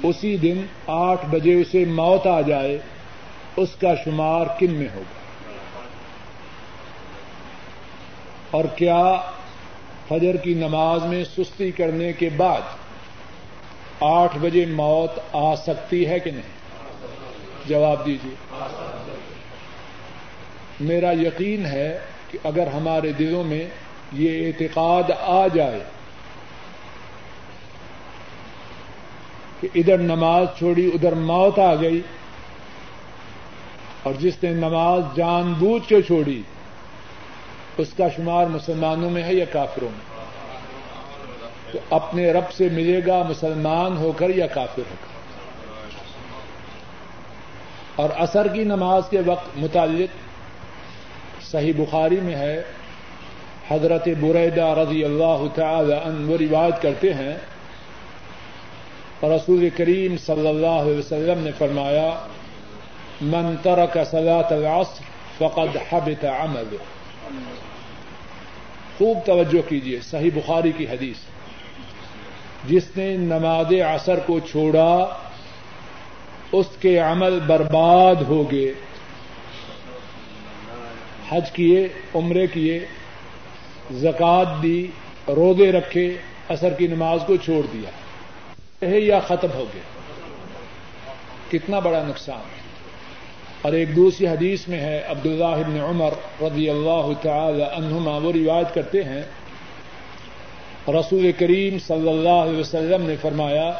اسی 0.02 0.36
دن 0.36 0.62
آٹھ 0.86 1.26
بجے 1.26 1.54
اسے 1.60 1.84
موت 1.84 2.26
آ 2.26 2.40
جائے، 2.40 2.78
اس 3.56 3.76
کا 3.80 3.94
شمار 4.04 4.46
کن 4.58 4.70
میں 4.70 4.88
ہوگا؟ 4.94 5.16
اور 8.50 8.64
کیا 8.76 9.02
فجر 10.08 10.36
کی 10.36 10.54
نماز 10.54 11.04
میں 11.04 11.24
سستی 11.36 11.70
کرنے 11.70 12.12
کے 12.12 12.28
بعد 12.36 12.76
آٹھ 14.00 14.38
بجے 14.38 14.64
موت 14.66 15.18
آ 15.32 15.54
سکتی 15.54 16.06
ہے 16.06 16.18
کہ 16.18 16.30
نہیں؟ 16.30 16.56
جواب 17.66 18.06
دیجیے 18.06 18.34
میرا 20.80 21.12
یقین 21.12 21.66
ہے 21.66 21.98
کہ 22.30 22.38
اگر 22.44 22.66
ہمارے 22.66 23.12
دلوں 23.12 23.44
میں 23.44 23.64
یہ 24.12 24.46
اعتقاد 24.46 25.10
آ 25.20 25.46
جائے 25.46 25.80
کہ 29.60 29.68
ادھر 29.74 29.98
نماز 29.98 30.46
چھوڑی، 30.58 30.90
ادھر 30.94 31.14
موت 31.14 31.58
آ 31.58 31.74
گئی، 31.74 32.00
اور 34.02 34.14
جس 34.14 34.42
نے 34.42 34.50
نماز 34.50 35.02
جان 35.16 35.52
بوجھ 35.52 35.88
کے 35.88 36.02
چھوڑی، 36.02 36.42
اس 37.78 37.92
کا 37.96 38.08
شمار 38.08 38.46
مسلمانوں 38.46 39.10
میں 39.10 39.22
ہے 39.22 39.34
یا 39.34 39.44
کافروں 39.52 39.88
میں؟ 39.90 40.07
تو 41.72 41.78
اپنے 41.90 42.32
رب 42.32 42.52
سے 42.52 42.68
ملے 42.68 43.00
گا 43.06 43.22
مسلمان 43.28 43.96
ہو 43.96 44.12
کر 44.12 44.30
یا 44.30 44.46
کافر 44.46 44.82
ہو 44.90 44.94
کر۔ 45.00 45.18
اور 47.96 48.10
اثر 48.16 48.48
کی 48.48 48.64
نماز 48.64 49.02
کے 49.10 49.20
وقت 49.26 49.48
متعلق 49.56 50.28
صحیح 51.44 51.72
بخاری 51.76 52.20
میں 52.22 52.34
ہے، 52.34 52.62
حضرت 53.70 54.08
بریدہ 54.20 54.66
رضی 54.66 55.04
اللہ 55.04 55.44
تعالی 55.54 55.92
عنہ 55.92 56.30
وہ 56.30 56.36
روایت 56.40 56.82
کرتے 56.82 57.14
ہیں۔ 57.14 57.34
اور 59.20 59.30
رسول 59.30 59.68
کریم 59.76 60.16
صلی 60.16 60.48
اللہ 60.48 60.66
علیہ 60.66 60.98
وسلم 60.98 61.38
نے 61.38 61.50
فرمایا، 61.58 62.26
من 63.20 63.56
ترک 63.62 63.98
صلاة 64.10 64.48
العصر 64.50 65.02
فقد 65.38 65.76
حبط 65.90 66.24
عمل 66.24 66.76
خوب 68.98 69.18
توجہ 69.26 69.68
کیجیے 69.68 70.00
صحیح 70.00 70.30
بخاری 70.34 70.72
کی 70.72 70.84
حدیث۔ 70.84 71.16
جس 72.68 72.96
نے 72.96 73.16
نماز 73.16 73.72
عصر 73.94 74.18
کو 74.18 74.38
چھوڑا، 74.40 75.06
اس 76.52 76.66
کے 76.80 76.98
عمل 76.98 77.38
برباد 77.46 78.14
ہو 78.14 78.50
گئے۔ 78.50 78.72
حج 81.28 81.50
کیے، 81.50 81.88
عمرے 82.14 82.46
کیے 82.46 82.80
زکات 83.92 84.62
دی، 84.62 84.86
روزے 85.28 85.72
رکھے 85.72 86.16
اثر 86.48 86.70
کی 86.70 86.86
نماز 86.86 87.20
کو 87.26 87.36
چھوڑ 87.36 87.66
دیا۔ 87.72 87.90
ہے 88.88 89.00
یا 89.00 89.20
ختم 89.20 89.48
ہو 89.54 89.64
گیا 89.74 89.82
کتنا 91.50 91.78
بڑا 91.78 92.02
نقصان۔ 92.08 92.48
اور 93.62 93.72
ایک 93.72 93.96
دوسری 93.96 94.26
حدیث 94.26 94.68
میں 94.68 94.80
ہے، 94.80 95.02
عبداللہ 95.08 95.44
بن 95.44 95.80
عمر 95.80 96.10
رضی 96.42 96.70
اللہ 96.70 97.10
تعالی 97.22 97.62
عنہما، 97.62 98.16
وہ 98.16 98.32
روایت 98.32 98.74
کرتے 98.74 99.04
ہیں 99.04 99.22
رسول 100.94 101.30
کریم 101.38 101.78
صلی 101.86 102.08
اللہ 102.08 102.38
علیہ 102.42 102.58
وسلم 102.58 103.02
نے 103.06 103.16
فرمایا، 103.22 103.70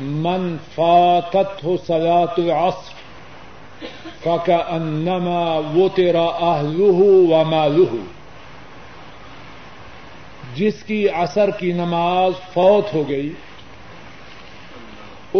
من 0.00 0.56
فاتت 0.74 1.64
ہو 1.64 1.76
سلاۃ 1.86 2.38
العصر 2.38 2.98
کا 4.44 4.56
انما 4.74 5.42
وہ 5.74 5.88
تیرا 5.94 6.26
آہلہ 6.48 7.00
و 7.28 7.42
مالہ 7.50 7.92
جس 10.56 10.82
کی 10.86 11.00
اثر 11.24 11.50
کی 11.58 11.72
نماز 11.72 12.32
فوت 12.52 12.94
ہو 12.94 13.02
گئی، 13.08 13.30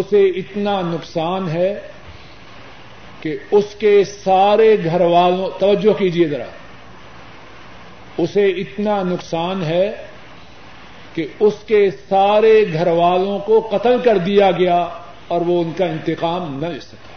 اسے 0.00 0.22
اتنا 0.40 0.80
نقصان 0.82 1.48
ہے 1.48 1.72
کہ 3.20 3.36
اس 3.50 3.74
کے 3.78 3.94
سارے 4.04 4.74
گھر 4.84 5.00
والوں، 5.00 5.48
توجہ 5.58 5.92
کیجیے 5.98 6.26
ذرا 6.28 6.50
اسے 8.22 8.46
اتنا 8.46 9.02
نقصان 9.02 9.62
ہے 9.62 10.06
کہ 11.14 11.26
اس 11.40 11.54
کے 11.66 11.90
سارے 12.08 12.64
گھر 12.72 12.86
والوں 12.86 13.38
کو 13.38 13.68
قتل 13.72 13.98
کر 14.04 14.18
دیا 14.18 14.50
گیا 14.50 14.88
اور 15.28 15.40
وہ 15.40 15.62
ان 15.62 15.72
کا 15.76 15.84
انتقام 15.84 16.58
نہ 16.60 16.66
لے 16.66 16.80
سکا۔ 16.80 17.10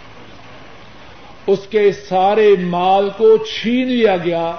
اس 1.47 1.60
کے 1.70 1.91
سارے 1.91 2.56
مال 2.60 3.10
کو 3.18 3.38
چھین 3.38 3.88
لیا 3.88 4.18
گیا 4.18 4.56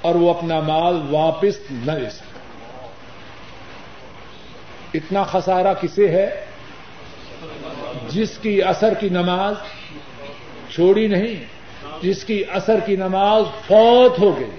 اور 0.00 0.14
وہ 0.14 0.30
اپنا 0.30 0.60
مال 0.60 1.02
واپس 1.10 1.58
نہ 1.70 1.92
لے 1.92 2.10
سکا۔ 2.10 2.38
اتنا 4.94 5.22
خسارہ 5.22 5.74
کسے 5.80 6.08
ہے 6.08 6.44
جس 8.08 8.38
کی 8.38 8.62
اثر 8.62 8.94
کی 8.94 9.08
نماز 9.08 9.54
چھوڑی 10.74 11.06
نہیں، 11.06 11.44
جس 12.02 12.24
کی 12.24 12.44
اثر 12.52 12.80
کی 12.86 12.96
نماز 12.96 13.44
فوت 13.66 14.18
ہو 14.18 14.38
گئی۔ 14.40 14.50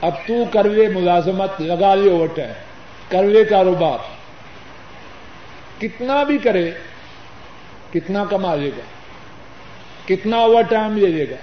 اب 0.00 0.14
تو 0.26 0.34
کروے 0.52 0.86
ملازمت 0.88 1.60
لگا 1.60 1.94
لے 1.94 2.10
اوٹ 2.10 2.38
ہے 2.38 2.52
کروے 3.08 3.44
کاروبار۔ 3.44 3.98
کتنا 5.80 6.22
بھی 6.22 6.38
کرے، 6.38 6.70
کتنا 7.92 8.24
کما 8.24 8.54
لے 8.54 8.70
گا، 8.76 8.84
کتنا 10.06 10.36
اوور 10.36 10.62
ٹائم 10.62 10.96
لے 10.98 11.06
لے 11.06 11.24
گا۔ 11.30 11.36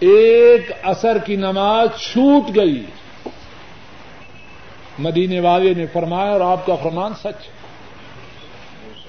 ایک 0.00 0.70
اثر 0.82 1.18
کی 1.18 1.36
نماز 1.36 1.88
چھوٹ 2.00 2.54
گئی۔ 2.56 2.84
مدینے 4.98 5.40
والے 5.40 5.74
نے 5.74 5.86
فرمایا، 5.86 6.32
اور 6.32 6.40
آپ 6.40 6.66
کا 6.66 6.74
فرمان 6.74 7.14
سچ 7.14 7.48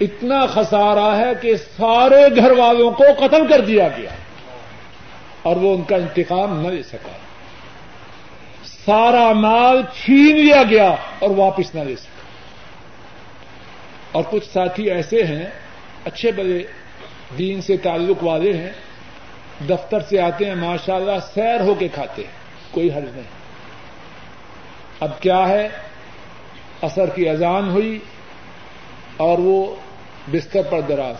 اتنا 0.01 0.45
خسارہ 0.45 1.15
ہے 1.17 1.31
کہ 1.41 1.55
سارے 1.57 2.23
گھر 2.35 2.51
والوں 2.51 2.91
کو 2.91 3.03
قتل 3.19 3.47
کر 3.47 3.61
دیا 3.61 3.87
گیا، 3.97 4.09
اور 5.41 5.55
وہ 5.55 5.75
ان 5.75 5.83
کا 5.83 5.95
انتقام 5.95 6.59
نہ 6.61 6.67
لے 6.67 6.83
سکا۔ 6.83 7.17
سارا 8.85 9.33
مال 9.33 9.81
چھین 9.83 10.35
لیا 10.35 10.63
گیا 10.63 10.95
اور 11.19 11.29
واپس 11.29 11.75
نہ 11.75 11.79
لے 11.79 11.95
سکے 11.95 12.21
اور 14.11 14.23
کچھ 14.29 14.47
ساتھی 14.53 14.91
ایسے 14.91 15.23
ہیں، 15.23 15.45
اچھے 16.05 16.31
بڑے 16.31 16.63
دین 17.37 17.61
سے 17.61 17.77
تعلق 17.77 18.23
والے 18.23 18.57
ہیں، 18.57 18.71
دفتر 19.69 19.99
سے 19.99 20.19
آتے 20.19 20.45
ہیں 20.45 20.55
ماشاء 20.55 20.95
اللہ 20.95 21.19
سیر 21.33 21.61
ہو 21.61 21.73
کے 21.73 21.87
کھاتے 21.87 22.21
ہیں، 22.21 22.31
کوئی 22.71 22.93
حل 22.93 23.05
نہیں۔ 23.13 23.23
اب 24.99 25.21
کیا 25.21 25.47
ہے؟ 25.47 25.69
اثر 26.81 27.09
کی 27.09 27.29
اذان 27.29 27.69
ہوئی 27.69 27.99
اور 29.17 29.37
وہ 29.39 29.75
بستر 30.31 30.61
پر 30.61 30.81
دراز۔ 30.81 31.15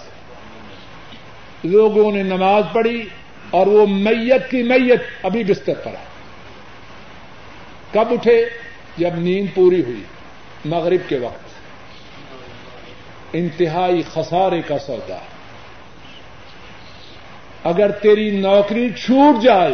لوگوں 1.64 2.12
نے 2.12 2.24
نماز 2.24 2.64
پڑھی 2.74 3.10
اور 3.52 3.68
وہ 3.68 3.88
میت 3.88 4.52
کی 4.52 4.64
میت 4.64 5.02
ابھی 5.24 5.44
بستر 5.44 5.74
پر 5.74 5.92
ہے۔ 5.92 6.15
کب 7.96 8.12
اٹھے؟ 8.12 8.50
جب 8.98 9.16
نیند 9.16 9.48
پوری 9.56 9.84
ہوئی، 9.84 10.04
مغرب 10.66 11.10
کے 11.10 11.18
وقت۔ 11.18 11.46
انتہائی 13.34 14.02
خسارے 14.14 14.62
کا 14.62 14.80
سودا 14.80 15.18
اگر 17.64 17.92
تیری 17.92 18.32
نوکری 18.32 18.90
چھوٹ 18.90 19.44
جائے، 19.44 19.74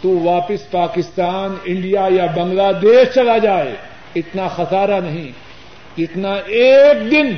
تو 0.00 0.18
واپس 0.18 0.70
پاکستان، 0.70 1.54
انڈیا 1.64 2.08
یا 2.10 2.26
بنگلہ 2.26 2.72
دیش 2.82 3.14
چلا 3.14 3.38
جائے۔ 3.38 3.74
اتنا 4.14 4.48
خسارہ 4.48 5.00
نہیں 5.00 5.32
جتنا 5.98 6.34
ایک 6.34 7.10
دن 7.10 7.34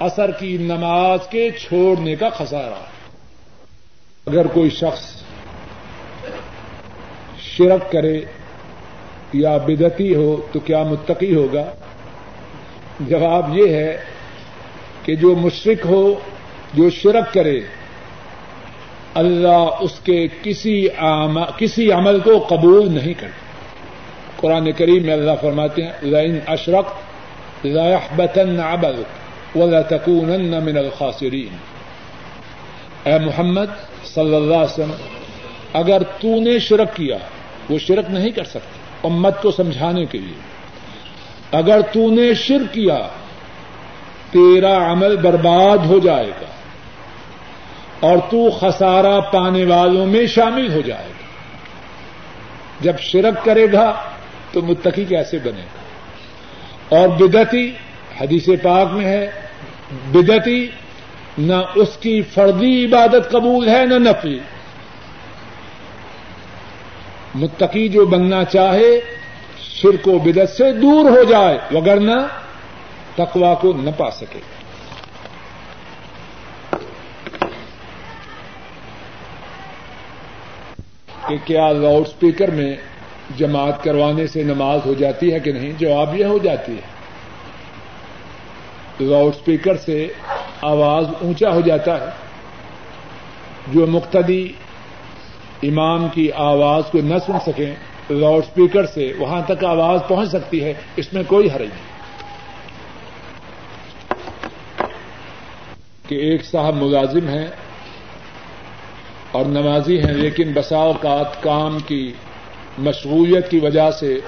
اثر 0.00 0.30
کی 0.30 0.56
نماز 0.56 1.18
کے 1.30 1.50
چھوڑنے 1.50 2.16
کا 2.16 2.28
خسارہ۔ 2.28 2.82
اگر 4.26 4.46
کوئی 4.46 4.70
شخص 4.70 5.22
شرک 7.58 7.90
کرے 7.92 8.20
یا 9.34 9.56
بدتی 9.66 10.14
ہو 10.14 10.30
تو 10.52 10.60
کیا 10.66 10.82
متقی 10.84 11.34
ہوگا؟ 11.34 11.64
جواب 13.08 13.56
یہ 13.56 13.72
ہے 13.72 13.96
کہ 15.04 15.14
جو 15.16 15.34
مشرق 15.36 15.84
ہو، 15.86 16.02
جو 16.74 16.88
شرک 16.92 17.32
کرے، 17.34 17.60
اللہ 19.14 19.82
اس 19.82 19.98
کے 20.04 20.18
کسی 20.42 20.76
کسی 21.56 21.90
عمل 21.92 22.18
کو 22.20 22.38
قبول 22.48 22.92
نہیں 22.94 23.14
کرے 23.20 23.36
قرآن 24.40 24.70
کریم 24.78 25.06
میں 25.06 25.12
اللہ 25.12 25.36
فرماتے 25.40 25.82
ہیں 25.82 26.10
لائن 26.10 26.38
اشرق 26.46 26.86
بطن 28.16 28.60
ابل 28.62 29.02
ولا 29.54 29.80
تکون 29.88 30.30
من 30.64 30.76
الخاسرین. 30.76 31.56
اے 33.04 33.18
محمد 33.18 33.70
صلی 34.04 34.34
اللہ 34.36 34.54
علیہ 34.56 34.72
وسلم، 34.72 34.92
اگر 35.80 36.02
تو 36.20 36.38
نے 36.40 36.58
شرک 36.58 36.94
کیا 36.96 37.16
وہ 37.68 37.78
شرک 37.78 38.04
نہیں 38.08 38.30
کر 38.30 38.44
سکتے 38.44 38.88
امت 39.02 39.42
کو 39.42 39.50
سمجھانے 39.50 40.04
کے 40.04 40.18
لیے۔ 40.18 40.58
اگر 41.52 41.80
تو 41.80 42.10
نے 42.10 42.34
شرک 42.34 42.74
کیا، 42.74 42.98
تیرا 44.30 44.92
عمل 44.92 45.16
برباد 45.16 45.78
ہو 45.78 45.98
جائے 45.98 46.28
گا 46.28 46.46
اور 48.00 48.18
تو 48.30 48.50
خسارہ 48.50 49.20
پانے 49.20 49.64
والوں 49.64 50.06
میں 50.06 50.26
شامل 50.26 50.72
ہو 50.72 50.80
جائے 50.80 51.08
گا۔ 51.08 51.28
جب 52.80 52.98
شرک 52.98 53.44
کرے 53.44 53.72
گا 53.72 54.02
تو 54.52 54.62
متقی 54.62 55.04
کیسے 55.04 55.38
بنے 55.38 55.60
گا؟ 55.60 55.78
اور 56.88 57.08
بدتی 57.08 57.72
حدیث 58.20 58.48
پاک 58.62 58.92
میں 58.92 59.04
ہے 59.04 59.30
بدتی 60.12 60.66
نہ 61.38 61.54
اس 61.74 61.96
کی 61.96 62.22
فردی 62.22 62.84
عبادت 62.84 63.30
قبول 63.30 63.68
ہے، 63.68 63.86
نہ 63.86 63.94
نفی۔ 63.94 64.38
متقی 67.34 67.88
جو 67.88 68.06
بننا 68.06 68.44
چاہے، 68.44 69.00
شرک 69.58 70.08
و 70.08 70.18
بدت 70.18 70.50
سے 70.50 70.72
دور 70.72 71.10
ہو 71.10 71.22
جائے، 71.22 71.58
وگرنہ 71.70 72.26
تقوا 73.14 73.54
کو 73.54 73.72
نہ 73.72 73.90
پا 73.96 74.10
سکے۔ 74.10 74.38
کہ 81.28 81.36
کیا 81.44 81.72
لاؤڈ 81.72 82.06
اسپیکر 82.06 82.50
میں 82.50 82.76
جماعت 83.36 83.84
کروانے 83.84 84.26
سے 84.26 84.42
نماز 84.42 84.80
ہو 84.86 84.94
جاتی 84.94 85.32
ہے 85.32 85.40
کہ 85.40 85.52
نہیں؟ 85.52 85.72
جواب 85.78 86.16
یہ 86.16 86.24
ہو 86.24 86.38
جاتی 86.38 86.72
ہے۔ 86.72 86.98
لاؤڈ 89.04 89.34
اسپیکر 89.34 89.76
سے 89.76 90.08
آواز 90.62 91.04
اونچا 91.20 91.50
ہو 91.50 91.60
جاتا 91.60 92.00
ہے۔ 92.00 92.06
جو 93.68 93.86
مقتدی 93.86 94.52
امام 95.62 96.08
کی 96.08 96.32
آواز 96.32 96.82
کو 96.92 96.98
نہ 96.98 97.14
سن 97.26 97.38
سکیں، 97.46 97.74
لاؤڈ 98.10 98.42
اسپیکر 98.42 98.86
سے 98.86 99.12
وہاں 99.18 99.42
تک 99.46 99.64
آواز 99.64 100.00
پہنچ 100.08 100.28
سکتی 100.28 100.64
ہے، 100.64 100.74
اس 100.96 101.12
میں 101.12 101.22
کوئی 101.26 101.48
حرج 101.50 101.68
نہیں۔ 101.68 101.98
کہ 106.08 106.14
ایک 106.14 106.44
صاحب 106.44 106.74
ملازم 106.74 107.28
ہیں 107.28 107.46
اور 109.32 109.44
نمازی 109.44 109.98
ہیں، 109.98 110.12
لیکن 110.12 110.52
بسا 110.52 110.76
اوقات 110.76 111.42
کام 111.42 111.78
کی 111.86 112.12
مشغولیت 112.78 113.50
کی 113.50 113.58
وجہ 113.58 113.90
سے 113.90 114.18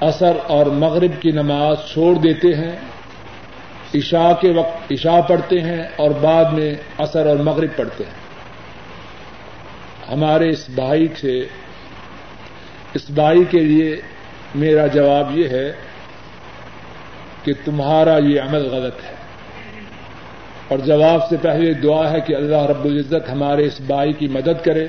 اثر 0.00 0.32
اور 0.46 0.66
مغرب 0.66 1.22
کی 1.22 1.30
نماز 1.30 1.76
چھوڑ 1.92 2.14
دیتے 2.14 2.48
ہیں، 2.48 2.76
عشاء 3.94 4.32
کے 4.40 4.50
وقت، 4.50 4.92
عشاء 4.92 5.20
پڑھتے 5.20 5.60
ہیں 5.60 5.82
اور 5.96 6.10
بعد 6.10 6.44
میں 6.44 6.74
اثر 6.98 7.26
اور 7.26 7.36
مغرب 7.36 7.68
پڑھتے 7.76 8.04
ہیں۔ 8.04 8.23
ہمارے 10.12 10.50
اس 10.50 10.68
بھائی 10.68 11.08
سے، 11.20 11.46
اس 12.94 13.10
بھائی 13.10 13.44
کے 13.50 13.60
لیے 13.60 13.96
میرا 14.54 14.86
جواب 14.86 15.38
یہ 15.38 15.48
ہے 15.48 15.72
کہ 17.44 17.52
تمہارا 17.64 18.18
یہ 18.18 18.40
عمل 18.40 18.66
غلط 18.66 19.04
ہے۔ 19.04 19.14
اور 20.68 20.78
جواب 20.78 21.28
سے 21.28 21.36
پہلے 21.42 21.74
دعا 21.74 22.12
ہے 22.12 22.20
کہ 22.20 22.36
اللہ 22.36 22.62
رب 22.62 22.84
العزت 22.84 23.30
ہمارے 23.32 23.66
اس 23.66 23.80
بھائی 23.80 24.12
کی 24.12 24.28
مدد 24.28 24.64
کرے۔ 24.64 24.88